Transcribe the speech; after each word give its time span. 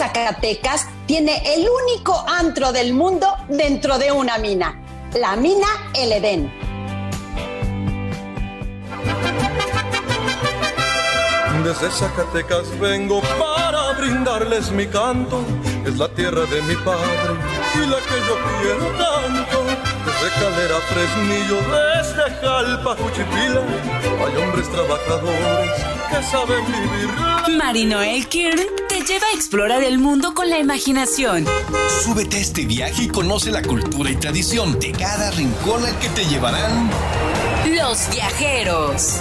Zacatecas 0.00 0.86
tiene 1.04 1.42
el 1.44 1.68
único 1.68 2.24
antro 2.26 2.72
del 2.72 2.94
mundo 2.94 3.36
dentro 3.50 3.98
de 3.98 4.10
una 4.10 4.38
mina, 4.38 4.80
la 5.12 5.36
mina 5.36 5.66
El 5.92 6.12
Edén. 6.12 6.50
Desde 11.62 11.90
Zacatecas 11.90 12.78
vengo 12.80 13.20
para 13.20 13.92
brindarles 13.92 14.70
mi 14.70 14.86
canto. 14.86 15.44
Es 15.84 15.98
la 15.98 16.08
tierra 16.08 16.46
de 16.46 16.62
mi 16.62 16.76
padre 16.76 17.34
y 17.74 17.86
la 17.86 17.98
que 17.98 18.16
yo 18.26 18.36
quiero 18.58 18.86
tanto. 18.96 19.64
Desde 20.06 20.30
Calera, 20.40 20.76
Fresnillo, 20.88 21.58
desde 21.76 22.40
Jalpa, 22.40 22.96
Juchipila, 22.96 23.60
hay 24.24 24.42
hombres 24.42 24.66
trabajadores 24.70 25.84
que 26.08 26.22
saben 26.22 26.64
vivir. 26.64 27.58
Marinoel 27.58 28.26
Kirn 28.28 28.80
te 29.00 29.12
lleva 29.14 29.26
a 29.26 29.34
explorar 29.34 29.82
el 29.82 29.98
mundo 29.98 30.34
con 30.34 30.50
la 30.50 30.58
imaginación. 30.58 31.46
Súbete 32.04 32.36
a 32.36 32.40
este 32.40 32.66
viaje 32.66 33.04
y 33.04 33.08
conoce 33.08 33.50
la 33.50 33.62
cultura 33.62 34.10
y 34.10 34.16
tradición 34.16 34.78
de 34.78 34.92
cada 34.92 35.30
rincón 35.30 35.84
al 35.84 35.98
que 35.98 36.08
te 36.10 36.24
llevarán 36.26 36.90
los 37.76 38.10
viajeros. 38.10 39.20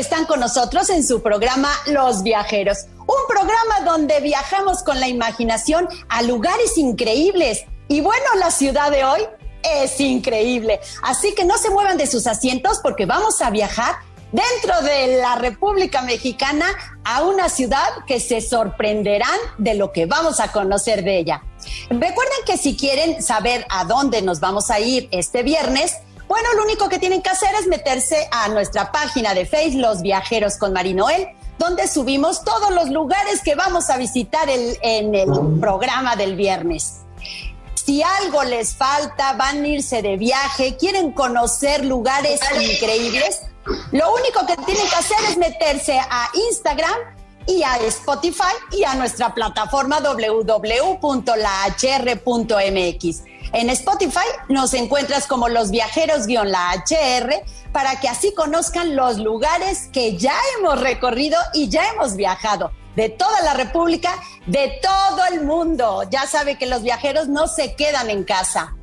Están 0.00 0.24
con 0.24 0.40
nosotros 0.40 0.88
en 0.90 1.06
su 1.06 1.22
programa 1.22 1.70
Los 1.86 2.22
Viajeros, 2.22 2.86
un 3.00 3.26
programa 3.28 3.80
donde 3.84 4.20
viajamos 4.20 4.82
con 4.82 4.98
la 4.98 5.08
imaginación 5.08 5.88
a 6.08 6.22
lugares 6.22 6.78
increíbles. 6.78 7.64
Y 7.88 8.00
bueno, 8.00 8.24
la 8.38 8.50
ciudad 8.50 8.90
de 8.90 9.04
hoy 9.04 9.20
es 9.62 10.00
increíble. 10.00 10.80
Así 11.02 11.34
que 11.34 11.44
no 11.44 11.58
se 11.58 11.70
muevan 11.70 11.98
de 11.98 12.06
sus 12.06 12.26
asientos 12.26 12.80
porque 12.82 13.04
vamos 13.04 13.42
a 13.42 13.50
viajar 13.50 13.96
dentro 14.32 14.80
de 14.82 15.18
la 15.18 15.36
República 15.36 16.02
Mexicana 16.02 16.66
a 17.04 17.22
una 17.22 17.48
ciudad 17.48 17.88
que 18.06 18.20
se 18.20 18.40
sorprenderán 18.40 19.38
de 19.58 19.74
lo 19.74 19.92
que 19.92 20.06
vamos 20.06 20.40
a 20.40 20.52
conocer 20.52 21.04
de 21.04 21.18
ella. 21.18 21.42
Recuerden 21.90 22.38
que 22.46 22.56
si 22.56 22.76
quieren 22.76 23.22
saber 23.22 23.66
a 23.68 23.84
dónde 23.84 24.22
nos 24.22 24.40
vamos 24.40 24.70
a 24.70 24.80
ir 24.80 25.08
este 25.10 25.42
viernes, 25.42 25.96
bueno, 26.30 26.48
lo 26.54 26.62
único 26.62 26.88
que 26.88 27.00
tienen 27.00 27.22
que 27.22 27.30
hacer 27.30 27.50
es 27.60 27.66
meterse 27.66 28.28
a 28.30 28.46
nuestra 28.46 28.92
página 28.92 29.34
de 29.34 29.46
Facebook, 29.46 29.80
Los 29.80 30.00
Viajeros 30.00 30.58
con 30.58 30.72
Marinoel, 30.72 31.26
donde 31.58 31.88
subimos 31.88 32.44
todos 32.44 32.70
los 32.70 32.88
lugares 32.88 33.40
que 33.42 33.56
vamos 33.56 33.90
a 33.90 33.96
visitar 33.96 34.48
en 34.48 35.12
el 35.12 35.28
programa 35.58 36.14
del 36.14 36.36
viernes. 36.36 37.00
Si 37.74 38.00
algo 38.00 38.44
les 38.44 38.76
falta, 38.76 39.32
van 39.32 39.64
a 39.64 39.66
irse 39.66 40.02
de 40.02 40.16
viaje, 40.16 40.76
quieren 40.76 41.10
conocer 41.10 41.84
lugares 41.84 42.38
increíbles, 42.60 43.40
lo 43.90 44.14
único 44.14 44.46
que 44.46 44.54
tienen 44.64 44.86
que 44.88 44.94
hacer 44.94 45.18
es 45.30 45.36
meterse 45.36 45.98
a 45.98 46.30
Instagram 46.48 46.94
y 47.48 47.64
a 47.64 47.76
Spotify 47.88 48.54
y 48.70 48.84
a 48.84 48.94
nuestra 48.94 49.34
plataforma 49.34 49.98
www.lahr.mx. 49.98 50.60
En 53.52 53.68
Spotify 53.70 54.26
nos 54.48 54.74
encuentras 54.74 55.26
como 55.26 55.48
los 55.48 55.70
viajeros-la 55.70 56.84
HR 56.86 57.42
para 57.72 57.98
que 58.00 58.08
así 58.08 58.32
conozcan 58.34 58.94
los 58.94 59.18
lugares 59.18 59.88
que 59.92 60.16
ya 60.16 60.34
hemos 60.58 60.80
recorrido 60.80 61.38
y 61.52 61.68
ya 61.68 61.88
hemos 61.90 62.14
viajado 62.16 62.72
de 62.94 63.08
toda 63.08 63.40
la 63.42 63.54
República, 63.54 64.14
de 64.46 64.78
todo 64.82 65.24
el 65.32 65.44
mundo. 65.44 66.04
Ya 66.10 66.26
sabe 66.26 66.58
que 66.58 66.66
los 66.66 66.82
viajeros 66.82 67.28
no 67.28 67.48
se 67.48 67.74
quedan 67.74 68.10
en 68.10 68.24
casa. 68.24 68.76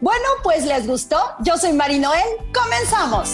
Bueno, 0.00 0.24
pues 0.42 0.64
les 0.64 0.86
gustó. 0.86 1.18
Yo 1.40 1.56
soy 1.56 1.72
Marinoel. 1.72 2.22
Comenzamos. 2.52 3.30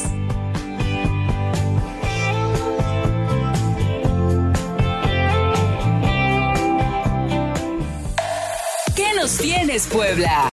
¿Qué 9.09 9.15
nos 9.19 9.39
tienes, 9.39 9.87
Puebla? 9.87 10.51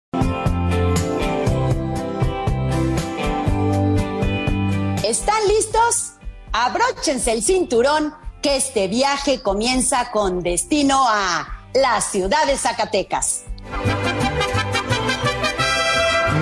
¿Están 5.03 5.49
listos? 5.49 6.13
Abróchense 6.53 7.33
el 7.33 7.43
cinturón 7.43 8.15
que 8.43 8.57
este 8.57 8.87
viaje 8.87 9.43
comienza 9.43 10.13
con 10.13 10.41
destino 10.41 11.05
a 11.09 11.65
la 11.75 12.01
ciudad 12.01 12.47
de 12.47 12.57
Zacatecas. 12.57 13.43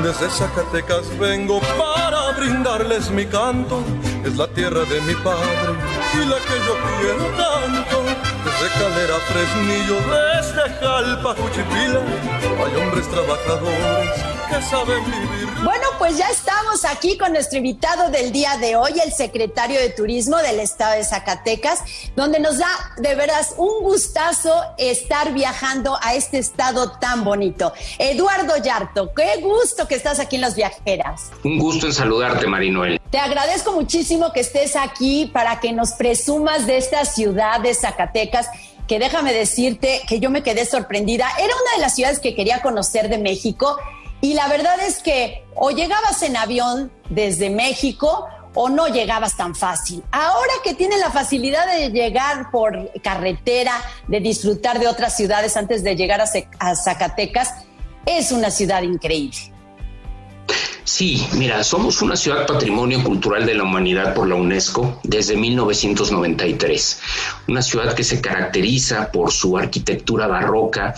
Desde 0.02 0.30
Zacatecas 0.30 1.18
vengo 1.18 1.60
para 1.60 2.32
brindarles 2.32 3.10
mi 3.10 3.24
canto. 3.24 3.82
Es 4.24 4.36
la 4.36 4.48
tierra 4.52 4.84
de 4.84 5.00
mi 5.02 5.14
padre 5.14 5.72
y 6.14 6.26
la 6.26 6.36
que 6.36 6.58
yo 6.66 6.76
quiero 7.00 7.24
tanto. 7.36 8.51
Desde 8.62 8.78
Calera, 8.78 9.18
Fresnillo, 9.26 9.96
desde 9.96 10.70
Jalpa, 10.78 11.34
Juchipila, 11.34 12.00
hay 12.64 12.76
hombres 12.80 13.08
trabajadores 13.08 14.22
que 14.48 14.62
saben 14.62 15.04
vivir 15.04 15.52
bueno, 15.62 15.86
pues 15.96 16.18
ya 16.18 16.28
estamos 16.28 16.84
aquí 16.84 17.16
con 17.16 17.32
nuestro 17.32 17.58
invitado 17.58 18.10
del 18.10 18.32
día 18.32 18.56
de 18.56 18.74
hoy, 18.74 18.94
el 18.98 19.12
secretario 19.12 19.78
de 19.78 19.90
Turismo 19.90 20.36
del 20.38 20.58
Estado 20.58 20.96
de 20.96 21.04
Zacatecas, 21.04 21.84
donde 22.16 22.40
nos 22.40 22.58
da 22.58 22.66
de 22.96 23.14
veras 23.14 23.54
un 23.58 23.84
gustazo 23.84 24.52
estar 24.76 25.32
viajando 25.32 25.96
a 26.02 26.14
este 26.14 26.38
estado 26.38 26.90
tan 26.98 27.22
bonito. 27.22 27.72
Eduardo 28.00 28.56
Yarto, 28.56 29.14
qué 29.14 29.40
gusto 29.40 29.86
que 29.86 29.94
estás 29.94 30.18
aquí 30.18 30.34
en 30.34 30.42
Los 30.42 30.56
Viajeras. 30.56 31.30
Un 31.44 31.60
gusto 31.60 31.86
en 31.86 31.92
saludarte, 31.92 32.48
Marinoel. 32.48 33.00
Te 33.10 33.18
agradezco 33.18 33.70
muchísimo 33.70 34.32
que 34.32 34.40
estés 34.40 34.74
aquí 34.74 35.30
para 35.32 35.60
que 35.60 35.72
nos 35.72 35.92
presumas 35.92 36.66
de 36.66 36.78
esta 36.78 37.04
ciudad 37.04 37.60
de 37.60 37.72
Zacatecas 37.72 38.48
que 38.86 38.98
déjame 38.98 39.32
decirte 39.32 40.02
que 40.08 40.20
yo 40.20 40.30
me 40.30 40.42
quedé 40.42 40.66
sorprendida. 40.66 41.28
Era 41.38 41.54
una 41.54 41.76
de 41.76 41.80
las 41.80 41.94
ciudades 41.94 42.20
que 42.20 42.34
quería 42.34 42.62
conocer 42.62 43.08
de 43.08 43.18
México 43.18 43.76
y 44.20 44.34
la 44.34 44.48
verdad 44.48 44.78
es 44.80 45.02
que 45.02 45.44
o 45.54 45.70
llegabas 45.70 46.22
en 46.22 46.36
avión 46.36 46.92
desde 47.10 47.50
México 47.50 48.26
o 48.54 48.68
no 48.68 48.88
llegabas 48.88 49.36
tan 49.36 49.54
fácil. 49.54 50.02
Ahora 50.10 50.52
que 50.62 50.74
tiene 50.74 50.98
la 50.98 51.10
facilidad 51.10 51.66
de 51.66 51.90
llegar 51.90 52.50
por 52.50 52.90
carretera, 53.02 53.72
de 54.08 54.20
disfrutar 54.20 54.78
de 54.78 54.88
otras 54.88 55.16
ciudades 55.16 55.56
antes 55.56 55.82
de 55.82 55.96
llegar 55.96 56.20
a, 56.20 56.76
Zacatecas, 56.76 57.64
es 58.06 58.32
una 58.32 58.50
ciudad 58.50 58.82
increíble. 58.82 59.51
Sí, 60.84 61.26
mira, 61.38 61.62
somos 61.64 62.02
una 62.02 62.16
ciudad 62.16 62.46
patrimonio 62.46 63.02
cultural 63.02 63.46
de 63.46 63.54
la 63.54 63.62
humanidad 63.62 64.14
por 64.14 64.28
la 64.28 64.34
UNESCO 64.34 65.00
desde 65.04 65.36
1993. 65.36 67.00
Una 67.48 67.62
ciudad 67.62 67.94
que 67.94 68.04
se 68.04 68.20
caracteriza 68.20 69.10
por 69.10 69.30
su 69.30 69.56
arquitectura 69.56 70.26
barroca, 70.26 70.94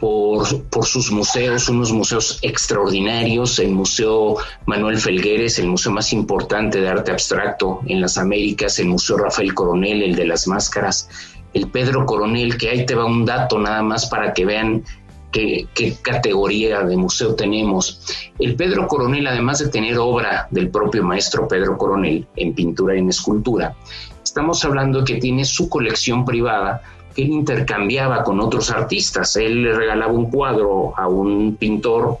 por, 0.00 0.46
sus 0.84 1.10
museos, 1.10 1.68
unos 1.68 1.92
museos 1.92 2.38
extraordinarios, 2.42 3.58
el 3.58 3.70
Museo 3.70 4.36
Manuel 4.66 4.98
Felgueres, 4.98 5.58
el 5.58 5.68
museo 5.68 5.92
más 5.92 6.12
importante 6.12 6.80
de 6.80 6.88
arte 6.88 7.10
abstracto 7.10 7.80
en 7.86 8.00
las 8.00 8.18
Américas, 8.18 8.78
el 8.78 8.88
Museo 8.88 9.16
Rafael 9.16 9.54
Coronel, 9.54 10.02
el 10.02 10.14
de 10.14 10.26
las 10.26 10.46
máscaras, 10.46 11.08
el 11.54 11.68
Pedro 11.68 12.06
Coronel, 12.06 12.56
que 12.58 12.70
ahí 12.70 12.86
te 12.86 12.94
va 12.94 13.06
un 13.06 13.24
dato 13.24 13.58
nada 13.58 13.82
más 13.82 14.06
para 14.06 14.34
que 14.34 14.44
vean 14.44 14.84
qué, 15.32 15.66
categoría 16.02 16.82
de 16.82 16.96
museo 16.96 17.34
tenemos. 17.34 18.00
El 18.38 18.56
Pedro 18.56 18.86
Coronel, 18.88 19.26
además 19.26 19.58
de 19.58 19.68
tener 19.68 19.98
obra 19.98 20.48
del 20.50 20.70
propio 20.70 21.02
maestro 21.02 21.48
Pedro 21.48 21.76
Coronel 21.76 22.26
en 22.36 22.54
pintura 22.54 22.94
y 22.94 22.98
en 22.98 23.08
escultura, 23.08 23.74
estamos 24.22 24.64
hablando 24.64 25.04
que 25.04 25.16
tiene 25.16 25.44
su 25.44 25.68
colección 25.68 26.24
privada 26.24 26.82
él 27.18 27.30
intercambiaba 27.30 28.22
con 28.22 28.40
otros 28.40 28.70
artistas. 28.70 29.34
Él 29.36 29.64
le 29.64 29.74
regalaba 29.74 30.12
un 30.12 30.30
cuadro 30.30 30.94
a 30.96 31.08
un 31.08 31.56
pintor 31.56 32.18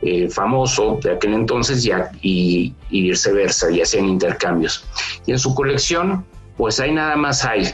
eh, 0.00 0.30
famoso 0.30 0.98
de 1.02 1.12
aquel 1.12 1.34
entonces 1.34 1.86
y, 2.22 2.74
y, 2.90 3.02
viceversa, 3.02 3.70
y 3.70 3.82
hacían 3.82 4.08
intercambios. 4.08 4.86
Y 5.26 5.32
en 5.32 5.38
su 5.38 5.54
colección, 5.54 6.24
pues 6.56 6.80
ahí 6.80 6.90
nada 6.90 7.16
más 7.16 7.44
hay 7.44 7.70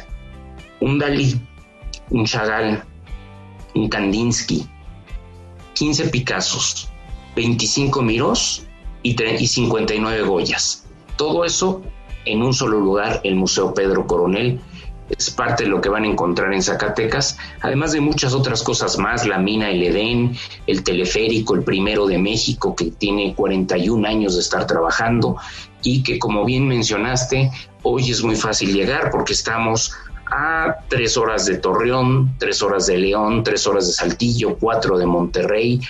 un 0.81 0.99
Dalí, 0.99 1.40
un 2.11 2.25
Chagall, 2.25 2.82
un 3.76 3.88
Kandinsky, 3.88 4.67
15 5.75 6.08
Picassos, 6.08 6.88
25 7.37 8.02
Mirós 8.02 8.67
y, 9.02 9.20
y 9.23 9.46
59 9.46 10.23
Goyas. 10.23 10.87
Todo 11.17 11.44
eso 11.44 11.82
en 12.25 12.43
un 12.43 12.52
solo 12.52 12.81
lugar, 12.81 13.20
el 13.25 13.37
Museo 13.37 13.73
Pedro 13.73 14.06
Coronel, 14.06 14.61
es 15.08 15.31
parte 15.31 15.64
de 15.64 15.70
lo 15.70 15.81
que 15.81 15.88
van 15.88 16.02
a 16.02 16.08
encontrar 16.08 16.52
en 16.52 16.62
Zacatecas, 16.62 17.38
además 17.61 17.93
de 17.93 18.00
muchas 18.00 18.34
otras 18.34 18.62
cosas 18.62 18.99
más, 18.99 19.25
la 19.26 19.38
mina 19.38 19.70
El 19.70 19.82
Edén, 19.84 20.37
el 20.67 20.82
teleférico, 20.82 21.55
el 21.55 21.62
primero 21.62 22.06
de 22.06 22.19
México, 22.19 22.75
que 22.75 22.87
tiene 22.87 23.34
41 23.34 24.06
años 24.06 24.34
de 24.34 24.40
estar 24.40 24.67
trabajando 24.67 25.37
y 25.82 26.02
que 26.02 26.19
como 26.19 26.44
bien 26.44 26.67
mencionaste, 26.67 27.50
hoy 27.84 28.11
es 28.11 28.25
muy 28.25 28.34
fácil 28.34 28.75
llegar 28.75 29.11
porque 29.12 29.32
estamos 29.32 29.94
a 30.26 30.78
tres 30.88 31.17
horas 31.17 31.46
de 31.46 31.58
Torreón, 31.58 32.37
tres 32.38 32.62
horas 32.62 32.87
de 32.87 32.99
León, 32.99 33.43
tres 33.43 33.67
horas 33.67 33.87
de 33.87 33.93
Saltillo, 33.93 34.56
cuatro 34.58 34.99
de 34.99 35.06
Monterrey, 35.06 35.81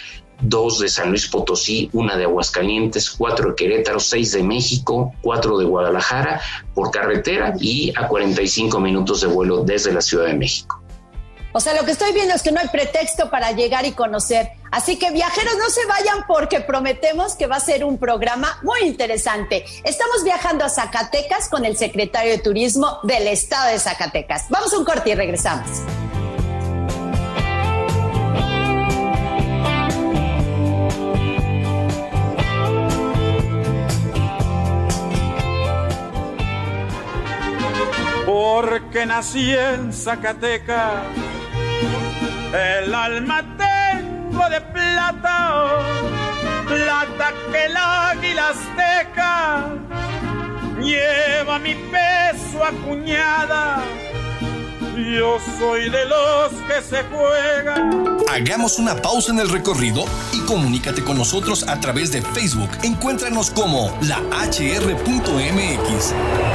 dos 0.41 0.79
de 0.79 0.89
San 0.89 1.11
Luis 1.11 1.29
Potosí, 1.29 1.89
una 1.93 2.17
de 2.17 2.25
Aguascalientes, 2.25 3.11
cuatro 3.11 3.51
de 3.51 3.55
Querétaro, 3.57 4.01
seis 4.01 4.33
de 4.33 4.43
México, 4.43 5.13
cuatro 5.23 5.59
de 5.59 5.65
Guadalajara 5.65 6.41
por 6.75 6.91
carretera 6.91 7.55
y 7.61 7.93
a 7.97 8.07
45 8.07 8.79
minutos 8.81 9.21
de 9.21 9.29
vuelo 9.29 9.65
desde 9.65 9.93
la 9.93 10.01
Ciudad 10.01 10.27
de 10.27 10.35
México. 10.35 10.76
O 11.57 11.61
sea, 11.61 11.73
lo 11.73 11.87
que 11.87 11.93
estoy 11.93 12.13
viendo 12.13 12.35
es 12.35 12.43
que 12.43 12.53
no 12.53 12.61
hay 12.61 12.69
pretexto 12.69 13.31
para 13.31 13.51
llegar 13.53 13.87
y 13.87 13.93
conocer. 13.93 14.51
Así 14.71 14.99
que 14.99 15.11
viajeros, 15.11 15.57
no 15.57 15.71
se 15.71 15.87
vayan 15.87 16.27
porque 16.29 16.61
prometemos 16.61 17.35
que 17.35 17.47
va 17.47 17.57
a 17.57 17.61
ser 17.61 17.83
un 17.83 17.97
programa 17.97 18.59
muy 18.63 18.81
interesante. 18.83 19.65
Estamos 19.83 20.23
viajando 20.23 20.67
a 20.67 20.69
Zacatecas 20.69 21.49
con 21.49 21.65
el 21.65 21.79
secretario 21.79 22.33
de 22.33 22.39
Turismo 22.41 22.99
del 23.05 23.27
Estado 23.29 23.71
de 23.71 23.79
Zacatecas. 23.79 24.51
Vamos 24.51 24.75
a 24.75 24.79
un 24.79 24.85
corte 24.85 25.09
y 25.09 25.15
regresamos. 25.15 25.67
Porque 38.27 39.07
nací 39.07 39.55
en 39.55 39.95
Zacatecas 39.95 41.05
el 42.53 42.95
alma 42.95 43.45
tengo 43.57 44.49
de 44.49 44.61
plata, 44.61 45.79
plata 46.67 47.33
que 47.51 47.65
el 47.67 47.77
águila 47.77 48.49
azteca 48.49 49.69
lleva 50.81 51.59
mi 51.59 51.75
peso 51.75 52.65
acuñada. 52.65 53.83
Yo 54.97 55.39
soy 55.59 55.91
de 55.91 56.05
los 56.07 56.53
que 56.67 56.83
se 56.83 57.03
juegan. 57.05 58.17
Hagamos 58.33 58.79
una 58.79 58.97
pausa 58.97 59.31
en 59.33 59.41
el 59.41 59.51
recorrido 59.51 60.05
y 60.33 60.41
comunícate 60.47 61.05
con 61.05 61.19
nosotros 61.19 61.69
a 61.69 61.79
través 61.81 62.13
de 62.13 62.23
Facebook. 62.23 62.71
Encuéntranos 62.83 63.51
como 63.51 63.97
la 64.03 64.19
hr.mx. 64.21 66.15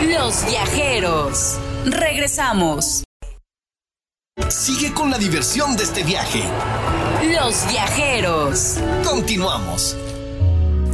Los 0.09 0.45
viajeros. 0.45 1.59
Regresamos. 1.85 3.03
Sigue 4.49 4.93
con 4.93 5.11
la 5.11 5.17
diversión 5.17 5.75
de 5.75 5.83
este 5.83 6.03
viaje. 6.03 6.41
Los 7.35 7.67
viajeros. 7.67 8.77
Continuamos. 9.03 9.97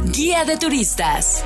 Guía 0.06 0.44
de 0.44 0.56
turistas. 0.56 1.44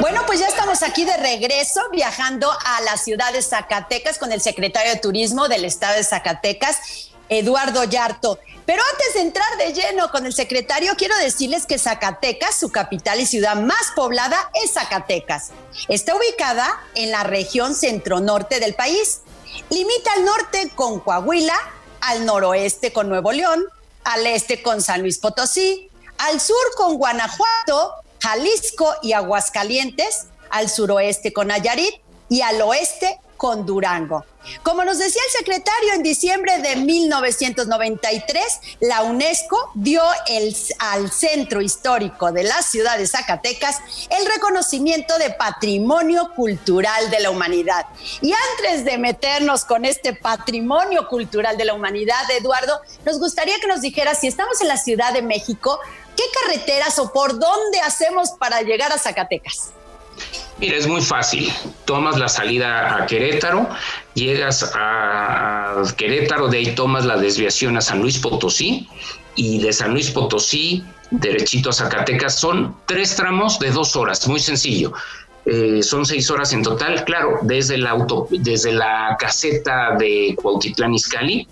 Bueno, 0.00 0.22
pues 0.26 0.38
ya 0.38 0.46
estamos 0.46 0.84
aquí 0.84 1.04
de 1.04 1.16
regreso 1.16 1.80
viajando 1.90 2.48
a 2.48 2.80
la 2.82 2.96
ciudad 2.96 3.32
de 3.32 3.42
Zacatecas 3.42 4.18
con 4.18 4.30
el 4.30 4.40
secretario 4.40 4.92
de 4.92 5.00
Turismo 5.00 5.48
del 5.48 5.64
estado 5.64 5.96
de 5.96 6.04
Zacatecas, 6.04 7.11
Eduardo 7.32 7.84
Yarto. 7.84 8.38
Pero 8.66 8.82
antes 8.92 9.14
de 9.14 9.20
entrar 9.22 9.58
de 9.58 9.72
lleno 9.72 10.10
con 10.10 10.26
el 10.26 10.32
secretario, 10.32 10.94
quiero 10.96 11.16
decirles 11.16 11.66
que 11.66 11.78
Zacatecas, 11.78 12.54
su 12.54 12.70
capital 12.70 13.20
y 13.20 13.26
ciudad 13.26 13.56
más 13.56 13.92
poblada, 13.96 14.50
es 14.62 14.72
Zacatecas. 14.72 15.50
Está 15.88 16.14
ubicada 16.14 16.80
en 16.94 17.10
la 17.10 17.24
región 17.24 17.74
centro-norte 17.74 18.60
del 18.60 18.74
país. 18.74 19.20
Limita 19.70 20.12
al 20.12 20.24
norte 20.24 20.70
con 20.74 21.00
Coahuila, 21.00 21.58
al 22.00 22.24
noroeste 22.24 22.92
con 22.92 23.08
Nuevo 23.08 23.32
León, 23.32 23.64
al 24.04 24.26
este 24.26 24.62
con 24.62 24.82
San 24.82 25.00
Luis 25.00 25.18
Potosí, 25.18 25.88
al 26.18 26.40
sur 26.40 26.56
con 26.76 26.96
Guanajuato, 26.96 27.94
Jalisco 28.20 28.94
y 29.02 29.12
Aguascalientes, 29.12 30.26
al 30.50 30.68
suroeste 30.68 31.32
con 31.32 31.48
Nayarit 31.48 31.94
y 32.28 32.42
al 32.42 32.60
oeste 32.62 33.18
con 33.36 33.66
Durango. 33.66 34.24
Como 34.62 34.84
nos 34.84 34.98
decía 34.98 35.22
el 35.26 35.38
secretario, 35.38 35.94
en 35.94 36.02
diciembre 36.02 36.58
de 36.58 36.76
1993, 36.76 38.42
la 38.80 39.02
UNESCO 39.02 39.70
dio 39.74 40.02
el, 40.28 40.56
al 40.78 41.10
centro 41.10 41.60
histórico 41.60 42.32
de 42.32 42.44
la 42.44 42.62
ciudad 42.62 42.98
de 42.98 43.06
Zacatecas 43.06 43.78
el 44.10 44.26
reconocimiento 44.26 45.18
de 45.18 45.30
patrimonio 45.30 46.32
cultural 46.34 47.10
de 47.10 47.20
la 47.20 47.30
humanidad. 47.30 47.86
Y 48.20 48.32
antes 48.32 48.84
de 48.84 48.98
meternos 48.98 49.64
con 49.64 49.84
este 49.84 50.14
patrimonio 50.14 51.08
cultural 51.08 51.56
de 51.56 51.64
la 51.64 51.74
humanidad, 51.74 52.30
Eduardo, 52.30 52.80
nos 53.04 53.18
gustaría 53.18 53.58
que 53.58 53.66
nos 53.66 53.80
dijera 53.80 54.14
si 54.14 54.26
estamos 54.26 54.60
en 54.60 54.68
la 54.68 54.76
Ciudad 54.76 55.12
de 55.12 55.22
México, 55.22 55.78
¿qué 56.16 56.24
carreteras 56.42 56.98
o 56.98 57.12
por 57.12 57.38
dónde 57.38 57.80
hacemos 57.80 58.30
para 58.38 58.62
llegar 58.62 58.92
a 58.92 58.98
Zacatecas? 58.98 59.72
Mira, 60.62 60.76
es 60.76 60.86
muy 60.86 61.00
fácil. 61.00 61.52
Tomas 61.86 62.16
la 62.20 62.28
salida 62.28 62.94
a 62.94 63.06
Querétaro, 63.06 63.68
llegas 64.14 64.70
a 64.76 65.82
Querétaro, 65.96 66.46
de 66.46 66.58
ahí 66.58 66.74
tomas 66.76 67.04
la 67.04 67.16
desviación 67.16 67.76
a 67.76 67.80
San 67.80 68.00
Luis 68.00 68.20
Potosí 68.20 68.86
y 69.34 69.58
de 69.58 69.72
San 69.72 69.90
Luis 69.92 70.12
Potosí 70.12 70.84
derechito 71.10 71.70
a 71.70 71.72
Zacatecas. 71.72 72.36
Son 72.36 72.76
tres 72.86 73.16
tramos 73.16 73.58
de 73.58 73.72
dos 73.72 73.96
horas, 73.96 74.28
muy 74.28 74.38
sencillo. 74.38 74.92
Eh, 75.46 75.82
son 75.82 76.06
seis 76.06 76.30
horas 76.30 76.52
en 76.52 76.62
total, 76.62 77.04
claro, 77.04 77.40
desde 77.42 77.76
la 77.76 77.90
auto, 77.90 78.28
desde 78.30 78.72
la 78.72 79.16
caseta 79.18 79.96
de 79.98 80.36
Cuautitlán 80.40 80.94
Izcalli 80.94 81.48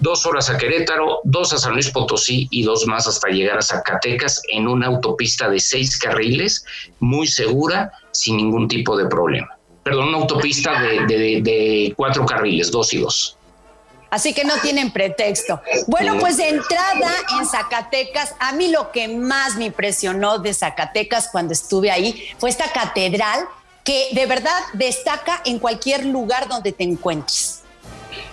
dos 0.00 0.26
horas 0.26 0.50
a 0.50 0.56
Querétaro, 0.56 1.20
dos 1.24 1.52
a 1.52 1.58
San 1.58 1.74
Luis 1.74 1.90
Potosí 1.90 2.48
y 2.50 2.62
dos 2.62 2.86
más 2.86 3.06
hasta 3.06 3.28
llegar 3.28 3.58
a 3.58 3.62
Zacatecas 3.62 4.42
en 4.48 4.66
una 4.66 4.86
autopista 4.86 5.48
de 5.48 5.60
seis 5.60 5.98
carriles, 5.98 6.64
muy 6.98 7.26
segura, 7.26 7.92
sin 8.10 8.38
ningún 8.38 8.66
tipo 8.66 8.96
de 8.96 9.06
problema. 9.06 9.56
Perdón, 9.82 10.08
una 10.08 10.18
autopista 10.18 10.80
de, 10.80 11.92
cuatro 11.96 12.26
carriles, 12.26 12.70
dos 12.70 12.92
y 12.92 12.98
dos. 12.98 13.36
Así 14.10 14.34
que 14.34 14.44
no 14.44 14.54
tienen 14.60 14.90
pretexto. 14.90 15.62
Bueno, 15.86 16.18
pues 16.18 16.36
de 16.36 16.48
entrada 16.48 17.12
en 17.38 17.46
Zacatecas, 17.46 18.34
a 18.40 18.52
mí 18.52 18.68
lo 18.68 18.90
que 18.90 19.06
más 19.06 19.56
me 19.56 19.66
impresionó 19.66 20.38
de 20.38 20.52
Zacatecas 20.52 21.28
cuando 21.30 21.52
estuve 21.52 21.92
ahí 21.92 22.28
fue 22.38 22.50
esta 22.50 22.72
catedral 22.72 23.46
que 23.84 24.08
de 24.12 24.26
verdad 24.26 24.58
destaca 24.72 25.40
en 25.44 25.60
cualquier 25.60 26.06
lugar 26.06 26.48
donde 26.48 26.72
te 26.72 26.82
encuentres. 26.82 27.59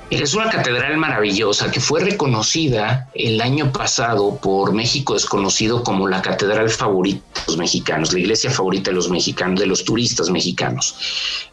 Es 0.09 0.33
una 0.33 0.49
catedral 0.49 0.95
maravillosa 0.95 1.69
que 1.69 1.81
fue 1.81 1.99
reconocida 1.99 3.09
el 3.13 3.41
año 3.41 3.73
pasado 3.73 4.37
por 4.37 4.71
México 4.71 5.13
desconocido 5.13 5.83
como 5.83 6.07
la 6.07 6.21
catedral 6.21 6.69
favorita 6.69 7.41
de 7.41 7.41
los 7.47 7.57
mexicanos, 7.57 8.13
la 8.13 8.19
iglesia 8.19 8.49
favorita 8.49 8.91
de 8.91 8.95
los 8.95 9.09
mexicanos, 9.09 9.59
de 9.59 9.65
los 9.65 9.83
turistas 9.83 10.29
mexicanos. 10.29 10.95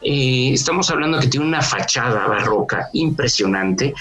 Eh, 0.03 0.51
estamos 0.53 0.89
hablando 0.91 1.19
que 1.19 1.27
tiene 1.27 1.47
una 1.47 1.63
fachada 1.63 2.29
barroca 2.29 2.91
impresionante 2.93 3.93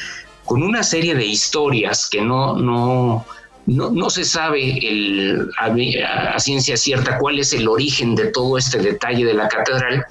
con 0.45 0.61
una 0.61 0.83
serie 0.83 1.15
de 1.15 1.25
historias 1.25 2.07
que 2.07 2.21
no, 2.21 2.55
no, 2.55 3.25
no, 3.65 4.09
se 4.11 4.23
sabe 4.23 5.39
a 5.57 6.39
ciencia 6.39 6.77
cierta 6.77 7.17
cuál 7.17 7.39
es 7.39 7.53
el 7.53 7.67
origen 7.67 8.13
de 8.13 8.25
todo 8.25 8.59
este 8.59 8.77
detalle 8.77 9.25
de 9.25 9.33
la 9.33 9.47
catedral, 9.47 10.05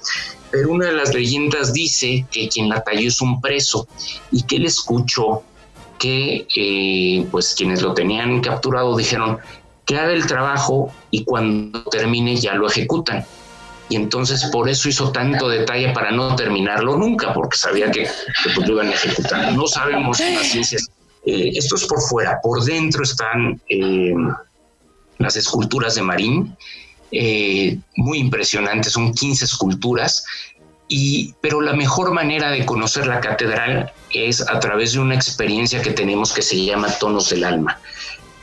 pero 0.53 0.69
una 0.69 0.85
de 0.85 0.93
las 0.93 1.15
leyendas 1.15 1.73
dice 1.73 2.27
que 2.29 2.47
quien 2.47 2.69
la 2.69 2.83
talló 2.83 3.07
es 3.07 3.19
un 3.21 3.41
preso 3.41 3.87
y 4.31 4.43
que 4.43 4.57
él 4.57 4.67
escuchó 4.67 5.41
que 5.97 6.45
eh, 6.55 7.27
pues 7.31 7.55
quienes 7.57 7.81
lo 7.81 7.95
tenían 7.95 8.39
capturado 8.39 8.95
dijeron 8.95 9.39
que 9.83 9.97
haga 9.97 10.13
el 10.13 10.27
trabajo 10.27 10.91
y 11.09 11.23
cuando 11.23 11.83
termine 11.85 12.35
ya 12.35 12.53
lo 12.53 12.67
ejecutan. 12.67 13.25
Y 13.89 13.95
entonces 13.95 14.45
por 14.51 14.69
eso 14.69 14.87
hizo 14.87 15.11
tanto 15.11 15.49
detalle 15.49 15.91
para 15.91 16.11
no 16.11 16.35
terminarlo 16.35 16.97
nunca, 16.97 17.33
porque 17.33 17.57
sabía 17.57 17.89
que, 17.89 18.07
pues, 18.53 18.67
lo 18.67 18.75
iban 18.75 18.89
a 18.89 18.93
ejecutar. 18.93 19.53
No 19.53 19.65
sabemos 19.65 20.19
las 20.19 20.51
ciencias. 20.51 20.87
Eh, 21.25 21.49
esto 21.55 21.77
es 21.77 21.85
por 21.85 21.99
fuera, 21.99 22.39
por 22.43 22.63
dentro 22.63 23.01
están 23.01 23.59
eh, 23.69 24.13
las 25.17 25.35
esculturas 25.35 25.95
de 25.95 26.03
Marín, 26.03 26.55
eh, 27.13 27.77
muy 27.95 28.17
impresionante, 28.17 28.89
son 28.89 29.13
15 29.13 29.45
esculturas, 29.45 30.25
y, 30.87 31.33
pero 31.41 31.61
la 31.61 31.73
mejor 31.73 32.11
manera 32.11 32.51
de 32.51 32.65
conocer 32.65 33.07
la 33.07 33.21
catedral 33.21 33.91
es 34.11 34.41
a 34.41 34.59
través 34.59 34.93
de 34.93 34.99
una 34.99 35.15
experiencia 35.15 35.81
que 35.81 35.91
tenemos 35.91 36.33
que 36.33 36.41
se 36.41 36.63
llama 36.63 36.89
Tonos 36.99 37.29
del 37.29 37.43
Alma. 37.43 37.79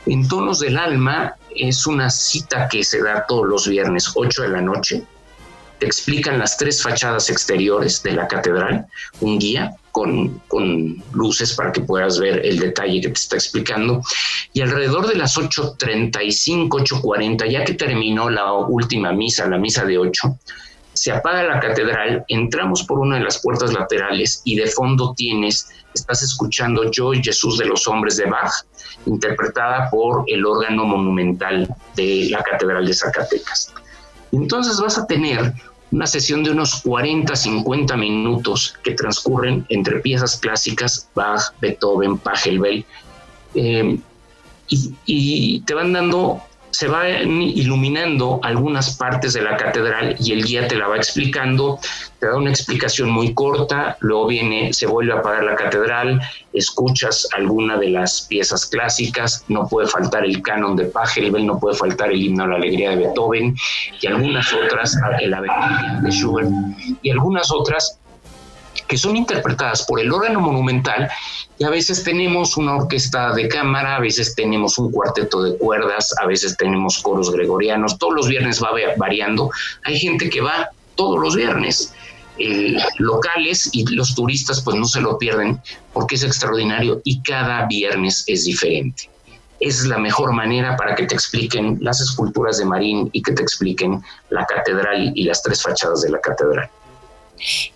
En 0.05 0.27
Tonos 0.27 0.59
del 0.59 0.77
Alma 0.77 1.35
es 1.55 1.85
una 1.85 2.09
cita 2.09 2.67
que 2.69 2.83
se 2.83 3.01
da 3.01 3.25
todos 3.27 3.45
los 3.45 3.67
viernes, 3.67 4.11
8 4.15 4.43
de 4.43 4.49
la 4.49 4.61
noche, 4.61 5.03
te 5.79 5.85
explican 5.85 6.39
las 6.39 6.57
tres 6.57 6.81
fachadas 6.81 7.29
exteriores 7.29 8.01
de 8.03 8.13
la 8.13 8.27
catedral, 8.27 8.85
un 9.19 9.39
guía 9.39 9.75
con, 9.91 10.41
luces 11.13 11.53
para 11.55 11.71
que 11.71 11.81
puedas 11.81 12.19
ver 12.19 12.45
el 12.45 12.59
detalle 12.59 13.01
que 13.01 13.09
te 13.09 13.13
está 13.13 13.35
explicando. 13.35 14.01
Y 14.53 14.61
alrededor 14.61 15.07
de 15.07 15.15
las 15.15 15.37
8.35, 15.37 16.69
8.40, 16.69 17.49
ya 17.49 17.63
que 17.63 17.73
terminó 17.73 18.29
la 18.29 18.53
última 18.53 19.11
misa, 19.11 19.47
la 19.47 19.57
misa 19.57 19.85
de 19.85 19.97
8, 19.97 20.37
se 20.93 21.11
apaga 21.11 21.43
la 21.43 21.59
catedral, 21.59 22.25
entramos 22.27 22.83
por 22.83 22.99
una 22.99 23.17
de 23.17 23.23
las 23.23 23.41
puertas 23.41 23.73
laterales 23.73 24.41
y 24.43 24.55
de 24.55 24.67
fondo 24.67 25.13
tienes, 25.15 25.69
estás 25.93 26.21
escuchando 26.21 26.91
Yo 26.91 27.13
y 27.13 27.23
Jesús 27.23 27.57
de 27.57 27.65
los 27.65 27.87
Hombres 27.87 28.17
de 28.17 28.25
Bach, 28.25 28.51
interpretada 29.05 29.89
por 29.89 30.25
el 30.27 30.45
órgano 30.45 30.85
monumental 30.85 31.73
de 31.95 32.27
la 32.29 32.43
Catedral 32.43 32.85
de 32.85 32.93
Zacatecas. 32.93 33.73
Entonces 34.33 34.79
vas 34.79 34.97
a 34.97 35.07
tener 35.07 35.53
una 35.91 36.07
sesión 36.07 36.43
de 36.43 36.51
unos 36.51 36.81
40, 36.81 37.35
50 37.35 37.97
minutos 37.97 38.75
que 38.83 38.93
transcurren 38.93 39.65
entre 39.69 39.99
piezas 39.99 40.37
clásicas, 40.37 41.09
Bach, 41.13 41.53
Beethoven, 41.59 42.17
Pachelbel, 42.17 42.85
eh, 43.55 43.97
y, 45.05 45.59
te 45.61 45.73
van 45.73 45.91
dando 45.91 46.41
se 46.71 46.87
va 46.87 47.09
iluminando 47.09 48.39
algunas 48.43 48.97
partes 48.97 49.33
de 49.33 49.41
la 49.41 49.57
catedral 49.57 50.15
y 50.19 50.31
el 50.31 50.43
guía 50.43 50.67
te 50.67 50.75
la 50.75 50.87
va 50.87 50.97
explicando, 50.97 51.79
te 52.19 52.27
da 52.27 52.35
una 52.35 52.49
explicación 52.49 53.09
muy 53.09 53.33
corta, 53.33 53.97
luego 53.99 54.27
viene, 54.27 54.73
se 54.73 54.87
vuelve 54.87 55.13
a 55.13 55.17
apagar 55.17 55.43
la 55.43 55.55
catedral, 55.55 56.21
escuchas 56.53 57.27
alguna 57.33 57.77
de 57.77 57.89
las 57.89 58.21
piezas 58.27 58.65
clásicas, 58.65 59.43
no 59.47 59.67
puede 59.67 59.87
faltar 59.87 60.25
el 60.25 60.41
canon 60.41 60.75
de 60.75 60.85
Pachelbel, 60.85 61.45
no 61.45 61.59
puede 61.59 61.75
faltar 61.75 62.11
el 62.11 62.21
himno 62.21 62.43
a 62.43 62.47
la 62.47 62.55
alegría 62.55 62.91
de 62.91 62.97
Beethoven 62.97 63.55
y 63.99 64.07
algunas 64.07 64.53
otras, 64.53 64.97
el 65.19 65.33
ave 65.33 65.49
de 66.01 66.11
Schubert 66.11 66.49
y 67.01 67.09
algunas 67.09 67.51
otras 67.51 68.00
que 68.91 68.97
son 68.97 69.15
interpretadas 69.15 69.85
por 69.85 70.01
el 70.01 70.11
órgano 70.11 70.41
monumental 70.41 71.09
y 71.57 71.63
a 71.63 71.69
veces 71.69 72.03
tenemos 72.03 72.57
una 72.57 72.75
orquesta 72.75 73.31
de 73.31 73.47
cámara, 73.47 73.95
a 73.95 73.99
veces 74.01 74.35
tenemos 74.35 74.77
un 74.77 74.91
cuarteto 74.91 75.41
de 75.43 75.57
cuerdas, 75.57 76.13
a 76.21 76.25
veces 76.25 76.57
tenemos 76.57 76.99
coros 77.01 77.31
gregorianos, 77.31 77.97
todos 77.97 78.13
los 78.13 78.27
viernes 78.27 78.61
va 78.61 78.71
variando. 78.97 79.49
Hay 79.85 79.97
gente 79.97 80.29
que 80.29 80.41
va 80.41 80.71
todos 80.95 81.21
los 81.21 81.37
viernes. 81.37 81.93
Locales 82.97 83.69
y 83.71 83.85
los 83.95 84.13
turistas 84.13 84.59
pues 84.59 84.75
no 84.75 84.83
se 84.83 84.99
lo 84.99 85.17
pierden 85.17 85.61
porque 85.93 86.15
es 86.15 86.23
extraordinario 86.23 86.99
y 87.05 87.21
cada 87.21 87.67
viernes 87.67 88.25
es 88.27 88.43
diferente. 88.43 89.09
Es 89.61 89.85
la 89.85 89.99
mejor 89.99 90.33
manera 90.33 90.75
para 90.75 90.95
que 90.95 91.05
te 91.05 91.15
expliquen 91.15 91.77
las 91.79 92.01
esculturas 92.01 92.57
de 92.57 92.65
Marín 92.65 93.09
y 93.13 93.21
que 93.21 93.31
te 93.31 93.41
expliquen 93.41 94.01
la 94.31 94.45
catedral 94.45 95.13
y 95.15 95.23
las 95.23 95.41
tres 95.41 95.63
fachadas 95.63 96.01
de 96.01 96.09
la 96.09 96.19
catedral. 96.19 96.69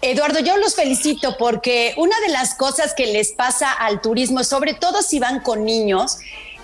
Eduardo, 0.02 0.40
yo 0.40 0.58
los 0.58 0.76
felicito 0.76 1.38
porque 1.38 1.94
una 1.98 2.20
de 2.22 2.30
las 2.30 2.56
cosas 2.56 2.94
que 2.94 3.08
les 3.08 3.32
pasa 3.32 3.72
al 3.72 4.02
turismo, 4.02 4.44
sobre 4.44 4.74
todo 4.74 5.02
si 5.02 5.20
van 5.20 5.40
con 5.40 5.66
niños, 5.66 6.18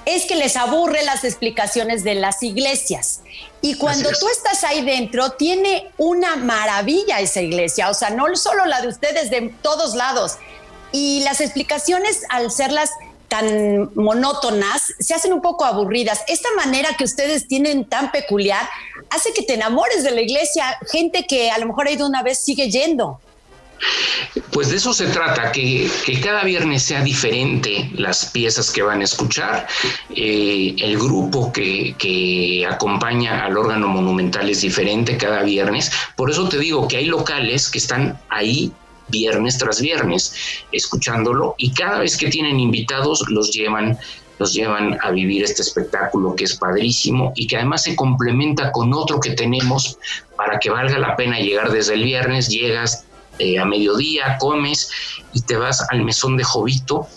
es 0.06 0.26
que 0.26 0.36
les 0.36 0.56
aburre 0.56 1.04
las 1.04 1.24
explicaciones 1.24 2.04
de 2.04 2.16
las 2.16 2.42
iglesias. 2.42 3.22
Y 3.62 3.76
cuando 3.76 4.10
tú 4.20 4.28
estás 4.30 4.64
ahí 4.64 4.84
dentro, 4.84 5.32
tiene 5.32 5.88
una 5.98 6.36
maravilla 6.36 7.20
esa 7.20 7.42
iglesia, 7.42 7.90
o 7.90 7.94
sea, 7.94 8.10
no 8.10 8.36
solo 8.36 8.66
la 8.66 8.82
de 8.82 8.88
ustedes, 8.88 9.30
de 9.30 9.54
todos 9.62 9.96
lados. 9.96 10.38
Y 10.92 11.22
las 11.24 11.40
explicaciones, 11.42 12.24
al 12.30 12.52
serlas 12.52 12.90
tan 13.28 13.92
monótonas, 13.96 14.94
se 15.00 15.14
hacen 15.14 15.32
un 15.32 15.42
poco 15.42 15.64
aburridas. 15.64 16.22
Esta 16.28 16.50
manera 16.58 16.90
que 16.98 17.06
ustedes 17.06 17.48
tienen 17.48 17.86
tan 17.86 18.12
peculiar 18.12 18.68
hace 19.12 19.34
que 19.34 19.44
te 19.44 19.54
enamores 19.54 20.04
de 20.04 20.12
la 20.12 20.22
iglesia, 20.22 20.78
gente 20.92 21.26
que 21.28 21.52
a 21.52 21.60
lo 21.60 21.68
mejor 21.68 21.88
ha 21.88 21.92
ido 21.92 22.08
una 22.08 22.24
vez 22.24 22.40
sigue 22.40 22.70
yendo. 22.70 23.20
Pues 24.52 24.70
de 24.70 24.78
eso 24.78 24.94
se 24.94 25.08
trata, 25.08 25.52
que, 25.52 25.90
cada 26.22 26.44
viernes 26.44 26.84
sea 26.84 27.02
diferente 27.02 27.90
las 27.96 28.28
piezas 28.28 28.70
que 28.70 28.84
van 28.84 29.02
a 29.02 29.04
escuchar. 29.04 29.68
Eh, 30.16 30.76
el 30.78 30.98
grupo 30.98 31.52
que, 31.52 31.96
que, 31.98 32.66
acompaña 32.70 33.44
al 33.44 33.58
órgano 33.58 33.88
monumental 33.88 34.50
es 34.50 34.62
diferente 34.62 35.18
cada 35.18 35.42
viernes. 35.44 35.92
Por 36.16 36.30
eso 36.30 36.48
te 36.48 36.60
digo 36.60 36.88
que 36.88 36.98
hay 36.98 37.06
locales 37.06 37.70
que 37.70 37.80
están 37.80 38.20
ahí 38.30 38.72
viernes 39.12 39.58
tras 39.58 39.82
viernes 39.82 40.34
escuchándolo 40.72 41.56
y 41.58 41.74
cada 41.74 42.00
vez 42.00 42.18
que 42.18 42.30
tienen 42.30 42.60
invitados 42.60 43.26
los 43.30 43.52
llevan 43.52 44.00
los 44.40 44.54
llevan 44.54 44.98
a 45.02 45.12
vivir 45.12 45.44
este 45.44 45.62
espectáculo 45.62 46.36
que 46.36 46.46
es 46.46 46.56
padrísimo 46.56 47.32
y 47.36 47.48
que 47.48 47.58
además 47.58 47.84
se 47.84 47.96
complementa 47.96 48.72
con 48.72 48.94
otro 48.94 49.20
que 49.20 49.32
tenemos 49.32 49.98
para 50.36 50.60
que 50.60 50.70
valga 50.70 50.98
la 50.98 51.16
pena 51.16 51.40
llegar 51.40 51.72
desde 51.72 51.94
el 51.94 52.04
viernes, 52.04 52.50
llegas 52.50 53.06
eh, 53.40 53.60
a 53.60 53.66
mediodía, 53.66 54.38
comes 54.40 54.90
y 55.34 55.42
te 55.42 55.56
vas 55.56 55.86
al 55.90 56.04
mesón 56.04 56.38
de 56.38 56.44
Jovito, 56.44 57.08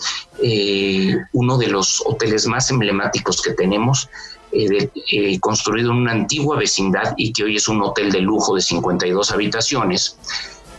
eh, 0.41 1.15
uno 1.33 1.57
de 1.57 1.67
los 1.67 2.01
hoteles 2.05 2.47
más 2.47 2.69
emblemáticos 2.69 3.41
que 3.41 3.51
tenemos, 3.51 4.09
eh, 4.51 5.39
construido 5.39 5.91
en 5.91 5.97
una 5.97 6.13
antigua 6.13 6.57
vecindad 6.57 7.13
y 7.17 7.33
que 7.33 7.43
hoy 7.43 7.57
es 7.57 7.67
un 7.67 7.81
hotel 7.81 8.11
de 8.11 8.21
lujo 8.21 8.55
de 8.55 8.61
52 8.61 9.31
habitaciones. 9.31 10.17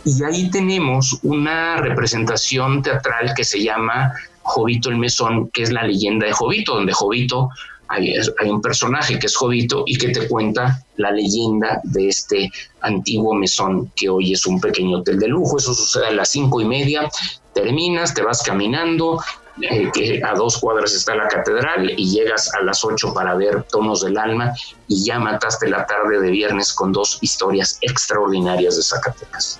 Y 0.03 0.23
ahí 0.23 0.49
tenemos 0.49 1.19
una 1.23 1.77
representación 1.77 2.81
teatral 2.81 3.33
que 3.35 3.43
se 3.43 3.61
llama 3.61 4.13
Jovito 4.47 4.89
el 4.89 4.97
Mesón, 4.97 5.49
que 5.51 5.63
es 5.63 5.71
la 5.71 5.83
leyenda 5.83 6.25
de 6.25 6.31
Jovito, 6.31 6.75
donde 6.75 6.93
Jovito 6.93 7.49
hay, 7.89 8.13
un 8.49 8.61
personaje 8.61 9.19
que 9.19 9.27
es 9.27 9.35
Jovito 9.35 9.83
y 9.85 9.97
que 9.97 10.09
te 10.09 10.27
cuenta 10.27 10.83
la 10.97 11.11
leyenda 11.11 11.79
de 11.83 12.09
este 12.09 12.49
antiguo 12.81 13.33
mesón 13.33 13.91
que 13.95 14.09
hoy 14.09 14.33
es 14.33 14.45
un 14.45 14.59
pequeño 14.59 14.99
hotel 14.99 15.19
de 15.19 15.27
lujo. 15.27 15.57
Eso 15.57 15.73
sucede 15.73 16.07
a 16.07 16.11
las 16.11 16.29
cinco 16.29 16.59
y 16.59 16.65
media, 16.65 17.09
terminas, 17.53 18.13
te 18.13 18.23
vas 18.23 18.41
caminando, 18.43 19.21
eh, 19.61 19.89
que 19.93 20.21
a 20.23 20.33
dos 20.33 20.57
cuadras 20.57 20.93
está 20.93 21.15
la 21.15 21.27
catedral 21.27 21.91
y 21.97 22.11
llegas 22.11 22.53
a 22.53 22.61
las 22.61 22.83
ocho 22.83 23.13
para 23.13 23.35
ver 23.35 23.63
Tonos 23.63 24.03
del 24.03 24.17
Alma 24.17 24.53
y 24.87 25.05
ya 25.05 25.19
mataste 25.19 25.67
la 25.69 25.85
tarde 25.85 26.19
de 26.19 26.31
viernes 26.31 26.73
con 26.73 26.91
dos 26.91 27.17
historias 27.21 27.77
extraordinarias 27.81 28.75
de 28.75 28.83
Zacatecas. 28.83 29.59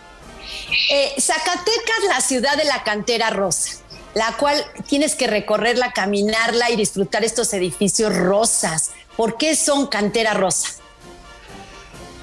Eh, 0.91 1.13
Zacatecas, 1.19 2.03
la 2.09 2.21
ciudad 2.21 2.57
de 2.57 2.65
la 2.65 2.83
cantera 2.83 3.29
rosa, 3.29 3.79
la 4.17 4.35
cual 4.35 4.65
tienes 4.87 5.13
que 5.13 5.27
recorrerla, 5.27 5.91
caminarla 5.91 6.71
y 6.71 6.75
disfrutar 6.75 7.23
estos 7.23 7.53
edificios 7.53 8.15
rosas. 8.15 8.91
¿Por 9.15 9.37
qué 9.37 9.55
son 9.55 9.85
cantera 9.85 10.33
rosa? 10.33 10.69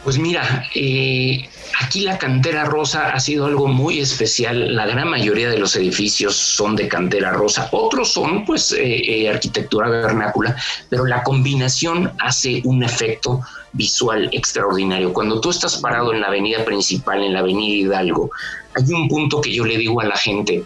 Pues 0.03 0.19
mira, 0.19 0.69
eh, 0.75 1.49
aquí 1.81 2.01
la 2.01 2.19
cantera 2.19 2.65
rosa 2.65 3.11
ha 3.11 3.21
sido 3.21 3.47
algo 3.47 3.69
muy 3.69 4.01
especial. 4.01 4.75
La 4.75 4.87
gran 4.87 5.09
mayoría 5.09 5.49
de 5.49 5.57
los 5.57 5.77
edificios 5.77 6.35
son 6.35 6.75
de 6.75 6.89
cantera 6.89 7.31
rosa. 7.31 7.69
Otros 7.71 8.13
son, 8.13 8.45
pues, 8.45 8.75
eh, 8.77 9.31
arquitectura 9.31 9.89
vernácula, 9.89 10.57
pero 10.91 11.07
la 11.07 11.23
combinación 11.23 12.13
hace 12.19 12.61
un 12.65 12.83
efecto 12.83 13.41
visual 13.73 14.29
extraordinario. 14.33 15.13
Cuando 15.13 15.41
tú 15.41 15.51
estás 15.51 15.77
parado 15.77 16.13
en 16.13 16.23
la 16.23 16.27
avenida 16.27 16.65
principal, 16.65 17.23
en 17.23 17.35
la 17.35 17.39
avenida 17.39 17.77
Hidalgo, 17.77 18.31
hay 18.75 18.93
un 18.93 19.07
punto 19.07 19.41
que 19.41 19.55
yo 19.55 19.65
le 19.65 19.79
digo 19.79 20.01
a 20.01 20.05
la 20.05 20.17
gente, 20.17 20.65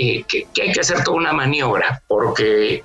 eh, 0.00 0.24
que, 0.28 0.46
hay 0.62 0.72
que 0.72 0.80
hacer 0.80 1.02
toda 1.02 1.16
una 1.16 1.32
maniobra, 1.32 2.02
porque 2.06 2.84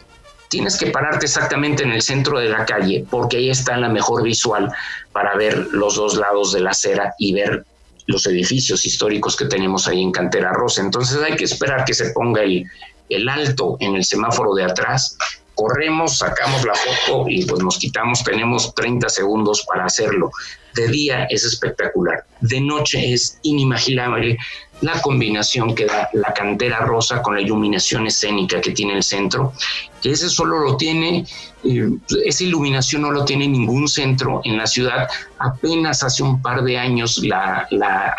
tienes 0.50 0.78
que 0.78 0.88
pararte 0.88 1.26
exactamente 1.26 1.84
en 1.84 1.92
el 1.92 2.02
centro 2.02 2.40
de 2.40 2.50
la 2.50 2.66
calle, 2.66 3.06
porque 3.10 3.38
ahí 3.38 3.50
está 3.50 3.78
la 3.78 3.90
mejor 3.90 4.24
visual 4.24 4.72
para 5.12 5.36
ver 5.36 5.68
los 5.72 5.96
dos 5.96 6.16
lados 6.16 6.54
de 6.54 6.62
la 6.62 6.72
acera 6.72 7.14
y 7.20 7.34
ver 7.34 7.66
los 8.08 8.26
edificios 8.26 8.86
históricos 8.86 9.36
que 9.36 9.46
tenemos 9.46 9.88
ahí 9.88 10.02
en 10.02 10.12
Cantera 10.12 10.52
Rosa. 10.54 10.82
Entonces 10.82 11.22
hay 11.22 11.36
que 11.36 11.44
esperar 11.46 11.86
que 11.86 11.94
se 11.94 12.12
ponga 12.12 12.42
el, 12.42 12.66
el 13.10 13.30
alto 13.30 13.78
en 13.80 13.96
el 13.96 14.04
semáforo 14.04 14.54
de 14.56 14.64
atrás 14.64 15.18
corremos, 15.56 16.18
sacamos 16.18 16.66
la 16.66 16.74
foto 16.74 17.26
y 17.30 17.46
pues 17.46 17.64
nos 17.64 17.78
quitamos, 17.78 18.24
tenemos 18.24 18.74
30 18.76 19.10
segundos 19.10 19.64
para 19.68 19.86
hacerlo. 19.86 20.32
De 20.76 20.88
día 20.88 21.26
es 21.30 21.44
espectacular, 21.44 22.26
de 22.42 22.60
noche 22.60 23.14
es 23.14 23.38
inimaginable 23.44 24.38
la 24.84 25.02
combinación 25.02 25.74
que 25.74 25.86
da 25.86 26.10
la 26.14 26.34
cantera 26.34 26.80
rosa 26.80 27.22
con 27.22 27.36
la 27.36 27.42
iluminación 27.42 28.06
escénica 28.06 28.60
que 28.60 28.72
tiene 28.72 28.96
el 28.96 29.04
centro, 29.04 29.54
que 30.02 30.12
ese 30.12 30.28
solo 30.28 30.60
lo 30.60 30.76
tiene, 30.76 31.26
eh, 31.64 31.90
esa 32.26 32.44
iluminación 32.44 33.04
no 33.04 33.12
lo 33.12 33.24
tiene 33.24 33.48
ningún 33.48 33.88
centro 33.88 34.42
en 34.44 34.58
la 34.58 34.68
ciudad. 34.68 35.08
Apenas 35.40 36.04
hace 36.04 36.22
un 36.22 36.42
par 36.42 36.64
de 36.64 36.78
años 36.78 37.20
la, 37.24 37.66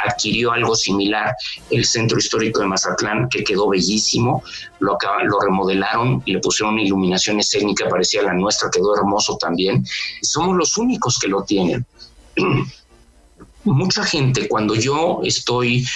adquirió 0.07 0.53
algo 0.53 0.75
similar 0.75 1.35
el 1.71 1.85
centro 1.85 2.17
histórico 2.17 2.63
de 2.63 2.69
Mazatlán, 2.69 3.29
que 3.29 3.45
quedó 3.45 3.69
bellísimo, 3.69 4.43
lo, 4.81 4.97
remodelaron 5.45 6.23
y 6.25 6.33
le 6.33 6.39
pusieron 6.39 6.75
una 6.75 6.83
iluminación 6.83 7.39
escénica 7.41 7.89
parecía 7.91 8.23
la 8.23 8.33
nuestra, 8.33 8.71
quedó 8.71 8.97
hermoso 8.97 9.37
también. 9.37 9.85
Somos 10.23 10.57
los 10.57 10.79
únicos 10.79 11.19
que 11.19 11.29
lo 11.29 11.43
tienen. 11.45 11.85
Mucha 13.65 14.05
gente 14.05 14.47
cuando 14.47 14.75
yo 14.75 15.21
estoy 15.25 15.87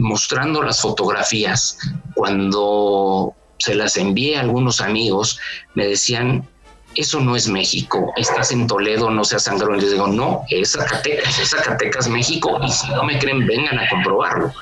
mostrando 0.00 0.62
las 0.62 0.80
fotografías, 0.80 1.78
cuando 2.14 3.34
se 3.58 3.74
las 3.74 3.96
envié 3.96 4.36
a 4.36 4.40
algunos 4.40 4.80
amigos, 4.80 5.38
me 5.74 5.86
decían, 5.86 6.48
eso 6.94 7.20
no 7.20 7.34
es 7.36 7.48
México, 7.48 8.12
estás 8.16 8.52
en 8.52 8.66
Toledo, 8.66 9.10
no 9.10 9.24
seas 9.24 9.44
sangrón. 9.44 9.78
Les 9.78 9.90
digo, 9.90 10.06
no, 10.06 10.44
es 10.48 10.72
Zacatecas, 10.72 11.38
es 11.38 11.50
Zacatecas, 11.50 12.08
México, 12.08 12.58
y 12.64 12.70
si 12.70 12.88
no 12.90 13.04
me 13.04 13.18
creen, 13.18 13.46
vengan 13.46 13.78
a 13.78 13.88
comprobarlo, 13.88 14.52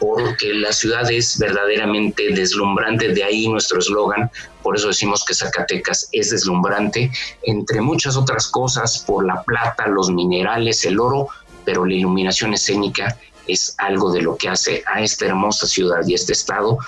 porque 0.00 0.54
la 0.54 0.72
ciudad 0.72 1.10
es 1.10 1.38
verdaderamente 1.38 2.32
deslumbrante, 2.32 3.08
de 3.08 3.24
ahí 3.24 3.48
nuestro 3.48 3.78
eslogan, 3.78 4.30
por 4.62 4.76
eso 4.76 4.88
decimos 4.88 5.24
que 5.24 5.34
Zacatecas 5.34 6.08
es 6.12 6.30
deslumbrante, 6.30 7.10
entre 7.42 7.80
muchas 7.80 8.16
otras 8.16 8.48
cosas, 8.48 8.98
por 9.06 9.26
la 9.26 9.42
plata, 9.42 9.86
los 9.86 10.10
minerales, 10.10 10.84
el 10.84 10.98
oro, 10.98 11.28
pero 11.64 11.84
la 11.84 11.94
iluminación 11.94 12.54
escénica 12.54 13.16
es 13.48 13.74
algo 13.78 14.12
de 14.12 14.22
lo 14.22 14.36
que 14.36 14.48
hace 14.48 14.84
a 14.86 15.02
esta 15.02 15.26
hermosa 15.26 15.66
ciudad 15.66 16.06
y 16.06 16.14
este 16.14 16.32
estado, 16.32 16.78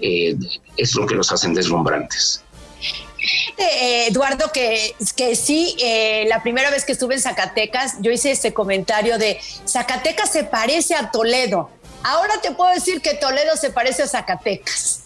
eh, 0.00 0.36
es 0.76 0.94
lo 0.94 1.06
que 1.06 1.14
los 1.14 1.32
hacen 1.32 1.54
deslumbrantes. 1.54 2.44
Eh, 3.56 4.06
Eduardo, 4.08 4.50
que, 4.52 4.94
que 5.16 5.36
sí, 5.36 5.76
eh, 5.80 6.24
la 6.28 6.42
primera 6.42 6.70
vez 6.70 6.84
que 6.84 6.92
estuve 6.92 7.14
en 7.14 7.20
Zacatecas, 7.20 7.96
yo 8.00 8.10
hice 8.10 8.30
este 8.30 8.54
comentario 8.54 9.18
de 9.18 9.38
Zacatecas 9.66 10.32
se 10.32 10.44
parece 10.44 10.94
a 10.94 11.10
Toledo. 11.10 11.70
Ahora 12.02 12.40
te 12.40 12.52
puedo 12.52 12.72
decir 12.72 13.02
que 13.02 13.14
Toledo 13.14 13.56
se 13.56 13.70
parece 13.70 14.02
a 14.04 14.06
Zacatecas. 14.06 15.00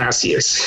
Así 0.00 0.34
es. 0.34 0.62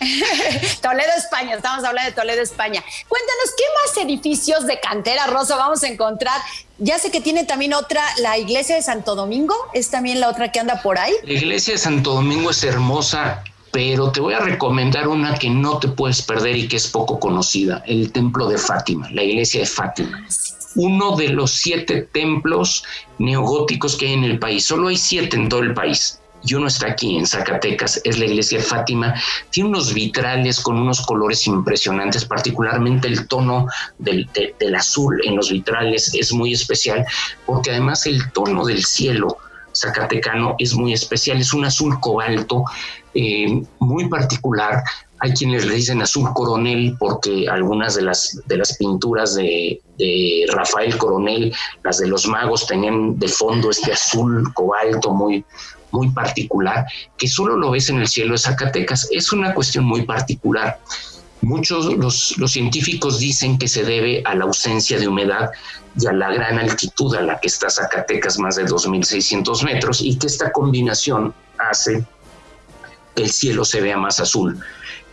Toledo, 0.80 1.12
España, 1.16 1.56
estamos 1.56 1.84
hablando 1.84 2.10
de 2.10 2.16
Toledo, 2.16 2.42
España. 2.42 2.82
Cuéntanos, 3.08 3.50
¿qué 3.56 3.64
más 3.84 4.04
edificios 4.04 4.66
de 4.66 4.80
cantera 4.80 5.26
rosa 5.26 5.56
vamos 5.56 5.82
a 5.82 5.88
encontrar? 5.88 6.40
Ya 6.82 6.98
sé 6.98 7.10
que 7.10 7.20
tiene 7.20 7.44
también 7.44 7.74
otra, 7.74 8.02
la 8.20 8.38
iglesia 8.38 8.74
de 8.74 8.80
Santo 8.80 9.14
Domingo, 9.14 9.54
es 9.74 9.90
también 9.90 10.18
la 10.18 10.30
otra 10.30 10.50
que 10.50 10.60
anda 10.60 10.80
por 10.80 10.98
ahí. 10.98 11.12
La 11.24 11.34
iglesia 11.34 11.74
de 11.74 11.78
Santo 11.78 12.14
Domingo 12.14 12.48
es 12.48 12.64
hermosa, 12.64 13.44
pero 13.70 14.10
te 14.10 14.20
voy 14.22 14.32
a 14.32 14.40
recomendar 14.40 15.06
una 15.06 15.34
que 15.34 15.50
no 15.50 15.78
te 15.78 15.88
puedes 15.88 16.22
perder 16.22 16.56
y 16.56 16.68
que 16.68 16.76
es 16.76 16.86
poco 16.86 17.20
conocida, 17.20 17.84
el 17.86 18.10
templo 18.12 18.48
de 18.48 18.56
Fátima, 18.56 19.10
la 19.10 19.22
iglesia 19.22 19.60
de 19.60 19.66
Fátima. 19.66 20.26
Uno 20.74 21.16
de 21.16 21.28
los 21.28 21.50
siete 21.50 22.08
templos 22.12 22.82
neogóticos 23.18 23.96
que 23.96 24.06
hay 24.06 24.14
en 24.14 24.24
el 24.24 24.38
país, 24.38 24.64
solo 24.64 24.88
hay 24.88 24.96
siete 24.96 25.36
en 25.36 25.50
todo 25.50 25.60
el 25.60 25.74
país 25.74 26.20
y 26.42 26.54
uno 26.54 26.66
está 26.66 26.88
aquí 26.88 27.16
en 27.16 27.26
Zacatecas, 27.26 28.00
es 28.04 28.18
la 28.18 28.26
iglesia 28.26 28.60
Fátima, 28.60 29.14
tiene 29.50 29.70
unos 29.70 29.92
vitrales 29.92 30.60
con 30.60 30.78
unos 30.78 31.00
colores 31.02 31.46
impresionantes, 31.46 32.24
particularmente 32.24 33.08
el 33.08 33.26
tono 33.26 33.66
del, 33.98 34.28
azul 34.76 35.20
en 35.24 35.36
los 35.36 35.50
vitrales 35.50 36.14
es 36.14 36.32
muy 36.32 36.52
especial, 36.52 37.04
porque 37.46 37.70
además 37.70 38.06
el 38.06 38.30
tono 38.32 38.64
del 38.64 38.84
cielo 38.84 39.38
zacatecano 39.72 40.56
es 40.58 40.74
muy 40.74 40.92
especial, 40.92 41.38
es 41.38 41.52
un 41.52 41.64
azul 41.64 41.98
cobalto 42.00 42.64
eh, 43.14 43.62
muy 43.78 44.08
particular. 44.08 44.82
Hay 45.20 45.32
quienes 45.34 45.66
le 45.66 45.74
dicen 45.74 46.00
azul 46.02 46.30
coronel 46.34 46.96
porque 46.98 47.46
algunas 47.48 47.94
de 47.94 48.02
las, 48.02 48.40
de 48.46 48.56
las 48.56 48.76
pinturas 48.76 49.34
de, 49.34 49.80
Rafael 50.52 50.96
Coronel, 50.96 51.54
las 51.84 51.98
de 51.98 52.08
los 52.08 52.26
magos, 52.26 52.66
tenían 52.66 53.18
de 53.18 53.28
fondo 53.28 53.70
este 53.70 53.92
azul 53.92 54.50
cobalto 54.54 55.12
muy, 55.12 55.44
muy 55.90 56.08
particular 56.10 56.86
que 57.18 57.28
solo 57.28 57.56
lo 57.56 57.72
ves 57.72 57.90
en 57.90 57.98
el 57.98 58.08
cielo 58.08 58.32
de 58.32 58.38
Zacatecas. 58.38 59.08
Es 59.10 59.30
una 59.32 59.52
cuestión 59.52 59.84
muy 59.84 60.02
particular. 60.02 60.80
Muchos 61.42 61.86
los, 61.96 62.36
los 62.38 62.52
científicos 62.52 63.18
dicen 63.18 63.58
que 63.58 63.68
se 63.68 63.84
debe 63.84 64.22
a 64.24 64.34
la 64.34 64.44
ausencia 64.44 64.98
de 64.98 65.06
humedad 65.06 65.50
y 65.98 66.06
a 66.06 66.12
la 66.12 66.32
gran 66.32 66.58
altitud 66.58 67.14
a 67.14 67.22
la 67.22 67.38
que 67.40 67.48
está 67.48 67.68
Zacatecas, 67.68 68.38
más 68.38 68.56
de 68.56 68.64
2.600 68.64 69.64
metros, 69.64 70.00
y 70.00 70.16
que 70.16 70.26
esta 70.26 70.52
combinación 70.52 71.34
hace 71.58 72.04
que 73.14 73.22
el 73.22 73.30
cielo 73.30 73.64
se 73.64 73.80
vea 73.80 73.96
más 73.96 74.20
azul. 74.20 74.58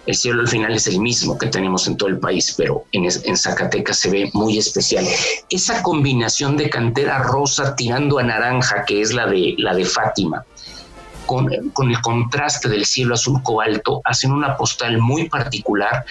El 0.07 0.15
cielo 0.15 0.41
al 0.41 0.47
final 0.47 0.73
es 0.73 0.87
el 0.87 0.99
mismo 1.01 1.37
que 1.37 1.47
tenemos 1.47 1.85
en 1.85 1.97
todo 1.97 2.07
el 2.07 2.17
país, 2.17 2.55
pero 2.57 2.85
en, 2.93 3.11
Zacatecas 3.37 3.99
se 3.99 4.09
ve 4.09 4.29
muy 4.33 4.57
especial. 4.57 5.05
Esa 5.49 5.83
combinación 5.83 6.55
de 6.55 6.69
cantera 6.69 7.19
rosa 7.19 7.75
tirando 7.75 8.17
a 8.17 8.23
naranja, 8.23 8.85
que 8.85 9.01
es 9.01 9.13
la 9.13 9.27
de, 9.27 9.55
la 9.57 9.75
de 9.75 9.83
Fátima, 9.83 10.45
con, 11.25 11.51
el 11.51 12.01
contraste 12.01 12.69
del 12.69 12.85
cielo 12.85 13.15
azul 13.15 13.43
cobalto, 13.43 14.01
hacen 14.05 14.31
una 14.31 14.55
postal 14.55 14.97
muy 14.97 15.27
particular 15.27 16.05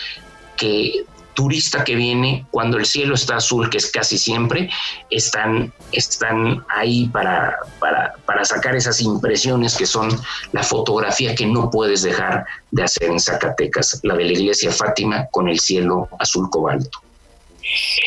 que 0.58 1.06
turista 1.36 1.84
que 1.84 1.94
viene, 1.94 2.44
cuando 2.50 2.78
el 2.78 2.86
cielo 2.86 3.14
está 3.14 3.36
azul, 3.36 3.70
que 3.70 3.76
es 3.76 3.92
casi 3.92 4.18
siempre, 4.18 4.68
están, 5.10 5.72
están 5.92 6.64
ahí 6.68 7.06
para, 7.08 7.56
para, 7.78 8.14
para, 8.24 8.44
sacar 8.44 8.74
esas 8.74 9.00
impresiones 9.00 9.76
que 9.76 9.86
son 9.86 10.08
la 10.50 10.64
fotografía 10.64 11.36
que 11.36 11.46
no 11.46 11.70
puedes 11.70 12.02
dejar 12.02 12.44
de 12.72 12.82
hacer 12.82 13.04
en 13.04 13.20
Zacatecas, 13.20 14.00
la 14.02 14.16
de 14.16 14.24
la 14.24 14.32
iglesia 14.32 14.72
Fátima 14.72 15.26
con 15.30 15.48
el 15.48 15.60
cielo 15.60 16.08
azul 16.18 16.48
cobalto. 16.50 17.06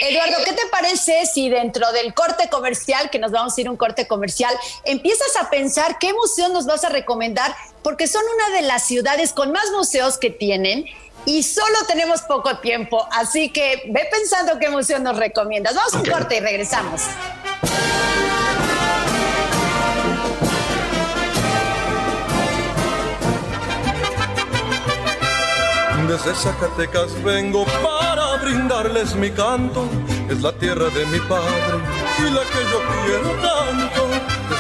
Eduardo, 0.02 0.38
¿qué 0.46 0.54
te 0.54 0.65
parece 0.72 1.26
si 1.26 1.50
dentro 1.50 1.92
del 1.92 2.13
corte 2.13 2.50
comercial, 2.50 3.10
que 3.10 3.20
nos 3.20 3.32
vamos 3.32 3.58
a 3.58 3.62
ir 3.62 3.70
un 3.70 3.76
corte 3.76 4.08
comercial, 4.08 4.56
empiezas 4.86 5.36
a 5.36 5.50
pensar 5.50 5.98
qué 6.00 6.13
museo 6.13 6.50
nos 6.50 6.65
vas 6.65 6.86
a 6.86 6.89
recomendar? 6.89 7.54
Porque 7.84 8.08
son 8.08 8.24
una 8.36 8.56
de 8.56 8.62
las 8.63 8.88
ciudades 8.88 9.34
con 9.34 9.52
más 9.52 9.70
museos 9.72 10.18
que 10.18 10.30
tienen 10.30 10.86
y 11.26 11.44
solo 11.44 11.78
tenemos 11.88 12.22
poco 12.22 12.58
tiempo, 12.60 13.08
así 13.12 13.50
que 13.50 13.84
ve 13.90 14.08
pensando 14.12 14.58
qué 14.60 14.70
museo 14.70 15.00
nos 15.00 15.18
recomiendas. 15.18 15.76
Vamos 15.76 15.94
a 15.94 15.98
un 16.00 16.06
corte 16.06 16.38
y 16.38 16.40
regresamos. 16.40 17.02
Desde 26.10 26.34
Zacatecas 26.34 27.24
vengo 27.24 27.66
para 27.84 28.38
brindarles 28.38 29.14
mi 29.14 29.30
canto. 29.30 29.88
Es 30.28 30.42
la 30.42 30.52
tierra 30.54 30.90
de 30.90 31.06
mi 31.06 31.20
padre 31.20 31.78
y 32.18 32.32
la 32.32 32.42
que 32.42 32.64
yo 32.72 32.82
quiero 33.06 33.30
tanto. 33.42 34.09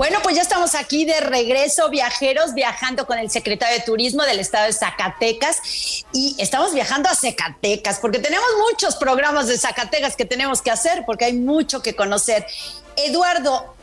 Bueno, 0.00 0.20
pues 0.22 0.34
ya 0.34 0.40
estamos 0.40 0.74
aquí 0.74 1.04
de 1.04 1.20
regreso, 1.20 1.90
viajeros, 1.90 2.54
viajando 2.54 3.06
con 3.06 3.18
el 3.18 3.30
secretario 3.30 3.76
de 3.76 3.84
Turismo 3.84 4.22
del 4.22 4.40
estado 4.40 4.64
de 4.64 4.72
Zacatecas 4.72 5.58
y 6.14 6.34
estamos 6.38 6.72
viajando 6.72 7.10
a 7.10 7.14
Zacatecas 7.14 7.98
porque 7.98 8.18
tenemos 8.18 8.46
muchos 8.70 8.96
programas 8.96 9.46
de 9.46 9.58
Zacatecas 9.58 10.16
que 10.16 10.24
tenemos 10.24 10.62
que 10.62 10.70
hacer 10.70 11.02
porque 11.04 11.26
hay 11.26 11.34
mucho 11.34 11.82
que 11.82 11.94
conocer. 11.94 12.46
Eduardo, 12.96 13.74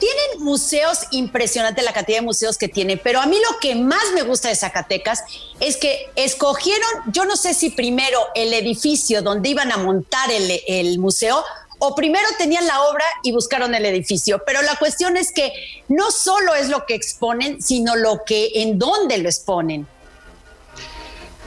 tienen 0.00 0.42
museos 0.44 1.02
impresionantes 1.12 1.84
la 1.84 1.92
cantidad 1.92 2.18
de 2.18 2.24
museos 2.24 2.58
que 2.58 2.66
tiene, 2.66 2.96
pero 2.96 3.20
a 3.20 3.26
mí 3.26 3.36
lo 3.48 3.60
que 3.60 3.76
más 3.76 4.02
me 4.16 4.22
gusta 4.22 4.48
de 4.48 4.56
Zacatecas 4.56 5.22
es 5.60 5.76
que 5.76 6.10
escogieron, 6.16 6.90
yo 7.12 7.24
no 7.24 7.36
sé 7.36 7.54
si 7.54 7.70
primero 7.70 8.18
el 8.34 8.52
edificio 8.52 9.22
donde 9.22 9.50
iban 9.50 9.70
a 9.70 9.76
montar 9.76 10.28
el, 10.28 10.60
el 10.66 10.98
museo 10.98 11.44
o 11.78 11.94
primero 11.94 12.26
tenían 12.38 12.66
la 12.66 12.82
obra 12.82 13.04
y 13.22 13.32
buscaron 13.32 13.74
el 13.74 13.84
edificio, 13.84 14.42
pero 14.46 14.62
la 14.62 14.76
cuestión 14.76 15.16
es 15.16 15.32
que 15.32 15.52
no 15.88 16.10
solo 16.10 16.54
es 16.54 16.68
lo 16.68 16.86
que 16.86 16.94
exponen, 16.94 17.62
sino 17.62 17.96
lo 17.96 18.22
que 18.24 18.50
en 18.54 18.78
dónde 18.78 19.18
lo 19.18 19.28
exponen. 19.28 19.86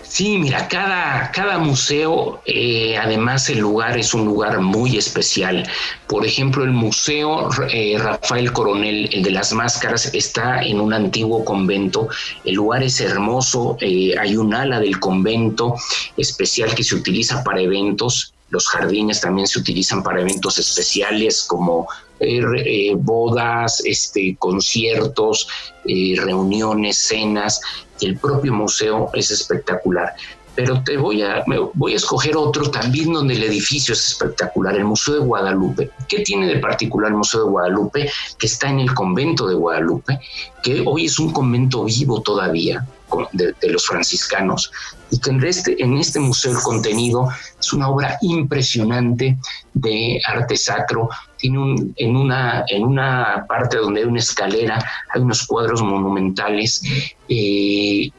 Sí, 0.10 0.40
mira, 0.40 0.68
cada, 0.68 1.30
cada 1.32 1.60
museo, 1.60 2.42
eh, 2.48 2.98
además 2.98 3.48
el 3.48 3.60
lugar 3.60 3.96
es 3.96 4.16
un 4.16 4.26
lugar 4.26 4.60
muy 4.60 4.98
especial. 4.98 5.70
Por 6.08 6.26
ejemplo, 6.26 6.64
el 6.64 6.72
Museo 6.72 7.48
eh, 7.72 7.96
Rafael 8.00 8.52
Coronel, 8.52 9.08
el 9.14 9.22
de 9.22 9.30
las 9.30 9.54
máscaras, 9.54 10.12
está 10.16 10.64
en 10.64 10.82
un 10.82 10.94
antiguo 10.94 11.46
convento. 11.46 12.10
El 12.44 12.56
lugar 12.56 12.82
es 12.82 13.00
hermoso, 13.00 13.78
eh, 13.82 14.16
hay 14.20 14.36
un 14.36 14.56
ala 14.56 14.80
del 14.80 15.00
convento 15.00 15.76
especial 16.18 16.74
que 16.74 16.84
se 16.84 16.96
utiliza 16.96 17.44
para 17.44 17.62
eventos 17.62 18.34
los 18.50 18.68
jardines 18.68 19.22
también 19.22 19.48
se 19.48 19.60
utilizan 19.60 20.04
para 20.04 20.22
eventos 20.22 20.58
especiales 20.58 21.44
como 21.44 21.88
eh, 22.20 22.42
eh, 22.66 22.96
bodas, 22.96 23.82
este, 23.86 24.36
conciertos, 24.38 25.48
eh, 25.86 26.16
reuniones, 26.18 26.98
cenas. 26.98 27.62
El 28.02 28.18
propio 28.18 28.54
museo 28.54 29.10
es 29.14 29.32
espectacular. 29.32 30.14
Pero 30.56 30.84
te 30.84 30.98
voy 30.98 31.22
a, 31.22 31.46
voy 31.74 31.94
a 31.94 31.96
escoger 31.96 32.36
otro 32.36 32.70
también 32.70 33.14
donde 33.14 33.36
el 33.36 33.44
edificio 33.44 33.94
es 33.94 34.10
espectacular, 34.10 34.76
el 34.76 34.84
Museo 34.84 35.14
de 35.14 35.20
Guadalupe. 35.22 35.92
¿Qué 36.10 36.20
tiene 36.20 36.48
de 36.48 36.60
particular 36.60 37.12
el 37.12 37.18
Museo 37.18 37.46
de 37.46 37.50
Guadalupe? 37.52 38.12
Que 38.38 38.48
está 38.48 38.70
en 38.70 38.80
el 38.80 38.94
convento 38.94 39.48
de 39.48 39.56
Guadalupe, 39.56 40.20
que 40.62 40.84
hoy 40.86 41.06
es 41.06 41.18
un 41.18 41.32
convento 41.32 41.86
vivo 41.86 42.22
todavía, 42.22 42.86
de, 43.34 43.54
los 43.70 43.86
franciscanos 43.86 44.72
y 45.12 45.20
que 45.20 45.30
en 45.30 45.44
este, 45.44 45.82
en 45.82 45.98
este 45.98 46.20
museo 46.20 46.52
el 46.52 46.60
contenido 46.60 47.30
es 47.60 47.74
una 47.74 47.90
obra 47.90 48.18
impresionante 48.22 49.38
de 49.74 50.22
arte 50.28 50.56
sacro. 50.56 51.10
Tiene 51.38 51.60
un, 51.60 51.94
en, 51.98 52.16
una, 52.16 52.64
en 52.68 52.84
una 52.84 53.46
parte 53.48 53.78
donde 53.78 54.02
hay 54.02 54.08
una 54.08 54.20
escalera, 54.20 54.84
hay 55.14 55.22
unos 55.22 55.46
cuadros 55.48 55.82
monumentales 55.82 56.82
eh, 57.28 58.10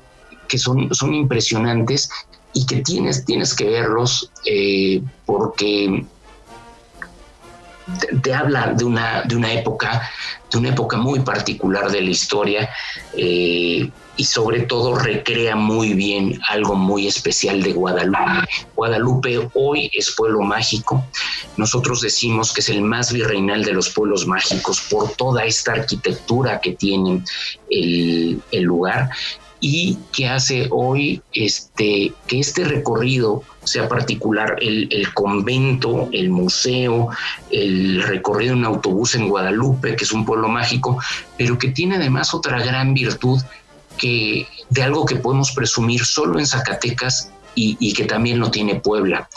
que 0.48 0.58
son, 0.58 0.92
son 0.94 1.14
impresionantes 1.14 2.10
y 2.52 2.66
que 2.66 2.76
tienes, 2.76 3.24
tienes 3.24 3.54
que 3.54 3.68
verlos 3.68 4.30
eh, 4.44 5.00
porque 5.24 6.04
te, 8.22 8.34
habla 8.34 8.72
de 8.72 8.84
una, 8.84 9.22
de 9.22 9.36
una 9.36 9.52
época, 9.52 10.08
de 10.50 10.58
una 10.58 10.68
época 10.70 10.96
muy 10.96 11.20
particular 11.20 11.90
de 11.90 12.02
la 12.02 12.10
historia. 12.10 12.70
Eh, 13.16 13.90
y 14.20 14.24
sobre 14.24 14.60
todo 14.60 14.96
recrea 14.96 15.56
muy 15.56 15.94
bien 15.94 16.38
algo 16.46 16.74
muy 16.74 17.06
especial 17.06 17.62
de 17.62 17.72
Guadalupe. 17.72 18.46
Guadalupe 18.76 19.48
hoy 19.54 19.90
es 19.94 20.10
pueblo 20.14 20.42
mágico. 20.42 21.02
Nosotros 21.56 22.02
decimos 22.02 22.52
que 22.52 22.60
es 22.60 22.68
el 22.68 22.82
más 22.82 23.14
virreinal 23.14 23.64
de 23.64 23.72
los 23.72 23.88
pueblos 23.88 24.26
mágicos 24.26 24.82
por 24.90 25.12
toda 25.12 25.46
esta 25.46 25.72
arquitectura 25.72 26.60
que 26.60 26.72
tiene 26.72 27.24
el, 27.70 28.42
lugar 28.52 29.08
y 29.58 29.96
que 30.12 30.28
hace 30.28 30.68
hoy 30.70 31.22
este, 31.32 32.12
que 32.26 32.40
este 32.40 32.64
recorrido 32.64 33.42
sea 33.64 33.88
particular, 33.88 34.56
el, 34.60 34.88
el, 34.90 35.14
convento, 35.14 36.10
el 36.12 36.28
museo, 36.28 37.08
el 37.50 38.02
recorrido 38.02 38.52
en 38.52 38.64
autobús 38.66 39.14
en 39.14 39.28
Guadalupe, 39.28 39.96
que 39.96 40.04
es 40.04 40.12
un 40.12 40.26
pueblo 40.26 40.48
mágico, 40.48 40.98
pero 41.38 41.58
que 41.58 41.68
tiene 41.68 41.96
además 41.96 42.34
otra 42.34 42.62
gran 42.62 42.92
virtud 42.92 43.40
que, 44.00 44.48
de 44.70 44.82
algo 44.82 45.04
que 45.04 45.16
podemos 45.16 45.52
presumir 45.52 46.04
solo 46.04 46.38
en 46.38 46.46
Zacatecas 46.46 47.30
y, 47.54 47.76
y, 47.80 47.92
que 47.92 48.04
también 48.04 48.38
lo 48.38 48.50
tiene 48.50 48.76
Puebla. 48.76 49.28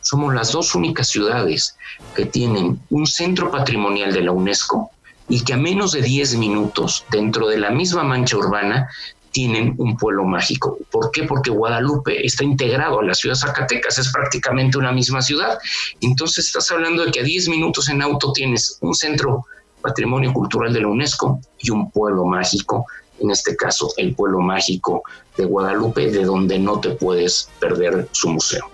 Somos 0.00 0.34
las 0.34 0.52
dos 0.52 0.74
únicas 0.74 1.08
ciudades 1.08 1.76
que 2.14 2.26
tienen 2.26 2.80
un 2.90 3.06
centro 3.06 3.50
patrimonial 3.50 4.12
de 4.12 4.22
la 4.22 4.32
UNESCO 4.32 4.90
y 5.28 5.42
que 5.42 5.54
a 5.54 5.56
menos 5.56 5.92
de 5.92 6.02
10 6.02 6.36
minutos 6.36 7.04
dentro 7.10 7.48
de 7.48 7.58
la 7.58 7.70
misma 7.70 8.04
mancha 8.04 8.36
urbana 8.36 8.88
tienen 9.32 9.74
un 9.78 9.96
pueblo 9.96 10.24
mágico. 10.24 10.78
¿Por 10.90 11.10
qué? 11.10 11.24
Porque 11.24 11.50
Guadalupe 11.50 12.24
está 12.24 12.44
integrado 12.44 13.00
a 13.00 13.04
la 13.04 13.14
ciudad 13.14 13.34
de 13.34 13.40
Zacatecas, 13.40 13.98
es 13.98 14.12
prácticamente 14.12 14.78
una 14.78 14.92
misma 14.92 15.22
ciudad. 15.22 15.58
Entonces 16.00 16.46
estás 16.46 16.70
hablando 16.70 17.04
de 17.04 17.10
que 17.10 17.20
a 17.20 17.24
10 17.24 17.48
minutos 17.48 17.88
en 17.88 18.02
auto 18.02 18.32
tienes 18.32 18.78
un 18.82 18.94
centro 18.94 19.46
patrimonio 19.80 20.32
cultural 20.32 20.72
de 20.72 20.82
la 20.82 20.88
UNESCO 20.88 21.40
y 21.58 21.70
un 21.70 21.90
pueblo 21.90 22.24
mágico, 22.24 22.86
en 23.22 23.30
este 23.30 23.56
caso 23.56 23.92
el 23.96 24.14
pueblo 24.14 24.40
mágico 24.40 25.02
de 25.36 25.44
Guadalupe, 25.44 26.10
de 26.10 26.24
donde 26.24 26.58
no 26.58 26.80
te 26.80 26.90
puedes 26.90 27.48
perder 27.58 28.08
su 28.12 28.28
museo. 28.28 28.70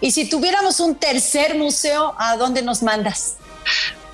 Y 0.00 0.10
si 0.10 0.28
tuviéramos 0.28 0.80
un 0.80 0.96
tercer 0.96 1.56
museo, 1.56 2.14
¿a 2.18 2.36
dónde 2.36 2.62
nos 2.62 2.82
mandas? 2.82 3.36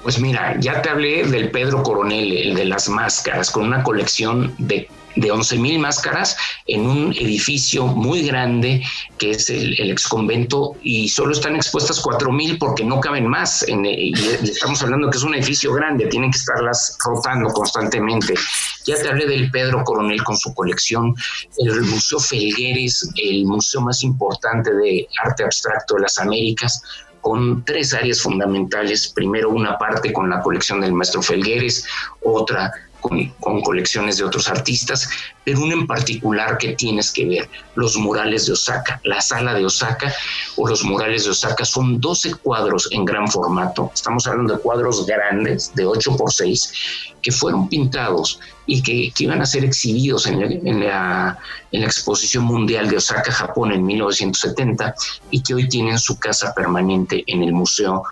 Pues 0.03 0.19
mira, 0.19 0.57
ya 0.61 0.81
te 0.81 0.89
hablé 0.89 1.25
del 1.25 1.51
Pedro 1.51 1.83
Coronel, 1.83 2.37
el 2.37 2.55
de 2.55 2.65
las 2.65 2.89
máscaras, 2.89 3.51
con 3.51 3.65
una 3.65 3.83
colección 3.83 4.55
de 4.59 4.89
de 5.17 5.33
11.000 5.33 5.79
máscaras 5.79 6.37
en 6.67 6.87
un 6.87 7.13
edificio 7.13 7.87
muy 7.87 8.23
grande 8.23 8.83
que 9.19 9.33
es 9.33 9.51
el, 9.51 9.79
el 9.81 9.91
ex 9.91 10.07
convento 10.09 10.77
y 10.83 11.09
solo 11.09 11.33
están 11.33 11.57
expuestas 11.57 12.03
4.000 12.03 12.59
porque 12.59 12.85
no 12.85 13.01
caben 13.01 13.27
más. 13.27 13.67
En, 13.69 13.85
y 13.85 14.13
estamos 14.43 14.83
hablando 14.83 15.11
que 15.11 15.19
es 15.19 15.25
un 15.25 15.35
edificio 15.35 15.73
grande, 15.73 16.07
tienen 16.07 16.31
que 16.31 16.39
estarlas 16.39 16.97
rotando 17.05 17.49
constantemente. 17.51 18.35
Ya 18.87 18.97
te 18.97 19.09
hablé 19.09 19.27
del 19.27 19.51
Pedro 19.51 19.85
Coronel 19.85 20.23
con 20.23 20.37
su 20.37 20.55
colección, 20.55 21.15
el 21.59 21.83
Museo 21.83 22.21
Felgueres, 22.21 23.11
el 23.17 23.45
museo 23.45 23.81
más 23.81 24.03
importante 24.03 24.73
de 24.75 25.09
arte 25.23 25.45
abstracto 25.45 25.97
de 25.97 26.03
las 26.03 26.19
Américas 26.19 26.83
con 27.21 27.65
tres 27.65 27.93
áreas 27.93 28.21
fundamentales. 28.23 29.09
Primero, 29.09 29.51
una 29.51 29.77
parte 29.77 30.13
con 30.13 30.31
la 30.31 30.41
colección 30.41 30.81
del 30.81 30.93
maestro 30.93 31.23
Felgueres, 31.23 31.85
otra 32.23 32.73
con, 33.01 33.61
colecciones 33.63 34.19
de 34.19 34.25
otros 34.25 34.49
artistas, 34.49 35.09
pero 35.45 35.63
uno 35.63 35.75
en 35.75 35.87
particular 35.87 36.59
que 36.59 36.75
tienes 36.75 37.13
que 37.13 37.27
ver, 37.27 37.51
los 37.75 37.97
murales 37.97 38.47
de 38.47 38.53
Osaka. 38.53 39.01
La 39.05 39.21
sala 39.21 39.55
de 39.55 39.65
Osaka 39.65 40.13
o 40.57 40.69
los 40.69 40.85
murales 40.85 41.25
de 41.25 41.31
Osaka 41.31 41.65
son 41.65 42.01
12 42.01 42.35
cuadros 42.37 42.89
en 42.93 43.05
gran 43.05 43.29
formato. 43.29 43.91
Estamos 43.95 44.27
hablando 44.27 44.55
de 44.55 44.61
cuadros 44.61 45.07
grandes, 45.07 45.75
de 45.75 45.85
8 45.85 46.17
por 46.17 46.33
6, 46.33 46.73
que 47.23 47.33
fueron 47.33 47.69
pintados 47.69 48.41
y 48.67 48.83
que, 48.83 49.13
iban 49.19 49.41
a 49.43 49.47
ser 49.47 49.65
exhibidos 49.65 50.27
en, 50.27 50.43
en, 50.43 50.81
la, 50.81 51.39
en 51.73 51.81
la 51.81 51.87
exposición 51.87 52.45
mundial 52.45 52.89
de 52.89 52.97
Osaka, 52.97 53.33
Japón, 53.33 53.73
en 53.73 53.85
1970, 53.85 54.95
y 55.31 55.43
que 55.43 55.55
hoy 55.55 55.69
tienen 55.69 55.99
su 55.99 56.19
casa 56.19 56.55
permanente 56.55 57.25
en 57.27 57.43
el 57.43 57.53
Museo 57.53 58.05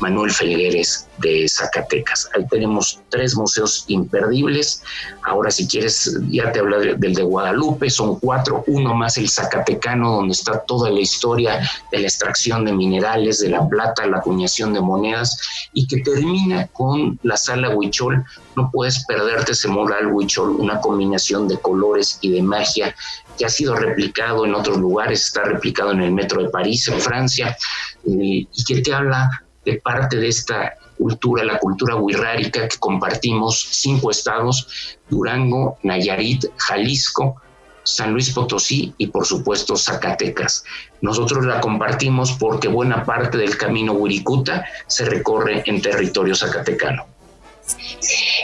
Manuel 0.00 0.30
Felgueres 0.30 1.08
de 1.18 1.48
Zacatecas. 1.48 2.28
Ahí 2.34 2.46
tenemos 2.48 3.00
tres 3.08 3.36
museos 3.36 3.84
imperdibles. 3.88 4.82
Ahora, 5.24 5.50
si 5.50 5.66
quieres, 5.66 6.18
ya 6.28 6.50
te 6.52 6.60
hablo 6.60 6.80
del 6.80 7.14
de 7.14 7.22
Guadalupe, 7.22 7.90
son 7.90 8.18
cuatro, 8.18 8.64
uno 8.66 8.94
más 8.94 9.18
el 9.18 9.28
Zacatecano, 9.28 10.16
donde 10.16 10.32
está 10.32 10.60
toda 10.60 10.90
la 10.90 11.00
historia 11.00 11.60
de 11.90 11.98
la 11.98 12.06
extracción 12.06 12.64
de 12.64 12.72
minerales, 12.72 13.40
de 13.40 13.50
la 13.50 13.66
plata, 13.68 14.06
la 14.06 14.18
acuñación 14.18 14.72
de 14.72 14.80
monedas, 14.80 15.36
y 15.72 15.86
que 15.86 15.98
termina 15.98 16.66
con 16.68 17.18
la 17.22 17.36
sala 17.36 17.74
Huichol. 17.74 18.24
No 18.56 18.70
puedes 18.70 19.04
perderte 19.06 19.52
ese 19.52 19.68
mural 19.68 20.08
Huichol, 20.08 20.50
una 20.50 20.80
combinación 20.80 21.48
de 21.48 21.58
colores 21.58 22.18
y 22.20 22.30
de 22.32 22.42
magia 22.42 22.94
que 23.38 23.46
ha 23.46 23.48
sido 23.48 23.74
replicado 23.74 24.44
en 24.44 24.54
otros 24.54 24.76
lugares, 24.78 25.24
está 25.24 25.42
replicado 25.42 25.92
en 25.92 26.02
el 26.02 26.12
metro 26.12 26.42
de 26.42 26.50
París, 26.50 26.86
en 26.88 27.00
Francia, 27.00 27.56
y 28.04 28.46
que 28.66 28.80
te 28.82 28.92
habla 28.92 29.30
de 29.64 29.80
parte 29.80 30.16
de 30.16 30.28
esta 30.28 30.76
cultura, 30.98 31.44
la 31.44 31.58
cultura 31.58 31.96
wixárika 31.96 32.68
que 32.68 32.78
compartimos 32.78 33.60
cinco 33.70 34.10
estados, 34.10 34.98
Durango, 35.08 35.78
Nayarit, 35.82 36.46
Jalisco, 36.56 37.40
San 37.84 38.12
Luis 38.12 38.30
Potosí 38.30 38.94
y 38.98 39.08
por 39.08 39.26
supuesto 39.26 39.76
Zacatecas. 39.76 40.64
Nosotros 41.00 41.44
la 41.44 41.60
compartimos 41.60 42.32
porque 42.32 42.68
buena 42.68 43.04
parte 43.04 43.38
del 43.38 43.56
camino 43.56 43.92
Wirikuta 43.92 44.64
se 44.86 45.04
recorre 45.04 45.62
en 45.66 45.82
territorio 45.82 46.34
zacatecano. 46.34 47.06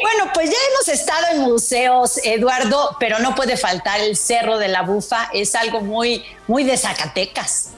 Bueno, 0.01 0.31
pues 0.33 0.49
ya 0.49 0.57
hemos 0.71 0.89
estado 0.89 1.27
en 1.33 1.41
museos, 1.41 2.19
Eduardo, 2.25 2.97
pero 2.99 3.19
no 3.19 3.35
puede 3.35 3.57
faltar 3.57 4.01
el 4.01 4.17
Cerro 4.17 4.59
de 4.59 4.69
la 4.69 4.83
Bufa, 4.83 5.29
es 5.33 5.55
algo 5.55 5.81
muy, 5.81 6.25
muy 6.47 6.65
de 6.65 6.77
Zacatecas. 6.77 7.73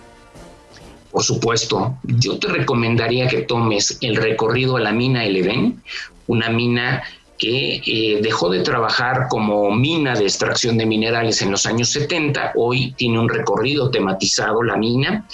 Por 1.11 1.23
supuesto, 1.23 1.97
yo 2.05 2.39
te 2.39 2.49
recomendaría 2.49 3.27
que 3.27 3.43
tomes 3.43 3.99
el 4.01 4.17
recorrido 4.17 4.77
a 4.77 4.81
la 4.81 4.93
mina 4.93 5.25
El 5.25 5.37
Edén, 5.37 5.83
una 6.27 6.51
mina 6.51 7.03
que 7.41 7.81
eh, 7.87 8.21
dejó 8.23 8.51
de 8.51 8.61
trabajar 8.61 9.27
como 9.29 9.71
mina 9.71 10.15
de 10.15 10.25
extracción 10.25 10.77
de 10.77 10.85
minerales 10.85 11.41
en 11.41 11.51
los 11.51 11.65
años 11.65 11.89
70, 11.89 12.53
hoy 12.55 12.93
tiene 12.93 13.19
un 13.19 13.31
recorrido 13.31 13.91
tematizado 13.91 14.63
la 14.63 14.77
mina, 14.77 15.27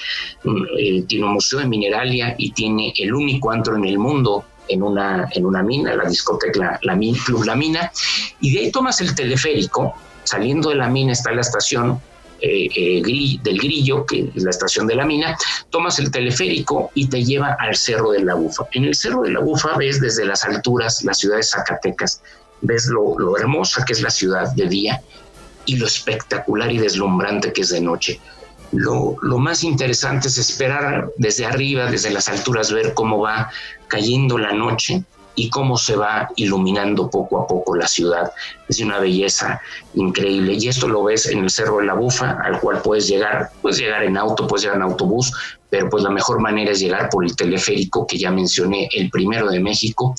eh, 0.79 1.03
tiene 1.03 1.27
un 1.27 1.33
museo 1.33 1.59
de 1.59 1.67
mineralia 1.67 2.37
y 2.39 2.53
tiene 2.53 2.95
el 2.97 3.12
único 3.12 3.51
antro 3.51 3.77
en 3.77 3.85
el 3.85 3.99
mundo 3.99 4.45
en 4.69 4.85
una, 4.85 5.29
en 5.33 5.45
una 5.45 5.65
mina, 5.65 5.95
la 5.97 6.09
discoteca 6.09 6.79
la, 6.83 6.95
la, 6.95 6.99
Club 7.25 7.45
La 7.45 7.57
Mina, 7.57 7.91
y 8.41 8.53
de 8.53 8.61
ahí 8.61 8.71
tomas 8.71 9.01
el 9.01 9.15
teleférico, 9.15 9.95
saliendo 10.23 10.71
de 10.71 10.77
la 10.77 10.89
mina 10.89 11.12
está 11.12 11.33
la 11.33 11.41
estación 11.41 12.01
eh, 12.40 12.68
eh, 12.75 13.38
del 13.42 13.59
Grillo, 13.59 14.05
que 14.05 14.31
es 14.35 14.42
la 14.42 14.51
estación 14.51 14.87
de 14.87 14.94
la 14.94 15.07
mina, 15.07 15.37
tomas 15.70 15.99
el 15.99 16.11
teleférico 16.11 16.90
y 16.94 17.09
te 17.09 17.25
lleva 17.25 17.57
al 17.59 17.77
Cerro 17.77 18.11
de 18.11 18.22
la 18.22 18.35
Bufa. 18.35 18.64
En 18.72 18.85
el 18.85 18.94
Cerro 18.94 19.22
de 19.22 19.31
la 19.31 19.40
Bufa 19.40 19.77
ves 19.77 20.01
desde 20.01 20.25
las 20.25 20.44
alturas 20.44 21.03
la 21.05 21.14
ciudad 21.14 21.37
de 21.37 21.42
Zacatecas, 21.42 22.22
ves 22.61 22.87
lo, 22.87 23.37
hermosa 23.38 23.85
que 23.85 23.92
es 23.92 24.03
la 24.03 24.11
ciudad 24.11 24.53
de 24.53 24.68
día 24.68 25.01
y 25.64 25.77
lo 25.77 25.87
espectacular 25.87 26.70
y 26.70 26.79
deslumbrante 26.79 27.53
que 27.53 27.62
es 27.62 27.70
de 27.70 27.81
noche. 27.81 28.20
Lo, 28.72 29.16
lo, 29.22 29.38
más 29.38 29.64
interesante 29.64 30.29
es 30.29 30.38
esperar 30.38 31.09
desde 31.16 31.46
arriba, 31.46 31.90
desde 31.90 32.11
las 32.11 32.29
alturas, 32.29 32.72
ver 32.72 32.94
cómo 32.94 33.20
va 33.20 33.51
cayendo 33.88 34.38
la 34.38 34.53
noche 34.53 35.05
y 35.37 35.51
cómo 35.51 35.77
se 35.77 35.94
va 35.94 36.29
iluminando 36.37 37.09
poco 37.09 37.40
a 37.40 37.46
poco 37.46 37.77
la 37.77 37.87
ciudad. 37.87 38.33
Es 38.68 38.81
una 38.81 38.99
belleza 38.99 39.61
increíble. 39.94 40.57
Y 40.59 40.68
esto 40.68 40.88
lo 40.88 41.05
ves 41.05 41.27
en 41.27 41.44
el 41.44 41.51
Cerro 41.51 41.79
de 41.79 41.85
la 41.85 41.94
Bufa, 41.94 42.38
al 42.42 42.59
cual 42.59 42.81
puedes 42.83 43.07
llegar, 43.07 43.51
puedes 43.62 43.79
llegar 43.79 44.03
en 44.03 44.16
auto, 44.16 44.46
puedes 44.46 44.64
llegar 44.64 44.79
en 44.79 44.83
autobús, 44.83 45.33
pero 45.70 45.88
pues 45.90 46.03
la 46.03 46.11
mejor 46.11 46.40
manera 46.40 46.72
es 46.72 46.81
llegar 46.81 47.09
por 47.11 47.25
el 47.25 47.37
teleférico 47.37 48.07
que 48.07 48.18
ya 48.18 48.31
mencioné, 48.31 48.88
el 48.92 49.11
primero 49.11 49.51
de 49.51 49.61
México, 49.61 50.14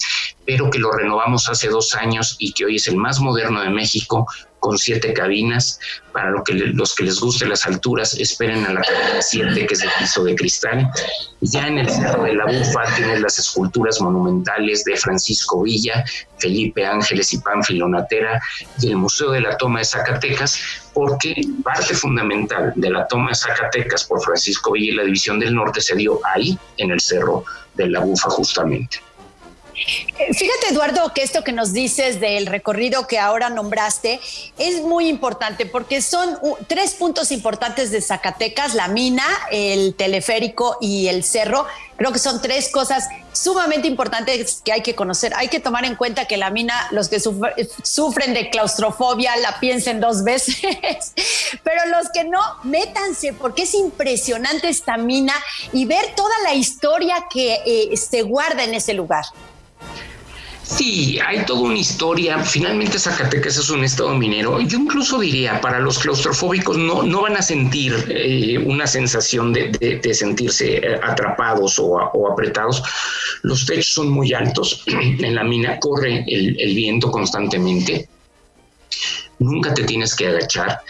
pero 0.47 0.69
que 0.71 0.79
lo 0.79 0.93
renovamos 0.93 1.49
hace 1.49 1.67
dos 1.67 1.93
años 1.93 2.38
y 2.39 2.53
que 2.53 2.63
hoy 2.63 2.77
es 2.77 2.88
el 2.88 2.95
más 2.95 3.19
moderno 3.19 3.62
de 3.62 3.69
México, 3.69 4.25
con 4.60 4.77
siete 4.77 5.13
cabinas. 5.13 5.77
Para 6.13 6.29
lo 6.31 6.41
que 6.41 6.53
los 6.53 6.95
que 6.95 7.03
les 7.03 7.19
guste 7.19 7.45
las 7.45 7.65
alturas, 7.65 8.13
esperen 8.13 8.65
a 8.65 8.71
la 8.73 8.81
cabina 8.81 9.21
7, 9.21 9.67
que 9.67 9.73
es 9.73 9.81
de 9.81 9.89
piso 9.99 10.23
de 10.23 10.36
cristal. 10.36 10.89
Ya 11.41 11.67
en 11.67 11.79
el 11.79 11.89
Cerro 11.89 12.23
de 12.23 12.33
la 12.33 12.45
Bufa 12.45 12.95
tienes 12.95 13.19
las 13.19 13.38
esculturas 13.38 13.99
monumentales 13.99 14.86
de 14.86 14.95
Francisco 14.95 15.62
Villa, 15.63 16.05
Felipe 16.39 16.86
Ángeles 16.86 17.33
y 17.33 17.39
Pánfilo 17.39 17.89
Natera 17.89 18.41
y 18.81 18.88
el 18.88 18.95
Museo 18.95 19.31
de 19.31 19.41
la 19.41 19.57
Toma 19.57 19.79
de 19.79 19.86
Zacatecas, 19.86 20.60
porque 20.93 21.36
parte 21.62 21.93
fundamental 21.93 22.71
de 22.73 22.89
la 22.89 23.05
toma 23.05 23.29
de 23.29 23.36
Zacatecas 23.36 24.05
por 24.05 24.23
Francisco 24.23 24.71
Villa 24.71 24.93
y 24.93 24.95
la 24.95 25.03
División 25.03 25.39
del 25.39 25.53
Norte 25.53 25.81
se 25.81 25.95
dio 25.95 26.21
ahí, 26.25 26.57
en 26.77 26.91
el 26.91 27.01
Cerro 27.01 27.43
de 27.75 27.89
la 27.89 27.99
Bufa, 27.99 28.29
justamente. 28.29 29.07
Fíjate, 29.77 30.69
Eduardo, 30.71 31.13
que 31.13 31.21
esto 31.21 31.43
que 31.43 31.51
nos 31.51 31.71
dices 31.71 32.19
del 32.19 32.47
recorrido 32.47 33.07
que 33.07 33.19
ahora 33.19 33.49
nombraste 33.49 34.19
es 34.57 34.81
muy 34.81 35.07
importante 35.07 35.65
porque 35.65 36.01
son 36.01 36.37
tres 36.67 36.95
puntos 36.95 37.31
importantes 37.31 37.91
de 37.91 38.01
Zacatecas, 38.01 38.73
la 38.73 38.87
mina, 38.87 39.25
el 39.51 39.93
teleférico 39.93 40.77
y 40.81 41.07
el 41.07 41.23
cerro. 41.23 41.67
Creo 41.95 42.11
que 42.11 42.19
son 42.19 42.41
tres 42.41 42.69
cosas 42.69 43.07
sumamente 43.31 43.87
importantes 43.87 44.61
que 44.65 44.71
hay 44.71 44.81
que 44.81 44.95
conocer. 44.95 45.33
Hay 45.35 45.47
que 45.47 45.59
tomar 45.59 45.85
en 45.85 45.95
cuenta 45.95 46.25
que 46.25 46.37
la 46.37 46.49
mina, 46.49 46.87
los 46.91 47.07
que 47.07 47.19
sufren 47.19 48.33
de 48.33 48.49
claustrofobia 48.49 49.35
la 49.37 49.59
piensen 49.59 49.99
dos 49.99 50.23
veces, 50.23 51.13
pero 51.63 51.85
los 51.85 52.09
que 52.09 52.23
no, 52.23 52.41
métanse 52.63 53.33
porque 53.33 53.63
es 53.63 53.73
impresionante 53.75 54.69
esta 54.69 54.97
mina 54.97 55.33
y 55.71 55.85
ver 55.85 56.15
toda 56.15 56.35
la 56.43 56.55
historia 56.55 57.25
que 57.29 57.61
eh, 57.65 57.95
se 57.97 58.23
guarda 58.23 58.63
en 58.63 58.73
ese 58.73 58.93
lugar. 58.93 59.25
Sí, 60.67 61.17
hay 61.25 61.45
toda 61.45 61.62
una 61.62 61.77
historia. 61.77 62.39
Finalmente 62.43 62.99
Zacatecas 62.99 63.58
es 63.58 63.69
un 63.69 63.86
estado 63.86 64.13
minero. 64.15 64.60
Yo 64.60 64.77
incluso 64.77 65.17
diría, 65.17 65.62
para 65.62 65.80
los 65.80 65.97
claustrofóbicos 65.97 66.77
no, 66.77 67.03
no 67.03 67.21
van 67.21 67.38
a 67.38 67.41
sentir 67.41 67.93
eh, 68.10 68.58
una 68.58 68.86
sensación 68.86 69.53
de, 69.53 70.01
sentirse 70.13 70.77
eh, 70.77 70.99
atrapados 71.01 71.80
o, 71.80 72.30
apretados. 72.30 72.84
Los 73.43 73.65
techos 73.65 73.93
son 73.93 74.10
muy 74.10 74.34
altos. 74.34 74.84
En 75.17 75.36
la 75.36 75.43
mina 75.43 75.80
corre 75.80 76.25
el, 76.27 76.75
viento 76.75 77.10
constantemente. 77.10 78.10
Nunca 79.39 79.73
te 79.73 79.84
tienes 79.84 80.15
que 80.15 80.27
agachar. 80.27 80.82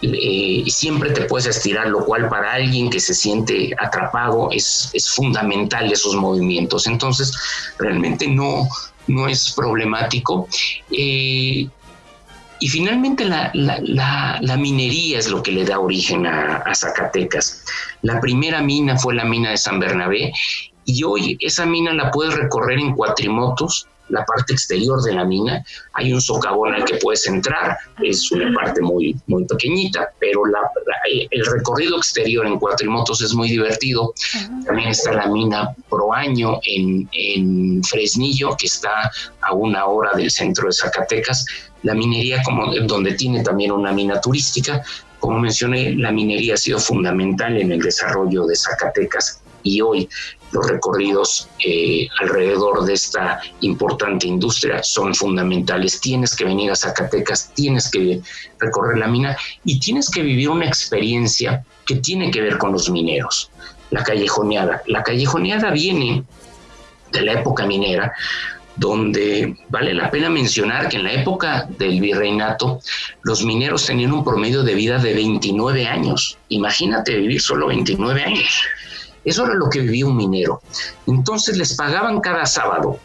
Eh, 0.00 0.64
siempre 0.68 1.10
te 1.10 1.22
puedes 1.22 1.46
estirar, 1.46 1.88
lo 1.88 2.04
cual 2.04 2.28
para 2.28 2.52
alguien 2.52 2.88
que 2.88 3.00
se 3.00 3.14
siente 3.14 3.74
atrapado 3.78 4.48
es, 4.52 4.90
es 4.92 5.10
fundamental 5.10 5.90
esos 5.90 6.14
movimientos. 6.14 6.86
Entonces, 6.86 7.34
realmente 7.78 8.28
no, 8.28 8.68
no 9.08 9.28
es 9.28 9.52
problemático. 9.52 10.48
Eh, 10.90 11.68
y 12.60 12.68
finalmente 12.68 13.24
la, 13.24 14.56
minería 14.58 15.18
es 15.18 15.28
lo 15.28 15.42
que 15.42 15.52
le 15.52 15.64
da 15.64 15.78
origen 15.78 16.26
a, 16.26 16.56
a, 16.56 16.74
Zacatecas. 16.74 17.64
La 18.02 18.20
primera 18.20 18.60
mina 18.62 18.96
fue 18.96 19.14
la 19.14 19.24
mina 19.24 19.50
de 19.50 19.56
San 19.56 19.78
Bernabé 19.78 20.32
y 20.84 21.04
hoy 21.04 21.36
esa 21.40 21.66
mina 21.66 21.92
la 21.92 22.10
puedes 22.10 22.34
recorrer 22.34 22.78
en 22.78 22.94
cuatrimotos 22.94 23.86
la 24.08 24.24
parte 24.24 24.52
exterior 24.52 25.02
de 25.02 25.14
la 25.14 25.24
mina. 25.24 25.64
Hay 25.94 26.12
un 26.12 26.20
socavón 26.20 26.74
al 26.74 26.84
que 26.84 26.96
puedes 26.96 27.26
entrar, 27.26 27.76
es 28.02 28.30
una 28.32 28.52
parte 28.54 28.80
muy, 28.80 29.16
muy 29.26 29.44
pequeñita, 29.44 30.10
pero 30.18 30.44
la, 30.46 30.60
el 31.30 31.46
recorrido 31.46 31.96
exterior 31.96 32.46
en 32.46 32.58
cuatrimotos 32.58 33.22
es 33.22 33.34
muy 33.34 33.48
divertido. 33.48 34.14
También 34.66 34.90
está 34.90 35.12
la 35.12 35.26
mina 35.26 35.74
Proaño 35.88 36.60
en, 36.66 37.08
en 37.12 37.82
Fresnillo, 37.84 38.56
que 38.56 38.66
está 38.66 39.10
a 39.42 39.52
una 39.52 39.86
hora 39.86 40.12
del 40.16 40.30
centro 40.30 40.66
de 40.66 40.72
Zacatecas. 40.72 41.44
La 41.82 41.94
minería, 41.94 42.42
como, 42.42 42.74
donde 42.86 43.14
tiene 43.14 43.42
también 43.42 43.72
una 43.72 43.92
mina 43.92 44.20
turística, 44.20 44.82
como 45.20 45.40
mencioné, 45.40 45.94
la 45.96 46.12
minería 46.12 46.54
ha 46.54 46.56
sido 46.56 46.78
fundamental 46.78 47.56
en 47.56 47.72
el 47.72 47.80
desarrollo 47.80 48.46
de 48.46 48.54
Zacatecas 48.54 49.42
y 49.62 49.80
hoy 49.80 50.08
los 50.52 50.66
recorridos 50.68 51.48
eh, 51.64 52.08
alrededor 52.20 52.84
de 52.84 52.94
esta 52.94 53.40
importante 53.60 54.26
industria 54.26 54.82
son 54.82 55.14
fundamentales. 55.14 56.00
Tienes 56.00 56.34
que 56.34 56.44
venir 56.44 56.70
a 56.70 56.76
Zacatecas, 56.76 57.52
tienes 57.54 57.90
que 57.90 58.20
recorrer 58.58 58.98
la 58.98 59.08
mina 59.08 59.36
y 59.64 59.78
tienes 59.78 60.10
que 60.10 60.22
vivir 60.22 60.48
una 60.48 60.66
experiencia 60.66 61.64
que 61.86 61.96
tiene 61.96 62.30
que 62.30 62.40
ver 62.40 62.58
con 62.58 62.72
los 62.72 62.90
mineros. 62.90 63.50
La 63.90 64.02
callejoneada. 64.02 64.82
La 64.86 65.02
callejoneada 65.02 65.70
viene 65.70 66.24
de 67.12 67.22
la 67.22 67.32
época 67.32 67.66
minera, 67.66 68.12
donde 68.76 69.56
vale 69.68 69.92
la 69.92 70.10
pena 70.10 70.30
mencionar 70.30 70.88
que 70.88 70.98
en 70.98 71.04
la 71.04 71.12
época 71.12 71.66
del 71.78 72.00
virreinato 72.00 72.80
los 73.22 73.44
mineros 73.44 73.86
tenían 73.86 74.12
un 74.12 74.24
promedio 74.24 74.62
de 74.62 74.74
vida 74.74 74.98
de 74.98 75.14
29 75.14 75.86
años. 75.86 76.38
Imagínate 76.48 77.16
vivir 77.16 77.40
solo 77.40 77.66
29 77.68 78.22
años. 78.22 78.62
Eso 79.24 79.44
era 79.44 79.54
lo 79.54 79.68
que 79.68 79.80
vivía 79.80 80.06
un 80.06 80.16
minero. 80.16 80.62
Entonces 81.06 81.56
les 81.56 81.74
pagaban 81.74 82.20
cada 82.20 82.46
sábado 82.46 82.98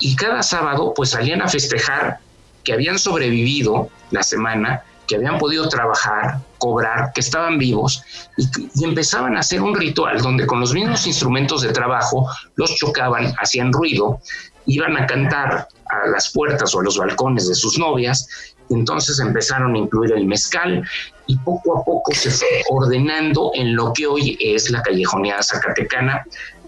y 0.00 0.16
cada 0.16 0.42
sábado 0.42 0.92
pues 0.94 1.10
salían 1.10 1.42
a 1.42 1.48
festejar 1.48 2.18
que 2.64 2.72
habían 2.72 2.98
sobrevivido 2.98 3.88
la 4.10 4.22
semana, 4.22 4.82
que 5.06 5.16
habían 5.16 5.38
podido 5.38 5.68
trabajar, 5.68 6.40
cobrar, 6.58 7.12
que 7.14 7.20
estaban 7.20 7.58
vivos 7.58 8.02
y, 8.36 8.84
empezaban 8.84 9.36
a 9.36 9.40
hacer 9.40 9.62
un 9.62 9.74
ritual 9.74 10.20
donde 10.20 10.46
con 10.46 10.60
los 10.60 10.72
mismos 10.72 11.06
instrumentos 11.06 11.62
de 11.62 11.72
trabajo 11.72 12.28
los 12.56 12.74
chocaban, 12.76 13.34
hacían 13.40 13.72
ruido, 13.72 14.20
iban 14.66 14.96
a 14.96 15.06
cantar 15.06 15.68
a 15.88 16.08
las 16.08 16.32
puertas 16.32 16.74
o 16.74 16.80
a 16.80 16.82
los 16.82 16.98
balcones 16.98 17.48
de 17.48 17.54
sus 17.54 17.78
novias 17.78 18.28
entonces 18.70 19.20
empezaron 19.20 19.74
a 19.74 19.78
incluir 19.78 20.12
el 20.12 20.26
mezcal 20.26 20.82
y 21.26 21.36
poco 21.38 21.78
a 21.78 21.84
poco 21.84 22.12
se 22.12 22.30
fue 22.30 22.62
ordenando 22.68 23.50
en 23.54 23.74
lo 23.74 23.92
que 23.92 24.06
hoy 24.06 24.36
es 24.40 24.70
la 24.70 24.82
callejoneada 24.82 25.42
zacatecana. 25.42 26.24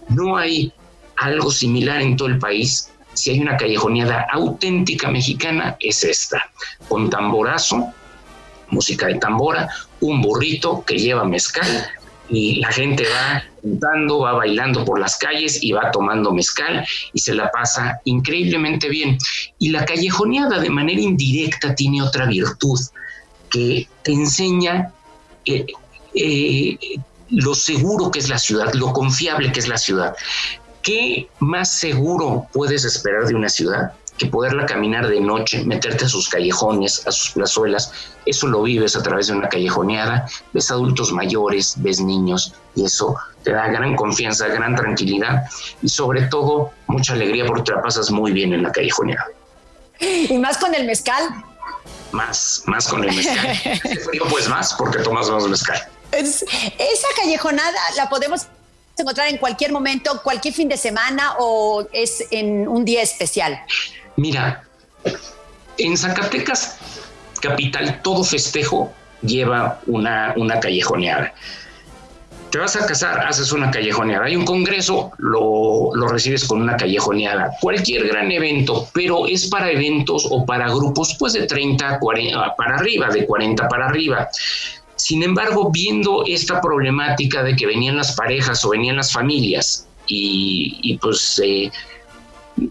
No 0.09 0.37
hay 0.37 0.72
algo 1.16 1.51
similar 1.51 2.01
en 2.01 2.16
todo 2.16 2.29
el 2.29 2.38
país. 2.38 2.90
Si 3.14 3.31
hay 3.31 3.40
una 3.40 3.57
callejoneada 3.57 4.27
auténtica 4.33 5.11
mexicana, 5.11 5.77
es 5.81 6.05
esta, 6.05 6.51
con 6.88 7.11
tamborazo, 7.11 7.92
música 8.71 9.07
de 9.07 9.17
tambora, 9.17 9.69
un 10.01 10.21
burrito 10.21 10.85
que 10.85 10.99
lleva 10.99 11.25
mezcal 11.25 11.67
y 12.29 12.57
la 12.57 12.71
gente 12.71 13.05
va 13.05 13.43
cantando, 13.63 14.21
va 14.21 14.33
bailando 14.35 14.85
por 14.85 15.01
las 15.01 15.17
calles 15.17 15.63
y 15.63 15.73
va 15.73 15.91
tomando 15.91 16.33
mezcal 16.33 16.87
y 17.13 17.19
se 17.19 17.35
la 17.35 17.51
pasa 17.51 18.01
increíblemente 18.05 18.89
bien. 18.89 19.19
Y 19.59 19.71
la 19.71 19.85
callejoneada 19.85 20.59
de 20.59 20.71
manera 20.71 21.01
indirecta 21.01 21.75
tiene 21.75 22.03
otra 22.03 22.27
virtud 22.27 22.79
que 23.51 23.89
te 24.03 24.13
enseña 24.13 24.93
eh, 25.47 25.67
eh, 26.15 26.79
lo 27.31 27.55
seguro 27.55 28.11
que 28.11 28.19
es 28.19 28.29
la 28.29 28.39
ciudad, 28.39 28.73
lo 28.75 28.93
confiable 28.93 29.53
que 29.53 29.61
es 29.61 29.69
la 29.69 29.79
ciudad. 29.79 30.15
¿Qué 30.83 31.29
más 31.41 31.73
seguro 31.73 32.47
puedes 32.53 32.85
esperar 32.85 33.27
de 33.27 33.35
una 33.35 33.49
ciudad 33.49 33.93
que 34.19 34.27
poderla 34.27 34.67
caminar 34.67 35.09
de 35.09 35.21
noche, 35.21 35.65
meterte 35.65 36.05
a 36.05 36.09
sus 36.09 36.29
callejones, 36.29 37.07
a 37.07 37.13
sus 37.13 37.31
plazuelas, 37.31 37.93
eso 38.27 38.47
lo 38.49 38.63
vives 38.63 38.97
a 38.97 39.03
través 39.03 39.29
de 39.29 39.35
una 39.35 39.49
callejoneada, 39.49 40.29
ves 40.53 40.71
adultos 40.71 41.13
mayores, 41.13 41.75
ves 41.79 42.01
niños 42.01 42.53
y 42.75 42.85
eso 42.85 43.17
te 43.43 43.53
da 43.53 43.69
gran 43.69 43.97
confianza, 43.97 44.49
gran 44.49 44.75
tranquilidad 44.75 45.45
y 45.81 45.89
sobre 45.89 46.23
todo 46.23 46.73
mucha 46.89 47.15
alegría 47.15 47.47
porque 47.47 47.63
te 47.63 47.73
la 47.73 47.83
pasas 47.83 48.11
muy 48.11 48.33
bien 48.33 48.53
en 48.53 48.65
la 48.65 48.73
callejoneada. 48.73 49.27
Y 50.01 50.37
más 50.39 50.59
con 50.59 50.75
el 50.75 50.85
mezcal. 50.85 51.23
Más, 52.13 52.63
más 52.67 52.89
con 52.89 53.05
el 53.05 53.15
mezcal. 53.15 53.57
frío 54.05 54.25
pues 54.29 54.49
más 54.49 54.75
porque 54.75 54.99
tomas 54.99 55.31
más 55.31 55.47
mezcal. 55.47 55.81
esa 56.13 57.07
callejonada 57.17 57.79
la 57.97 58.09
podemos 58.09 58.47
encontrar 59.03 59.29
en 59.29 59.39
cualquier 59.39 59.73
momento, 59.73 60.21
cualquier 60.23 60.55
fin 60.55 60.69
de 60.69 60.77
semana 60.77 61.35
o 61.39 61.87
es 61.93 62.25
en 62.31 62.69
un 62.69 62.85
día 62.85 63.03
especial. 63.03 63.61
Mira, 64.19 64.65
en 65.79 65.97
Zacatecas, 65.97 66.77
capital, 67.41 68.03
todo 68.03 68.25
festejo 68.25 68.93
lleva 69.23 69.81
una, 69.87 70.35
una 70.37 70.59
callejoneada. 70.59 71.33
Te 72.51 72.59
vas 72.59 72.75
a 72.75 72.85
casar, 72.85 73.21
haces 73.21 73.53
una 73.53 73.71
callejoneada. 73.71 74.25
Hay 74.25 74.35
un 74.35 74.45
congreso, 74.45 75.13
lo, 75.19 75.95
lo, 75.95 76.09
recibes 76.09 76.47
con 76.47 76.61
una 76.61 76.77
callejoneada. 76.77 77.53
Cualquier 77.61 78.09
gran 78.09 78.33
evento, 78.33 78.89
pero 78.93 79.29
es 79.29 79.47
para 79.47 79.71
eventos 79.71 80.27
o 80.29 80.45
para 80.45 80.69
grupos, 80.69 81.15
pues 81.17 81.35
de 81.35 81.47
30, 81.47 82.01
40 82.01 82.57
para 82.57 82.75
arriba, 82.75 83.11
de 83.11 83.25
40 83.25 83.69
para 83.69 83.87
arriba. 83.87 84.29
Sin 84.97 85.23
embargo, 85.23 85.71
viendo 85.71 86.25
esta 86.27 86.61
problemática 86.61 87.45
de 87.45 87.55
que 87.55 87.67
venían 87.67 87.97
las 87.97 88.17
parejas 88.17 88.65
o 88.65 88.71
venían 88.71 88.97
las 88.97 89.13
familias 89.13 89.87
y, 90.09 90.99
pues 91.01 91.41
eh, 91.45 91.71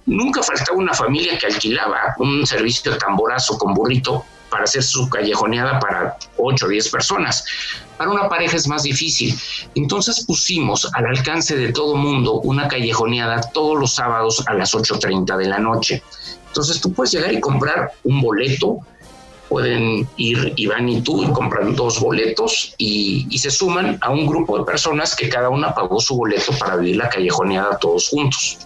nunca 0.05 0.41
faltaba 0.43 0.77
una 0.77 0.93
familia 0.93 1.37
que 1.37 1.47
alquilaba 1.47 2.15
un 2.19 2.45
servicio 2.45 2.91
de 2.91 2.97
tamborazo 2.97 3.57
con 3.57 3.73
burrito 3.73 4.25
para 4.49 4.63
hacer 4.63 4.83
su 4.83 5.09
callejoneada 5.09 5.79
para 5.79 6.17
8 6.37 6.65
o 6.65 6.69
10 6.69 6.89
personas. 6.89 7.43
Para 7.97 8.11
una 8.11 8.29
pareja 8.29 8.55
es 8.55 8.67
más 8.67 8.83
difícil. 8.83 9.37
Entonces 9.75 10.23
pusimos 10.25 10.89
al 10.93 11.05
alcance 11.05 11.55
de 11.55 11.71
todo 11.71 11.95
mundo 11.95 12.41
una 12.41 12.67
callejoneada 12.67 13.41
todos 13.53 13.79
los 13.79 13.95
sábados 13.95 14.43
a 14.47 14.53
las 14.53 14.73
8.30 14.73 15.37
de 15.37 15.45
la 15.47 15.59
noche. 15.59 16.03
Entonces 16.47 16.79
tú 16.79 16.91
puedes 16.93 17.11
llegar 17.11 17.33
y 17.33 17.39
comprar 17.39 17.93
un 18.03 18.21
boleto, 18.21 18.79
pueden 19.49 20.07
ir 20.17 20.53
Iván 20.57 20.89
y 20.89 21.01
tú 21.01 21.23
y 21.23 21.31
compran 21.31 21.75
dos 21.75 21.99
boletos 21.99 22.73
y, 22.77 23.27
y, 23.29 23.37
se 23.37 23.49
suman 23.49 23.97
a 24.01 24.09
un 24.09 24.27
grupo 24.27 24.57
de 24.57 24.65
personas 24.65 25.15
que 25.15 25.29
cada 25.29 25.49
una 25.49 25.73
pagó 25.73 26.01
su 26.01 26.17
boleto 26.17 26.51
para 26.59 26.75
vivir 26.75 26.97
la 26.97 27.09
callejoneada 27.09 27.77
todos 27.77 28.09
juntos. 28.09 28.59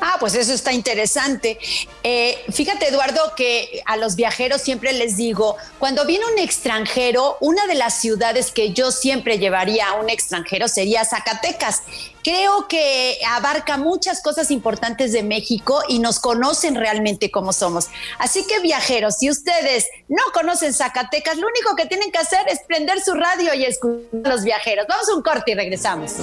Ah, 0.00 0.16
pues 0.20 0.34
eso 0.34 0.52
está 0.52 0.72
interesante. 0.72 1.58
Eh, 2.02 2.38
fíjate, 2.52 2.88
Eduardo, 2.88 3.34
que 3.34 3.82
a 3.86 3.96
los 3.96 4.14
viajeros 4.14 4.60
siempre 4.60 4.92
les 4.92 5.16
digo, 5.16 5.56
cuando 5.78 6.04
viene 6.04 6.24
un 6.26 6.38
extranjero, 6.38 7.38
una 7.40 7.66
de 7.66 7.74
las 7.74 8.00
ciudades 8.00 8.50
que 8.50 8.72
yo 8.72 8.92
siempre 8.92 9.38
llevaría 9.38 9.88
a 9.88 9.94
un 9.94 10.10
extranjero 10.10 10.68
sería 10.68 11.04
Zacatecas. 11.04 11.82
Creo 12.22 12.68
que 12.68 13.18
abarca 13.26 13.78
muchas 13.78 14.20
cosas 14.20 14.50
importantes 14.50 15.12
de 15.12 15.22
México 15.22 15.82
y 15.88 15.98
nos 15.98 16.20
conocen 16.20 16.74
realmente 16.74 17.30
como 17.30 17.52
somos. 17.52 17.86
Así 18.18 18.44
que 18.46 18.60
viajeros, 18.60 19.16
si 19.18 19.30
ustedes 19.30 19.86
no 20.08 20.24
conocen 20.34 20.74
Zacatecas, 20.74 21.38
lo 21.38 21.46
único 21.46 21.74
que 21.74 21.86
tienen 21.86 22.10
que 22.10 22.18
hacer 22.18 22.46
es 22.48 22.60
prender 22.66 23.00
su 23.00 23.14
radio 23.14 23.54
y 23.54 23.64
escuchar 23.64 24.20
a 24.24 24.28
los 24.28 24.44
viajeros. 24.44 24.86
Vamos 24.88 25.08
a 25.08 25.14
un 25.14 25.22
corte 25.22 25.52
y 25.52 25.54
regresamos. 25.54 26.14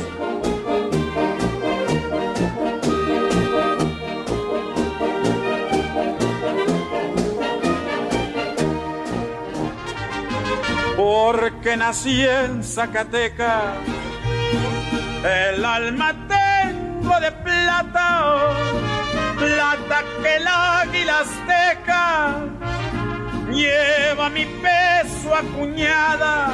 Porque 11.03 11.75
nací 11.75 12.25
en 12.25 12.63
Zacatecas. 12.63 13.75
El 15.23 15.65
alma 15.65 16.15
tengo 16.35 17.19
de 17.19 17.31
plata, 17.47 18.07
plata 19.37 20.03
que 20.21 20.35
el 20.37 20.47
águila 20.47 21.19
azteca 21.19 22.05
lleva 23.51 24.29
mi 24.29 24.45
peso 24.45 25.35
acuñada. 25.35 26.53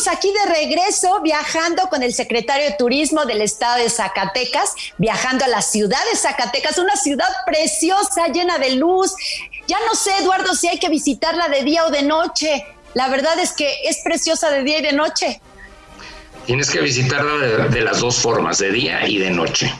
Estamos 0.00 0.16
aquí 0.16 0.32
de 0.32 0.52
regreso 0.52 1.20
viajando 1.20 1.88
con 1.88 2.02
el 2.02 2.14
secretario 2.14 2.66
de 2.66 2.76
Turismo 2.76 3.26
del 3.26 3.42
estado 3.42 3.82
de 3.82 3.90
Zacatecas, 3.90 4.74
viajando 4.96 5.44
a 5.44 5.48
la 5.48 5.60
ciudad 5.60 5.98
de 6.10 6.16
Zacatecas, 6.16 6.78
una 6.78 6.96
ciudad 6.96 7.28
preciosa, 7.44 8.28
llena 8.28 8.58
de 8.58 8.76
luz. 8.76 9.12
Ya 9.66 9.76
no 9.86 9.94
sé, 9.94 10.10
Eduardo, 10.20 10.54
si 10.54 10.68
hay 10.68 10.78
que 10.78 10.88
visitarla 10.88 11.48
de 11.48 11.64
día 11.64 11.84
o 11.84 11.90
de 11.90 12.02
noche. 12.02 12.64
La 12.94 13.08
verdad 13.08 13.38
es 13.38 13.52
que 13.52 13.68
es 13.84 13.98
preciosa 14.02 14.50
de 14.50 14.62
día 14.62 14.78
y 14.78 14.82
de 14.82 14.92
noche. 14.92 15.40
Tienes 16.46 16.70
que 16.70 16.80
visitarla 16.80 17.34
de, 17.34 17.68
de 17.68 17.80
las 17.82 18.00
dos 18.00 18.16
formas, 18.16 18.58
de 18.58 18.72
día 18.72 19.06
y 19.06 19.18
de 19.18 19.30
noche. 19.30 19.72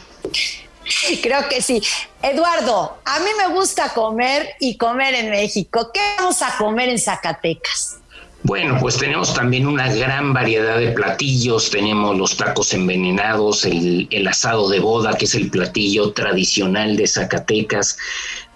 Creo 1.22 1.48
que 1.48 1.62
sí. 1.62 1.82
Eduardo, 2.20 2.98
a 3.04 3.20
mí 3.20 3.30
me 3.38 3.54
gusta 3.54 3.94
comer 3.94 4.54
y 4.60 4.76
comer 4.76 5.14
en 5.14 5.30
México. 5.30 5.90
¿Qué 5.94 6.00
vamos 6.18 6.42
a 6.42 6.56
comer 6.58 6.90
en 6.90 6.98
Zacatecas? 6.98 7.99
Bueno, 8.42 8.78
pues 8.80 8.96
tenemos 8.96 9.34
también 9.34 9.66
una 9.66 9.92
gran 9.94 10.32
variedad 10.32 10.78
de 10.78 10.92
platillos. 10.92 11.68
Tenemos 11.70 12.16
los 12.16 12.36
tacos 12.36 12.72
envenenados, 12.72 13.66
el, 13.66 14.08
asado 14.28 14.68
de 14.70 14.80
boda, 14.80 15.14
que 15.16 15.26
es 15.26 15.34
el 15.34 15.50
platillo 15.50 16.12
tradicional 16.12 16.96
de 16.96 17.06
Zacatecas. 17.06 17.98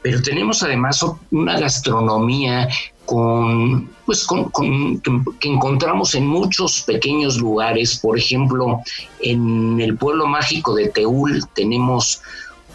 Pero 0.01 0.23
tenemos 0.23 0.63
además 0.63 1.05
una 1.31 1.59
gastronomía 1.61 2.69
con, 3.05 3.91
pues 4.07 4.25
con, 4.25 4.45
con- 4.51 5.01
que, 5.01 5.11
que 5.41 5.49
encontramos 5.49 6.15
en 6.15 6.27
muchos 6.27 6.81
pequeños 6.83 7.37
lugares. 7.37 7.99
Por 7.99 8.19
ejemplo, 8.19 8.81
en 9.21 9.79
el 9.81 9.97
pueblo 9.99 10.27
mágico 10.27 10.75
de 10.75 10.89
Teúl 10.89 11.45
tenemos 11.55 12.23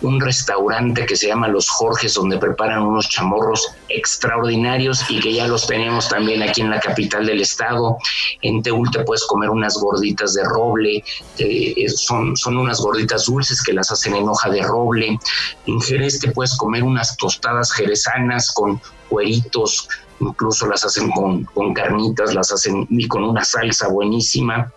un 0.01 0.21
restaurante 0.21 1.05
que 1.05 1.15
se 1.15 1.27
llama 1.27 1.47
Los 1.47 1.69
Jorges, 1.69 2.13
donde 2.13 2.37
preparan 2.37 2.81
unos 2.83 3.09
chamorros 3.09 3.67
extraordinarios 3.89 5.03
y 5.09 5.19
que 5.19 5.33
ya 5.33 5.47
los 5.47 5.67
tenemos 5.67 6.07
también 6.07 6.41
aquí 6.41 6.61
en 6.61 6.69
la 6.69 6.79
capital 6.79 7.25
del 7.25 7.41
estado. 7.41 7.97
En 8.41 8.61
Teúl 8.61 8.89
te 8.91 9.03
puedes 9.03 9.25
comer 9.25 9.49
unas 9.49 9.75
gorditas 9.77 10.33
de 10.33 10.43
roble, 10.43 11.03
eh, 11.37 11.89
son, 11.89 12.35
son 12.37 12.57
unas 12.57 12.79
gorditas 12.79 13.25
dulces 13.25 13.61
que 13.61 13.73
las 13.73 13.91
hacen 13.91 14.15
en 14.15 14.27
hoja 14.27 14.49
de 14.49 14.61
roble. 14.61 15.19
En 15.65 15.81
Jerez 15.81 16.19
te 16.19 16.31
puedes 16.31 16.55
comer 16.55 16.83
unas 16.83 17.17
tostadas 17.17 17.71
jerezanas 17.73 18.51
con 18.53 18.81
cueritos, 19.09 19.89
incluso 20.19 20.67
las 20.67 20.85
hacen 20.85 21.09
con, 21.11 21.43
con 21.45 21.73
carnitas, 21.73 22.33
las 22.33 22.51
hacen 22.51 22.87
y 22.89 23.07
con 23.07 23.23
una 23.23 23.43
salsa 23.43 23.87
buenísima. 23.89 24.71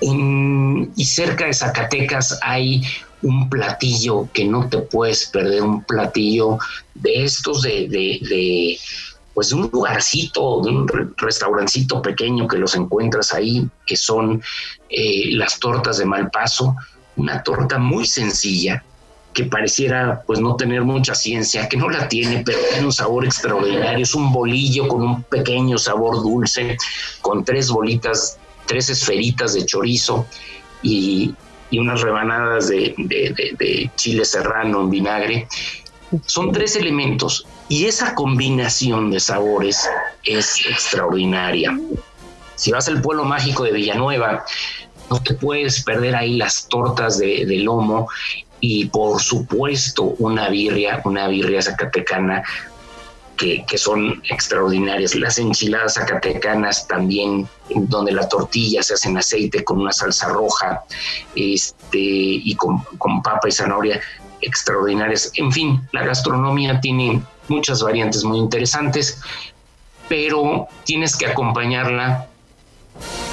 En- 0.00 0.92
y 0.96 1.04
cerca 1.04 1.46
de 1.46 1.54
Zacatecas 1.54 2.38
hay 2.42 2.82
un 3.22 3.48
platillo 3.50 4.28
que 4.32 4.44
no 4.44 4.68
te 4.68 4.78
puedes 4.78 5.28
perder, 5.30 5.62
un 5.62 5.84
platillo 5.84 6.58
de 6.94 7.24
estos 7.24 7.62
de, 7.62 7.88
de- 7.88 8.78
pues 9.34 9.50
de 9.50 9.54
un 9.54 9.70
lugarcito, 9.72 10.60
de 10.62 10.70
un 10.70 10.88
re- 10.88 11.06
restaurancito 11.16 12.02
pequeño 12.02 12.48
que 12.48 12.58
los 12.58 12.74
encuentras 12.74 13.32
ahí, 13.32 13.68
que 13.86 13.96
son 13.96 14.42
eh, 14.88 15.30
las 15.32 15.60
tortas 15.60 15.98
de 15.98 16.04
Malpaso, 16.06 16.74
una 17.16 17.40
torta 17.42 17.78
muy 17.78 18.04
sencilla 18.04 18.82
que 19.32 19.44
pareciera 19.44 20.22
pues 20.26 20.40
no 20.40 20.56
tener 20.56 20.82
mucha 20.82 21.14
ciencia, 21.14 21.68
que 21.68 21.76
no 21.76 21.88
la 21.88 22.08
tiene, 22.08 22.42
pero 22.44 22.58
tiene 22.72 22.86
un 22.86 22.92
sabor 22.92 23.24
extraordinario, 23.24 24.02
es 24.02 24.14
un 24.16 24.32
bolillo 24.32 24.88
con 24.88 25.02
un 25.02 25.22
pequeño 25.22 25.78
sabor 25.78 26.16
dulce, 26.16 26.76
con 27.20 27.44
tres 27.44 27.68
bolitas, 27.70 28.38
tres 28.66 28.90
esferitas 28.90 29.54
de 29.54 29.64
chorizo 29.64 30.26
y, 30.82 31.32
y 31.70 31.78
unas 31.78 32.00
rebanadas 32.00 32.68
de, 32.68 32.94
de- 32.96 33.34
de- 33.36 33.56
de 33.58 33.90
chile 33.96 34.24
serrano 34.24 34.80
en 34.82 34.90
vinagre. 34.90 35.48
Son 36.26 36.52
tres 36.52 36.74
elementos 36.76 37.46
y 37.68 37.84
esa 37.84 38.14
combinación 38.14 39.10
de 39.10 39.20
sabores 39.20 39.88
es 40.24 40.64
extraordinaria. 40.66 41.78
Si 42.54 42.72
vas 42.72 42.88
al 42.88 43.02
pueblo 43.02 43.24
mágico 43.24 43.64
de 43.64 43.72
Villanueva, 43.72 44.44
no 45.10 45.22
te 45.22 45.34
puedes 45.34 45.84
perder 45.84 46.16
ahí 46.16 46.36
las 46.36 46.66
tortas 46.68 47.18
de, 47.18 47.44
de 47.46 47.56
lomo 47.58 48.08
y 48.60 48.86
por 48.86 49.20
supuesto 49.22 50.02
una 50.18 50.48
birria, 50.48 51.00
una 51.04 51.28
birria 51.28 51.62
zacatecana 51.62 52.42
que, 53.38 53.78
son 53.78 54.20
extraordinarias. 54.28 55.14
Las 55.14 55.38
enchiladas 55.38 55.94
zacatecanas 55.94 56.86
también, 56.88 57.48
donde 57.70 58.12
la 58.12 58.28
tortilla 58.28 58.82
se 58.82 58.94
hace 58.94 59.08
en 59.08 59.18
aceite 59.18 59.64
con 59.64 59.80
una 59.80 59.92
salsa 59.92 60.28
roja 60.28 60.84
este, 61.34 61.98
y 61.98 62.54
con, 62.56 62.80
con 62.98 63.22
papa 63.22 63.48
y 63.48 63.52
zanahoria, 63.52 64.00
extraordinarias. 64.40 65.32
En 65.36 65.52
fin, 65.52 65.88
la 65.92 66.04
gastronomía 66.04 66.80
tiene 66.80 67.22
muchas 67.46 67.82
variantes 67.82 68.24
muy 68.24 68.38
interesantes, 68.38 69.20
pero 70.08 70.66
tienes 70.84 71.16
que 71.16 71.26
acompañarla 71.26 72.26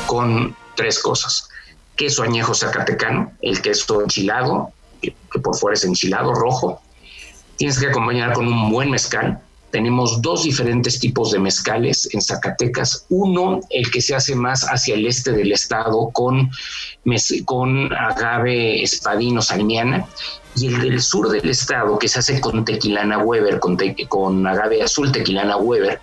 con 0.06 0.56
tres 0.76 1.00
cosas. 1.00 1.50
Queso 1.96 2.24
añejo 2.24 2.54
zacatecano, 2.54 3.32
el 3.42 3.62
queso 3.62 4.02
enchilado, 4.02 4.72
que, 5.02 5.16
que 5.32 5.40
por 5.40 5.56
fuera 5.56 5.74
es 5.74 5.84
enchilado 5.84 6.34
rojo. 6.34 6.82
Tienes 7.58 7.80
que 7.80 7.88
acompañar 7.88 8.34
con 8.34 8.48
un 8.48 8.70
buen 8.70 8.92
mezcal. 8.92 9.42
Tenemos 9.76 10.22
dos 10.22 10.44
diferentes 10.46 11.02
tipos 11.02 11.34
de 11.34 11.40
mezcales 11.40 12.08
en 12.14 12.22
Zacatecas. 12.22 13.08
Uno, 13.10 13.60
el 13.70 13.92
que 13.92 14.00
se 14.00 14.16
hace 14.16 14.34
más 14.34 14.64
hacia 14.64 14.96
el 14.96 15.06
este 15.06 15.34
del 15.34 15.52
estado 15.52 16.12
con, 16.14 16.50
con 17.44 17.92
agave 17.94 18.82
espadino 18.82 19.42
salmiana 19.42 20.06
y 20.56 20.68
el 20.68 20.80
del 20.80 21.02
sur 21.02 21.28
del 21.28 21.50
estado 21.50 22.00
que 22.00 22.08
se 22.08 22.20
hace 22.20 22.40
con 22.40 22.64
tequilana 22.64 23.18
Weber, 23.18 23.60
con, 23.60 23.76
te- 23.76 23.94
con 24.08 24.48
agave 24.48 24.82
azul 24.82 25.12
tequilana 25.12 25.58
Weber, 25.58 26.00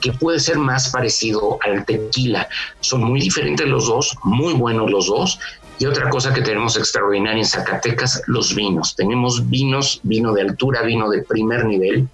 que 0.00 0.10
puede 0.14 0.40
ser 0.40 0.58
más 0.58 0.88
parecido 0.88 1.60
al 1.64 1.84
tequila. 1.84 2.48
Son 2.80 3.04
muy 3.04 3.20
diferentes 3.20 3.68
los 3.68 3.86
dos, 3.86 4.16
muy 4.24 4.54
buenos 4.54 4.90
los 4.90 5.06
dos. 5.06 5.38
Y 5.78 5.86
otra 5.86 6.10
cosa 6.10 6.34
que 6.34 6.42
tenemos 6.42 6.76
extraordinaria 6.76 7.38
en 7.38 7.46
Zacatecas, 7.46 8.22
los 8.26 8.52
vinos. 8.52 8.96
Tenemos 8.96 9.48
vinos, 9.48 10.00
vino 10.02 10.32
de 10.32 10.42
altura, 10.42 10.82
vino 10.82 11.08
de 11.08 11.22
primer 11.22 11.64
nivel. 11.66 12.08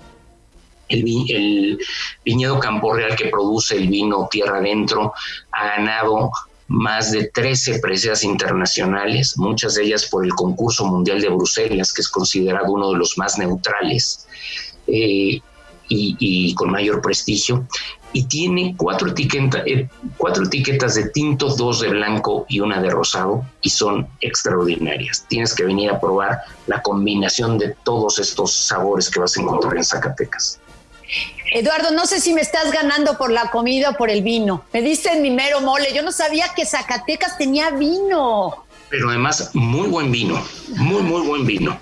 El, 0.88 1.02
vi- 1.02 1.32
el 1.32 1.78
viñedo 2.24 2.58
Campo 2.58 2.92
Real 2.94 3.16
que 3.16 3.26
produce 3.26 3.76
el 3.76 3.88
vino 3.88 4.28
Tierra 4.30 4.58
Adentro 4.58 5.12
ha 5.52 5.66
ganado 5.76 6.30
más 6.68 7.12
de 7.12 7.28
13 7.32 7.78
preseas 7.78 8.24
internacionales, 8.24 9.38
muchas 9.38 9.74
de 9.74 9.84
ellas 9.84 10.06
por 10.06 10.24
el 10.24 10.32
concurso 10.34 10.84
mundial 10.84 11.20
de 11.20 11.28
Bruselas, 11.28 11.92
que 11.92 12.02
es 12.02 12.08
considerado 12.08 12.72
uno 12.72 12.90
de 12.92 12.98
los 12.98 13.16
más 13.16 13.38
neutrales. 13.38 14.26
Eh, 14.86 15.40
y, 15.90 16.54
con 16.54 16.70
mayor 16.70 17.00
prestigio. 17.00 17.66
Y 18.12 18.24
tiene 18.24 18.74
cuatro, 18.76 19.08
eh, 19.16 19.88
cuatro 20.16 20.44
etiquetas 20.44 20.94
de 20.94 21.08
tinto, 21.10 21.54
dos 21.56 21.80
de 21.80 21.88
blanco 21.88 22.46
y 22.48 22.60
una 22.60 22.80
de 22.80 22.90
rosado, 22.90 23.44
y 23.62 23.70
son 23.70 24.06
extraordinarias. 24.20 25.24
Tienes 25.28 25.54
que 25.54 25.64
venir 25.64 25.90
a 25.90 26.00
probar 26.00 26.40
la 26.66 26.82
combinación 26.82 27.58
de 27.58 27.74
todos 27.84 28.18
estos 28.18 28.52
sabores 28.52 29.10
que 29.10 29.20
vas 29.20 29.36
a 29.36 29.40
encontrar 29.42 29.76
en 29.76 29.84
Zacatecas. 29.84 30.60
Eduardo, 31.52 31.90
no 31.92 32.06
sé 32.06 32.20
si 32.20 32.34
me 32.34 32.40
estás 32.40 32.70
ganando 32.70 33.16
por 33.16 33.30
la 33.30 33.50
comida 33.50 33.90
o 33.90 33.94
por 33.94 34.10
el 34.10 34.22
vino. 34.22 34.64
Me 34.72 34.82
diste 34.82 35.18
mi 35.20 35.30
mero 35.30 35.60
mole. 35.60 35.92
Yo 35.94 36.02
no 36.02 36.12
sabía 36.12 36.52
que 36.54 36.66
Zacatecas 36.66 37.38
tenía 37.38 37.70
vino. 37.70 38.64
Pero 38.90 39.10
además, 39.10 39.50
muy 39.54 39.88
buen 39.88 40.10
vino. 40.10 40.42
Muy, 40.76 41.02
muy 41.02 41.26
buen 41.26 41.46
vino. 41.46 41.78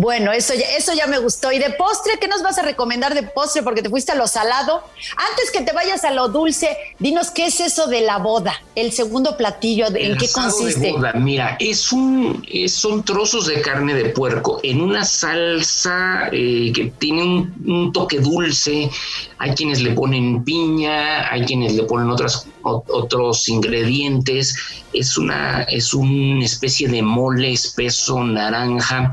Bueno, 0.00 0.32
eso 0.32 0.54
ya, 0.54 0.64
eso 0.78 0.94
ya 0.94 1.06
me 1.06 1.18
gustó. 1.18 1.52
¿Y 1.52 1.58
de 1.58 1.68
postre? 1.70 2.14
¿Qué 2.18 2.26
nos 2.26 2.42
vas 2.42 2.56
a 2.56 2.62
recomendar 2.62 3.14
de 3.14 3.22
postre? 3.22 3.62
Porque 3.62 3.82
te 3.82 3.90
fuiste 3.90 4.12
a 4.12 4.14
lo 4.14 4.26
salado. 4.26 4.82
Antes 5.30 5.50
que 5.52 5.60
te 5.60 5.72
vayas 5.72 6.04
a 6.04 6.10
lo 6.10 6.28
dulce, 6.28 6.74
dinos 6.98 7.30
qué 7.30 7.46
es 7.46 7.60
eso 7.60 7.86
de 7.86 8.00
la 8.00 8.16
boda, 8.16 8.54
el 8.74 8.92
segundo 8.92 9.36
platillo, 9.36 9.88
¿en 9.94 10.16
qué 10.16 10.26
consiste? 10.32 10.94
Mira, 11.16 11.58
es 11.60 11.92
un, 11.92 12.42
son 12.68 13.04
trozos 13.04 13.46
de 13.46 13.60
carne 13.60 13.92
de 13.92 14.06
puerco 14.06 14.58
en 14.62 14.80
una 14.80 15.04
salsa 15.04 16.30
eh, 16.32 16.72
que 16.74 16.92
tiene 16.98 17.22
un, 17.22 17.92
toque 17.92 18.20
dulce. 18.20 18.88
Hay 19.36 19.50
quienes 19.54 19.82
le 19.82 19.90
ponen 19.90 20.44
piña, 20.44 21.30
hay 21.30 21.44
quienes 21.44 21.74
le 21.74 21.82
ponen 21.82 22.08
otras, 22.08 22.46
otros 22.62 23.48
ingredientes. 23.48 24.56
Es 24.92 25.16
una, 25.16 25.62
es 25.64 25.94
una 25.94 26.44
especie 26.44 26.88
de 26.88 27.02
mole 27.02 27.52
espeso 27.52 28.22
naranja 28.24 29.10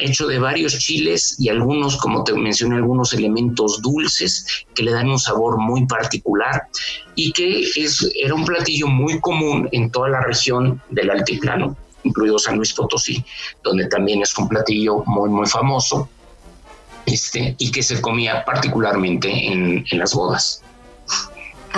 hecho 0.00 0.26
de 0.26 0.38
varios 0.38 0.78
chiles 0.78 1.36
y 1.38 1.48
algunos, 1.48 1.96
como 1.96 2.22
te 2.24 2.32
mencioné, 2.34 2.76
algunos 2.76 3.12
elementos 3.12 3.82
dulces 3.82 4.64
que 4.74 4.82
le 4.82 4.92
dan 4.92 5.08
un 5.08 5.18
sabor 5.18 5.58
muy 5.58 5.86
particular 5.86 6.62
y 7.14 7.32
que 7.32 7.60
es, 7.76 8.08
era 8.22 8.34
un 8.34 8.44
platillo 8.44 8.86
muy 8.86 9.20
común 9.20 9.68
en 9.72 9.90
toda 9.90 10.08
la 10.08 10.20
región 10.20 10.80
del 10.90 11.10
altiplano, 11.10 11.76
incluido 12.04 12.38
San 12.38 12.56
Luis 12.56 12.72
Potosí, 12.72 13.24
donde 13.64 13.86
también 13.88 14.22
es 14.22 14.36
un 14.38 14.48
platillo 14.48 15.02
muy, 15.06 15.28
muy 15.28 15.46
famoso 15.46 16.08
este, 17.06 17.54
y 17.58 17.70
que 17.70 17.82
se 17.82 18.00
comía 18.00 18.44
particularmente 18.44 19.28
en, 19.30 19.84
en 19.90 19.98
las 19.98 20.14
bodas. 20.14 20.62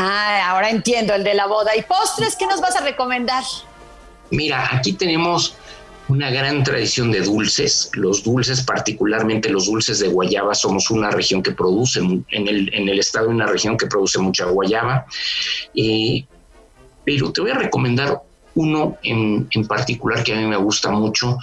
Ah, 0.00 0.50
ahora 0.50 0.70
entiendo 0.70 1.12
el 1.12 1.24
de 1.24 1.34
la 1.34 1.48
boda. 1.48 1.74
¿Y 1.74 1.82
postres 1.82 2.36
qué 2.36 2.46
nos 2.46 2.60
vas 2.60 2.76
a 2.76 2.82
recomendar? 2.82 3.42
Mira, 4.30 4.68
aquí 4.70 4.92
tenemos 4.92 5.56
una 6.06 6.30
gran 6.30 6.62
tradición 6.62 7.10
de 7.10 7.22
dulces. 7.22 7.90
Los 7.94 8.22
dulces, 8.22 8.62
particularmente 8.62 9.50
los 9.50 9.66
dulces 9.66 9.98
de 9.98 10.06
guayaba, 10.06 10.54
somos 10.54 10.92
una 10.92 11.10
región 11.10 11.42
que 11.42 11.50
produce, 11.50 11.98
en 11.98 12.24
el, 12.30 12.72
en 12.72 12.88
el 12.88 13.00
estado, 13.00 13.28
una 13.28 13.46
región 13.46 13.76
que 13.76 13.88
produce 13.88 14.20
mucha 14.20 14.44
guayaba. 14.44 15.04
Pero 17.04 17.32
te 17.32 17.40
voy 17.40 17.50
a 17.50 17.54
recomendar 17.54 18.22
uno 18.54 18.98
en, 19.02 19.48
particular 19.66 20.22
que 20.22 20.32
a 20.32 20.36
mí 20.36 20.46
me 20.46 20.58
gusta 20.58 20.92
mucho. 20.92 21.38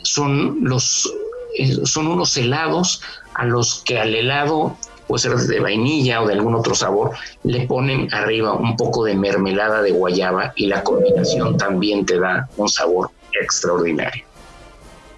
Son, 0.00 0.64
los, 0.64 1.12
eh, 1.58 1.80
son 1.84 2.06
unos 2.06 2.34
helados 2.38 3.02
a 3.34 3.44
los 3.44 3.82
que 3.84 3.98
al 3.98 4.14
helado 4.14 4.78
puede 5.10 5.22
ser 5.22 5.34
de 5.34 5.58
vainilla 5.58 6.22
o 6.22 6.28
de 6.28 6.34
algún 6.34 6.54
otro 6.54 6.72
sabor, 6.72 7.10
le 7.42 7.66
ponen 7.66 8.14
arriba 8.14 8.52
un 8.52 8.76
poco 8.76 9.04
de 9.04 9.16
mermelada 9.16 9.82
de 9.82 9.90
guayaba 9.90 10.52
y 10.54 10.66
la 10.66 10.84
combinación 10.84 11.56
también 11.58 12.06
te 12.06 12.20
da 12.20 12.48
un 12.56 12.68
sabor 12.68 13.10
extraordinario. 13.42 14.24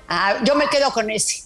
Ah, 0.08 0.36
yo 0.44 0.54
me 0.54 0.66
quedo 0.68 0.90
con 0.92 1.10
ese. 1.10 1.42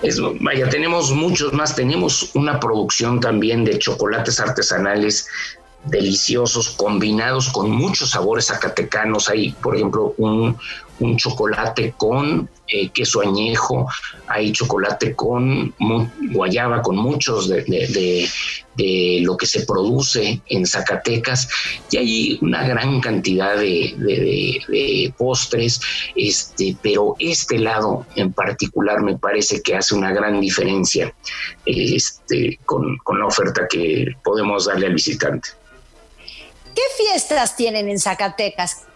Es, 0.00 0.18
vaya, 0.40 0.70
tenemos 0.70 1.10
muchos 1.10 1.52
más. 1.52 1.76
Tenemos 1.76 2.34
una 2.34 2.58
producción 2.58 3.20
también 3.20 3.62
de 3.66 3.78
chocolates 3.78 4.40
artesanales 4.40 5.28
deliciosos, 5.84 6.70
combinados 6.70 7.50
con 7.50 7.70
muchos 7.70 8.10
sabores 8.10 8.46
zacatecanos. 8.46 9.28
Hay, 9.28 9.52
por 9.52 9.76
ejemplo, 9.76 10.14
un, 10.16 10.56
un 11.02 11.16
chocolate 11.16 11.94
con 11.96 12.48
eh, 12.68 12.88
queso 12.90 13.20
añejo, 13.20 13.86
hay 14.28 14.52
chocolate 14.52 15.14
con 15.14 15.74
guayaba, 16.32 16.80
con 16.80 16.96
muchos 16.96 17.48
de, 17.48 18.28
lo 19.20 19.36
que 19.36 19.46
se 19.46 19.66
produce 19.66 20.40
en 20.48 20.66
Zacatecas, 20.66 21.48
y 21.90 21.96
hay 21.96 22.38
una 22.40 22.66
gran 22.66 23.00
cantidad 23.00 23.56
de, 23.56 25.12
postres, 25.18 25.80
este, 26.16 26.76
pero 26.80 27.16
este 27.18 27.58
lado 27.58 28.06
en 28.16 28.32
particular 28.32 29.02
me 29.02 29.18
parece 29.18 29.60
que 29.60 29.76
hace 29.76 29.94
una 29.94 30.12
gran 30.12 30.40
diferencia 30.40 31.12
este, 31.66 32.58
con, 32.64 32.96
con 32.98 33.18
la 33.18 33.26
oferta 33.26 33.66
que 33.68 34.16
podemos 34.24 34.66
darle 34.66 34.86
al 34.86 34.94
visitante. 34.94 35.50
¿Qué 36.74 36.82
fiestas 36.96 37.54
tienen 37.56 37.90
en 37.90 37.98
Zacatecas? 37.98 38.86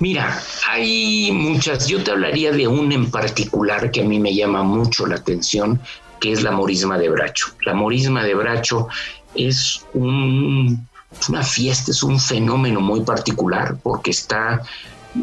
Mira, 0.00 0.40
hay 0.68 1.32
muchas. 1.32 1.88
Yo 1.88 2.02
te 2.02 2.12
hablaría 2.12 2.52
de 2.52 2.68
una 2.68 2.94
en 2.94 3.10
particular 3.10 3.90
que 3.90 4.02
a 4.02 4.04
mí 4.04 4.20
me 4.20 4.32
llama 4.32 4.62
mucho 4.62 5.06
la 5.06 5.16
atención, 5.16 5.80
que 6.20 6.32
es 6.32 6.42
la 6.42 6.52
morisma 6.52 6.98
de 6.98 7.08
Bracho. 7.08 7.48
La 7.62 7.74
morisma 7.74 8.22
de 8.22 8.34
Bracho 8.34 8.86
es 9.34 9.84
una 9.94 11.42
fiesta, 11.42 11.90
es 11.90 12.02
un 12.04 12.20
fenómeno 12.20 12.80
muy 12.80 13.00
particular 13.00 13.76
porque 13.82 14.12
está, 14.12 14.62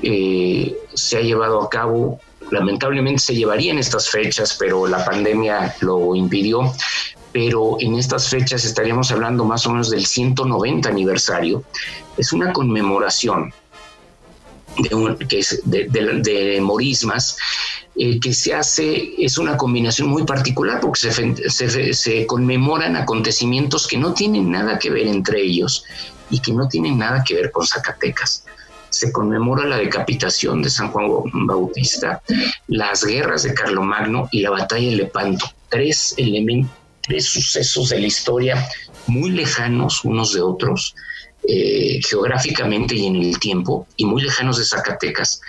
eh, 0.03 0.75
se 0.93 1.17
ha 1.17 1.21
llevado 1.21 1.61
a 1.61 1.69
cabo, 1.69 2.19
lamentablemente 2.51 3.21
se 3.21 3.35
llevaría 3.35 3.71
en 3.71 3.79
estas 3.79 4.09
fechas, 4.09 4.57
pero 4.59 4.87
la 4.87 5.05
pandemia 5.05 5.73
lo 5.79 6.15
impidió. 6.15 6.73
Pero 7.31 7.75
en 7.81 7.95
estas 7.95 8.29
fechas 8.29 8.63
estaríamos 8.63 9.11
hablando 9.11 9.43
más 9.43 9.65
o 9.67 9.71
menos 9.71 9.89
del 9.89 10.05
190 10.05 10.87
aniversario. 10.87 11.63
Es 12.17 12.31
una 12.31 12.53
conmemoración 12.53 13.53
de, 14.83 16.59
morismas, 16.61 17.37
eh, 17.95 18.19
que 18.19 18.33
se 18.33 18.53
hace, 18.53 19.13
es 19.17 19.37
una 19.37 19.57
combinación 19.57 20.09
muy 20.09 20.23
particular 20.23 20.79
porque 20.79 21.11
se, 21.11 21.93
se, 21.93 22.25
conmemoran 22.25 22.95
acontecimientos 22.95 23.87
que 23.87 23.97
no 23.97 24.13
tienen 24.13 24.51
nada 24.51 24.77
que 24.79 24.89
ver 24.89 25.07
entre 25.07 25.41
ellos 25.41 25.85
y 26.29 26.39
que 26.39 26.51
no 26.51 26.67
tienen 26.67 26.97
nada 26.97 27.23
que 27.23 27.35
ver 27.35 27.51
con 27.51 27.65
Zacatecas. 27.65 28.45
Se 28.89 29.11
conmemora 29.11 29.65
la 29.65 29.77
decapitación 29.77 30.61
de 30.61 30.69
San 30.69 30.89
Juan 30.91 31.07
Bautista, 31.47 32.21
las 32.67 33.03
guerras 33.03 33.43
de 33.43 33.53
Carlomagno 33.53 34.29
y 34.31 34.41
la 34.41 34.51
batalla 34.51 34.89
de 34.89 34.95
Lepanto. 34.95 35.45
Tres 35.69 36.13
elementos, 36.17 36.71
tres 37.01 37.25
sucesos 37.25 37.89
de 37.89 37.99
la 37.99 38.07
historia 38.07 38.67
muy 39.07 39.31
lejanos 39.31 40.03
unos 40.03 40.33
de 40.33 40.41
otros, 40.41 40.95
eh, 41.47 41.99
geográficamente 42.07 42.95
y 42.95 43.05
en 43.07 43.15
el 43.15 43.39
tiempo, 43.39 43.87
y 43.97 44.05
muy 44.05 44.21
lejanos 44.21 44.57
de 44.57 44.65
Zacatecas, 44.65 45.41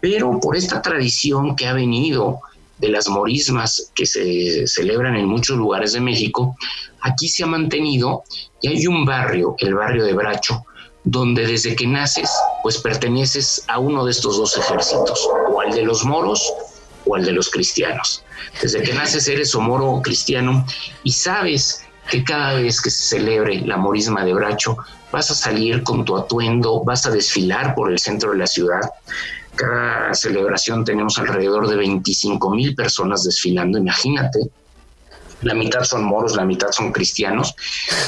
pero 0.00 0.38
por 0.40 0.56
esta 0.56 0.82
tradición 0.82 1.56
que 1.56 1.66
ha 1.66 1.72
venido 1.72 2.40
de 2.78 2.88
las 2.88 3.08
morismas 3.08 3.90
que 3.94 4.06
se 4.06 4.66
celebran 4.66 5.16
en 5.16 5.26
muchos 5.26 5.56
lugares 5.56 5.92
de 5.94 6.00
México, 6.00 6.56
aquí 7.00 7.28
se 7.28 7.44
ha 7.44 7.46
mantenido 7.46 8.24
y 8.60 8.68
hay 8.68 8.86
un 8.86 9.04
barrio, 9.04 9.56
el 9.58 9.74
barrio 9.74 10.04
de 10.04 10.12
Bracho, 10.12 10.64
donde 11.04 11.46
desde 11.46 11.76
que 11.76 11.86
naces, 11.86 12.30
pues 12.62 12.78
perteneces 12.78 13.64
a 13.68 13.78
uno 13.78 14.04
de 14.04 14.10
estos 14.10 14.36
dos 14.36 14.56
ejércitos, 14.56 15.26
o 15.50 15.60
al 15.60 15.72
de 15.72 15.82
los 15.82 16.04
moros 16.04 16.52
o 17.06 17.14
al 17.14 17.24
de 17.24 17.32
los 17.32 17.48
cristianos. 17.48 18.24
Desde 18.60 18.82
que 18.82 18.92
naces 18.92 19.28
eres 19.28 19.54
o 19.54 19.60
moro 19.60 19.86
o 19.86 20.02
cristiano 20.02 20.66
y 21.04 21.12
sabes 21.12 21.84
que 22.10 22.24
cada 22.24 22.54
vez 22.54 22.80
que 22.80 22.90
se 22.90 23.16
celebre 23.16 23.60
la 23.60 23.76
morisma 23.76 24.24
de 24.24 24.34
Bracho, 24.34 24.76
vas 25.16 25.30
a 25.30 25.34
salir 25.34 25.82
con 25.82 26.04
tu 26.04 26.14
atuendo, 26.14 26.84
vas 26.84 27.06
a 27.06 27.10
desfilar 27.10 27.74
por 27.74 27.90
el 27.90 27.98
centro 27.98 28.32
de 28.32 28.36
la 28.36 28.46
ciudad. 28.46 28.82
Cada 29.54 30.12
celebración 30.12 30.84
tenemos 30.84 31.18
alrededor 31.18 31.68
de 31.68 31.76
25 31.76 32.50
mil 32.50 32.74
personas 32.74 33.24
desfilando, 33.24 33.78
imagínate. 33.78 34.40
La 35.40 35.54
mitad 35.54 35.84
son 35.84 36.04
moros, 36.04 36.36
la 36.36 36.44
mitad 36.44 36.70
son 36.70 36.92
cristianos. 36.92 37.54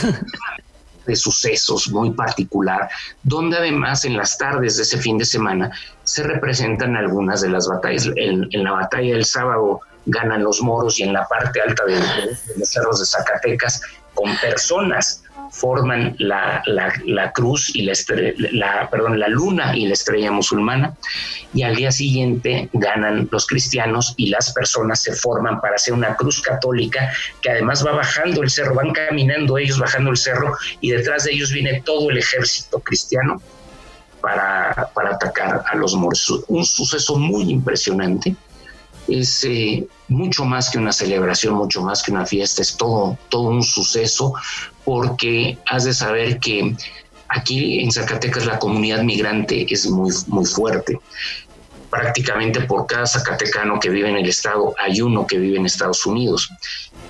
de 1.06 1.16
sucesos 1.16 1.88
muy 1.88 2.10
particular, 2.10 2.90
donde 3.22 3.56
además 3.56 4.04
en 4.04 4.14
las 4.14 4.36
tardes 4.36 4.76
de 4.76 4.82
ese 4.82 4.98
fin 4.98 5.16
de 5.16 5.24
semana 5.24 5.70
se 6.04 6.22
representan 6.22 6.94
algunas 6.96 7.40
de 7.40 7.48
las 7.48 7.66
batallas. 7.66 8.10
En, 8.16 8.50
la 8.62 8.72
batalla 8.72 9.14
del 9.14 9.24
sábado 9.24 9.80
ganan 10.04 10.44
los 10.44 10.60
moros 10.60 11.00
y 11.00 11.04
en 11.04 11.14
la 11.14 11.26
parte 11.26 11.62
alta 11.62 11.86
de 11.86 11.98
los 12.58 12.68
cerros 12.68 13.00
de 13.00 13.06
Zacatecas 13.06 13.80
con 14.12 14.36
personas 14.36 15.22
forman 15.50 16.14
la, 16.18 16.62
cruz 17.34 17.74
y 17.74 17.82
la, 17.82 17.92
la, 18.52 18.88
perdón, 18.90 19.18
la 19.18 19.28
luna 19.28 19.76
y 19.76 19.86
la 19.86 19.94
estrella 19.94 20.30
musulmana 20.30 20.94
y 21.54 21.62
al 21.62 21.76
día 21.76 21.90
siguiente 21.90 22.68
ganan 22.72 23.28
los 23.30 23.46
cristianos 23.46 24.14
y 24.16 24.28
las 24.30 24.52
personas 24.52 25.02
se 25.02 25.14
forman 25.14 25.60
para 25.60 25.76
hacer 25.76 25.94
una 25.94 26.14
cruz 26.16 26.40
católica 26.40 27.12
que 27.40 27.50
además 27.50 27.86
va 27.86 27.92
bajando 27.92 28.42
el 28.42 28.50
cerro, 28.50 28.74
van 28.74 28.92
caminando 28.92 29.58
ellos 29.58 29.78
bajando 29.78 30.10
el 30.10 30.16
cerro 30.16 30.56
y 30.80 30.90
detrás 30.90 31.24
de 31.24 31.32
ellos 31.32 31.52
viene 31.52 31.82
todo 31.84 32.10
el 32.10 32.18
ejército 32.18 32.80
cristiano 32.80 33.40
para, 34.20 34.90
para 34.94 35.10
atacar 35.10 35.62
a 35.70 35.76
los 35.76 35.94
moros. 35.94 36.44
Un 36.48 36.64
suceso 36.64 37.16
muy 37.16 37.50
impresionante 37.50 38.36
es 39.08 39.44
eh, 39.44 39.86
mucho 40.08 40.44
más 40.44 40.70
que 40.70 40.78
una 40.78 40.92
celebración, 40.92 41.54
mucho 41.54 41.82
más 41.82 42.02
que 42.02 42.12
una 42.12 42.26
fiesta, 42.26 42.62
es 42.62 42.76
todo, 42.76 43.18
todo 43.28 43.48
un 43.48 43.62
suceso, 43.62 44.34
porque 44.84 45.58
has 45.66 45.84
de 45.84 45.94
saber 45.94 46.38
que 46.38 46.76
aquí 47.28 47.80
en 47.80 47.90
Zacatecas 47.90 48.46
la 48.46 48.58
comunidad 48.58 49.02
migrante 49.02 49.66
es 49.72 49.88
muy, 49.88 50.12
muy 50.28 50.44
fuerte. 50.44 51.00
Prácticamente 51.90 52.60
por 52.62 52.86
cada 52.86 53.06
zacatecano 53.06 53.80
que 53.80 53.88
vive 53.88 54.10
en 54.10 54.16
el 54.16 54.28
estado 54.28 54.74
hay 54.78 55.00
uno 55.00 55.26
que 55.26 55.38
vive 55.38 55.56
en 55.56 55.64
Estados 55.64 56.04
Unidos. 56.04 56.50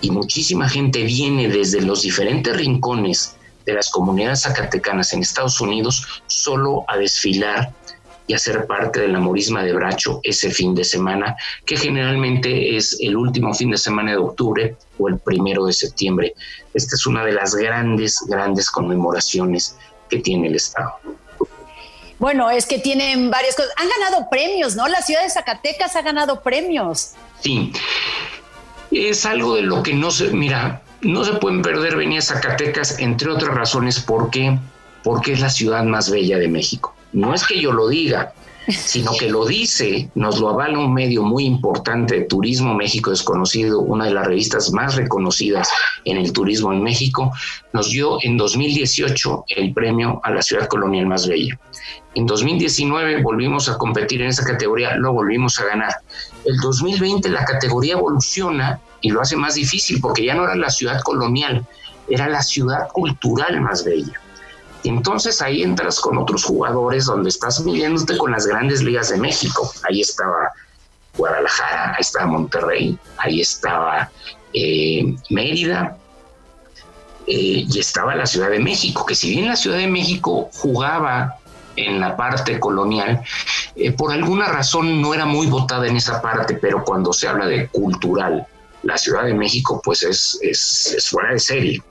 Y 0.00 0.12
muchísima 0.12 0.68
gente 0.68 1.02
viene 1.02 1.48
desde 1.48 1.80
los 1.80 2.02
diferentes 2.02 2.56
rincones 2.56 3.34
de 3.66 3.74
las 3.74 3.90
comunidades 3.90 4.42
zacatecanas 4.42 5.12
en 5.12 5.20
Estados 5.20 5.60
Unidos 5.60 6.22
solo 6.26 6.84
a 6.86 6.96
desfilar 6.96 7.72
y 8.28 8.34
a 8.34 8.38
ser 8.38 8.66
parte 8.66 9.00
de 9.00 9.08
la 9.08 9.18
morisma 9.18 9.64
de 9.64 9.72
Bracho 9.72 10.20
ese 10.22 10.50
fin 10.50 10.74
de 10.74 10.84
semana, 10.84 11.34
que 11.64 11.76
generalmente 11.76 12.76
es 12.76 12.96
el 13.00 13.16
último 13.16 13.54
fin 13.54 13.70
de 13.70 13.78
semana 13.78 14.12
de 14.12 14.18
octubre 14.18 14.76
o 14.98 15.08
el 15.08 15.18
primero 15.18 15.64
de 15.64 15.72
septiembre. 15.72 16.34
Esta 16.74 16.94
es 16.94 17.06
una 17.06 17.24
de 17.24 17.32
las 17.32 17.54
grandes, 17.54 18.20
grandes 18.28 18.70
conmemoraciones 18.70 19.76
que 20.10 20.18
tiene 20.18 20.48
el 20.48 20.56
Estado. 20.56 20.92
Bueno, 22.18 22.50
es 22.50 22.66
que 22.66 22.78
tienen 22.78 23.30
varias 23.30 23.56
cosas. 23.56 23.72
Han 23.76 23.88
ganado 23.88 24.28
premios, 24.30 24.76
¿no? 24.76 24.88
La 24.88 25.00
ciudad 25.00 25.22
de 25.22 25.30
Zacatecas 25.30 25.96
ha 25.96 26.02
ganado 26.02 26.42
premios. 26.42 27.12
Sí, 27.40 27.72
es 28.90 29.24
algo 29.24 29.56
de 29.56 29.62
lo 29.62 29.82
que 29.82 29.94
no 29.94 30.10
se, 30.10 30.28
mira, 30.32 30.82
no 31.00 31.24
se 31.24 31.32
pueden 31.34 31.62
perder 31.62 31.96
venir 31.96 32.18
a 32.18 32.22
Zacatecas, 32.22 32.98
entre 32.98 33.30
otras 33.30 33.54
razones, 33.54 34.00
porque, 34.00 34.58
porque 35.02 35.32
es 35.32 35.40
la 35.40 35.48
ciudad 35.48 35.84
más 35.84 36.10
bella 36.10 36.38
de 36.38 36.48
México. 36.48 36.94
No 37.12 37.34
es 37.34 37.46
que 37.46 37.60
yo 37.60 37.72
lo 37.72 37.88
diga, 37.88 38.34
sino 38.68 39.12
que 39.18 39.30
lo 39.30 39.46
dice, 39.46 40.10
nos 40.14 40.40
lo 40.40 40.50
avala 40.50 40.78
un 40.78 40.92
medio 40.92 41.22
muy 41.22 41.44
importante 41.44 42.16
de 42.16 42.24
Turismo 42.24 42.74
México 42.74 43.10
Desconocido, 43.10 43.80
una 43.80 44.06
de 44.06 44.12
las 44.12 44.26
revistas 44.26 44.72
más 44.72 44.96
reconocidas 44.96 45.68
en 46.04 46.18
el 46.18 46.32
turismo 46.32 46.72
en 46.72 46.82
México, 46.82 47.32
nos 47.72 47.90
dio 47.90 48.18
en 48.22 48.36
2018 48.36 49.44
el 49.48 49.72
premio 49.72 50.20
a 50.22 50.30
la 50.30 50.42
ciudad 50.42 50.68
colonial 50.68 51.06
más 51.06 51.26
bella. 51.26 51.58
En 52.14 52.26
2019 52.26 53.22
volvimos 53.22 53.68
a 53.68 53.78
competir 53.78 54.20
en 54.20 54.28
esa 54.28 54.44
categoría, 54.44 54.96
lo 54.96 55.12
volvimos 55.12 55.58
a 55.60 55.64
ganar. 55.64 55.94
El 56.44 56.58
2020 56.58 57.28
la 57.30 57.44
categoría 57.44 57.94
evoluciona 57.94 58.80
y 59.00 59.10
lo 59.10 59.22
hace 59.22 59.36
más 59.36 59.54
difícil 59.54 60.00
porque 60.00 60.26
ya 60.26 60.34
no 60.34 60.44
era 60.44 60.56
la 60.56 60.70
ciudad 60.70 61.00
colonial, 61.02 61.66
era 62.08 62.28
la 62.28 62.42
ciudad 62.42 62.88
cultural 62.88 63.60
más 63.60 63.84
bella. 63.84 64.20
Entonces 64.84 65.42
ahí 65.42 65.62
entras 65.62 66.00
con 66.00 66.18
otros 66.18 66.44
jugadores 66.44 67.06
donde 67.06 67.28
estás 67.28 67.60
midiéndote 67.60 68.16
con 68.16 68.30
las 68.30 68.46
grandes 68.46 68.82
ligas 68.82 69.08
de 69.10 69.16
México. 69.16 69.70
Ahí 69.88 70.00
estaba 70.00 70.52
Guadalajara, 71.16 71.94
ahí 71.94 72.00
estaba 72.00 72.26
Monterrey, 72.26 72.98
ahí 73.18 73.40
estaba 73.40 74.10
eh, 74.52 75.14
Mérida 75.30 75.96
eh, 77.26 77.64
y 77.68 77.78
estaba 77.78 78.14
la 78.14 78.26
Ciudad 78.26 78.50
de 78.50 78.60
México, 78.60 79.04
que 79.04 79.14
si 79.14 79.30
bien 79.30 79.48
la 79.48 79.56
Ciudad 79.56 79.78
de 79.78 79.88
México 79.88 80.48
jugaba 80.54 81.36
en 81.74 82.00
la 82.00 82.16
parte 82.16 82.58
colonial, 82.60 83.22
eh, 83.74 83.92
por 83.92 84.12
alguna 84.12 84.46
razón 84.46 85.02
no 85.02 85.12
era 85.12 85.26
muy 85.26 85.48
votada 85.48 85.86
en 85.86 85.96
esa 85.96 86.22
parte, 86.22 86.54
pero 86.54 86.84
cuando 86.84 87.12
se 87.12 87.28
habla 87.28 87.46
de 87.46 87.68
cultural, 87.68 88.46
la 88.84 88.96
Ciudad 88.96 89.24
de 89.24 89.34
México 89.34 89.80
pues 89.84 90.04
es, 90.04 90.38
es, 90.40 90.94
es 90.96 91.08
fuera 91.08 91.32
de 91.32 91.40
serie 91.40 91.82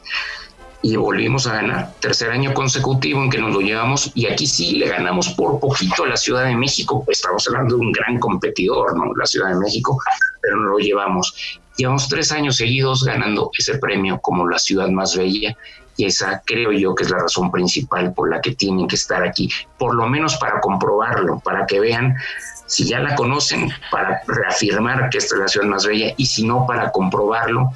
y 0.81 0.95
volvimos 0.95 1.47
a 1.47 1.53
ganar. 1.53 1.93
Tercer 1.99 2.31
año 2.31 2.53
consecutivo 2.53 3.23
en 3.23 3.29
que 3.29 3.39
nos 3.39 3.53
lo 3.53 3.61
llevamos 3.61 4.11
y 4.13 4.27
aquí 4.27 4.45
sí 4.45 4.77
le 4.77 4.87
ganamos 4.87 5.29
por 5.29 5.59
poquito 5.59 6.03
a 6.03 6.07
la 6.07 6.17
Ciudad 6.17 6.45
de 6.45 6.55
México. 6.55 7.03
Estamos 7.07 7.47
hablando 7.47 7.75
de 7.75 7.81
un 7.81 7.91
gran 7.91 8.19
competidor, 8.19 8.95
¿no? 8.95 9.13
La 9.15 9.25
Ciudad 9.25 9.49
de 9.49 9.55
México, 9.55 9.99
pero 10.41 10.57
nos 10.57 10.71
lo 10.71 10.77
llevamos. 10.77 11.59
Llevamos 11.77 12.07
tres 12.07 12.31
años 12.31 12.57
seguidos 12.57 13.03
ganando 13.03 13.51
ese 13.57 13.77
premio 13.77 14.19
como 14.19 14.47
la 14.47 14.57
ciudad 14.57 14.89
más 14.89 15.15
bella 15.15 15.55
y 15.95 16.05
esa 16.05 16.41
creo 16.45 16.71
yo 16.71 16.95
que 16.95 17.03
es 17.03 17.09
la 17.09 17.19
razón 17.19 17.51
principal 17.51 18.13
por 18.13 18.29
la 18.29 18.39
que 18.39 18.55
tienen 18.55 18.87
que 18.87 18.95
estar 18.95 19.23
aquí, 19.23 19.49
por 19.77 19.95
lo 19.95 20.07
menos 20.07 20.37
para 20.37 20.59
comprobarlo, 20.61 21.39
para 21.39 21.65
que 21.65 21.79
vean 21.79 22.15
si 22.67 22.87
ya 22.87 22.99
la 22.99 23.15
conocen, 23.15 23.69
para 23.91 24.21
reafirmar 24.27 25.09
que 25.09 25.17
esta 25.17 25.35
es 25.35 25.41
la 25.41 25.47
ciudad 25.47 25.67
más 25.67 25.85
bella 25.85 26.13
y 26.17 26.25
si 26.25 26.45
no, 26.45 26.65
para 26.67 26.91
comprobarlo 26.91 27.71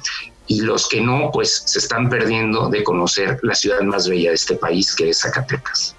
y 0.46 0.60
los 0.60 0.88
que 0.88 1.00
no, 1.00 1.30
pues 1.32 1.62
se 1.66 1.78
están 1.78 2.08
perdiendo 2.08 2.68
de 2.68 2.82
conocer 2.84 3.38
la 3.42 3.54
ciudad 3.54 3.80
más 3.82 4.08
bella 4.08 4.30
de 4.30 4.36
este 4.36 4.56
país, 4.56 4.94
que 4.94 5.10
es 5.10 5.20
Zacatecas. 5.20 5.94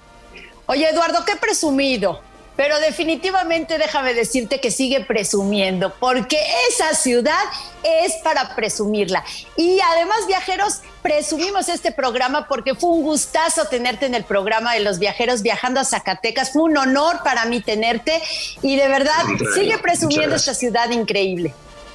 Oye, 0.66 0.88
Eduardo, 0.88 1.24
qué 1.24 1.36
presumido. 1.36 2.20
Pero 2.56 2.78
definitivamente 2.78 3.78
déjame 3.78 4.14
decirte 4.14 4.60
que 4.60 4.70
sigue 4.70 5.04
presumiendo, 5.04 5.92
porque 5.98 6.38
esa 6.68 6.94
ciudad 6.94 7.42
es 7.82 8.14
para 8.22 8.54
presumirla. 8.54 9.24
Y 9.56 9.80
además, 9.80 10.18
viajeros, 10.28 10.80
presumimos 11.02 11.68
este 11.68 11.90
programa 11.90 12.46
porque 12.46 12.76
fue 12.76 12.90
un 12.90 13.02
gustazo 13.02 13.66
tenerte 13.66 14.06
en 14.06 14.14
el 14.14 14.22
programa 14.22 14.74
de 14.74 14.80
los 14.80 15.00
viajeros 15.00 15.42
viajando 15.42 15.80
a 15.80 15.84
Zacatecas. 15.84 16.52
Fue 16.52 16.62
un 16.62 16.76
honor 16.76 17.22
para 17.24 17.44
mí 17.46 17.60
tenerte 17.60 18.22
y 18.62 18.76
de 18.76 18.86
verdad 18.86 19.24
sigue 19.56 19.76
presumiendo 19.78 20.36
esta 20.36 20.54
ciudad 20.54 20.90
increíble 20.90 21.52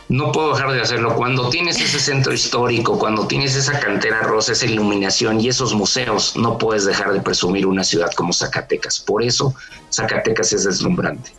no 0.09 0.31
puedo 0.31 0.53
dejar 0.53 0.71
de 0.71 0.81
hacerlo. 0.81 1.15
Cuando 1.15 1.49
tienes 1.49 1.79
ese 1.79 1.99
centro 1.99 2.33
histórico, 2.33 2.97
cuando 2.97 3.27
tienes 3.27 3.55
esa 3.55 3.79
cantera 3.79 4.21
rosa, 4.23 4.53
esa 4.53 4.65
iluminación 4.65 5.39
y 5.39 5.47
esos 5.47 5.73
museos, 5.73 6.35
no 6.35 6.57
puedes 6.57 6.85
dejar 6.85 7.13
de 7.13 7.21
presumir 7.21 7.67
una 7.67 7.83
ciudad 7.83 8.11
como 8.13 8.33
Zacatecas. 8.33 8.99
Por 8.99 9.23
eso 9.23 9.53
Zacatecas 9.93 10.51
es 10.51 10.63
deslumbrante. 10.63 11.31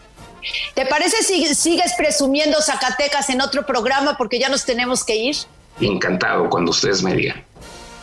¿Te 0.75 0.87
parece 0.87 1.23
si 1.23 1.53
sigues 1.55 1.93
presumiendo 1.99 2.62
Zacatecas 2.62 3.29
en 3.29 3.43
otro 3.43 3.66
programa 3.66 4.16
porque 4.16 4.39
ya 4.39 4.49
nos 4.49 4.64
tenemos 4.64 5.05
que 5.05 5.16
ir? 5.16 5.37
Encantado, 5.81 6.49
cuando 6.49 6.71
ustedes 6.71 7.03
me 7.03 7.14
digan. 7.14 7.45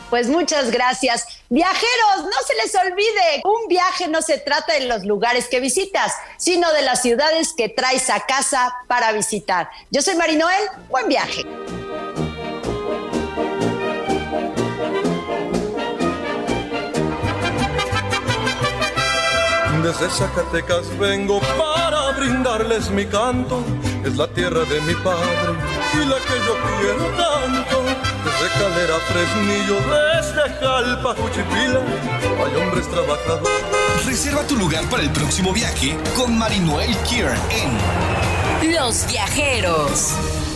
Pues 0.09 0.27
muchas 0.29 0.71
gracias. 0.71 1.25
Viajeros, 1.49 2.23
no 2.23 2.45
se 2.45 2.55
les 2.55 2.75
olvide, 2.75 3.41
un 3.43 3.67
viaje 3.67 4.07
no 4.07 4.21
se 4.21 4.37
trata 4.37 4.73
de 4.73 4.81
los 4.81 5.03
lugares 5.03 5.47
que 5.47 5.59
visitas, 5.59 6.13
sino 6.37 6.71
de 6.73 6.81
las 6.81 7.01
ciudades 7.01 7.53
que 7.53 7.69
traes 7.69 8.09
a 8.09 8.21
casa 8.21 8.73
para 8.87 9.11
visitar. 9.11 9.69
Yo 9.91 10.01
soy 10.01 10.15
Marinoel, 10.15 10.69
buen 10.89 11.07
viaje. 11.07 11.45
Desde 19.83 20.09
Zacatecas 20.09 20.97
vengo 20.97 21.39
para 21.39 22.11
brindarles 22.11 22.89
mi 22.89 23.05
canto, 23.05 23.63
es 24.03 24.17
la 24.17 24.27
tierra 24.27 24.65
de 24.65 24.81
mi 24.81 24.95
padre 24.95 25.53
y 25.93 26.05
la 26.05 26.17
que 26.17 26.35
yo 26.45 26.55
quiero 26.79 27.05
tanto. 27.15 28.06
Desde 28.27 28.53
Calera, 28.59 28.99
Fresnillo, 29.07 29.75
desde 29.75 30.53
Jalpa, 30.59 31.15
Juchipila, 31.15 31.79
hay 32.45 32.61
hombres 32.61 32.89
trabajadores. 32.89 34.05
Reserva 34.05 34.43
tu 34.43 34.57
lugar 34.57 34.83
para 34.89 35.03
el 35.03 35.09
próximo 35.11 35.53
viaje 35.53 35.97
con 36.17 36.37
Marinoel 36.37 36.93
Kier 37.09 37.37
en 37.51 38.73
Los 38.75 39.07
Viajeros. 39.07 40.46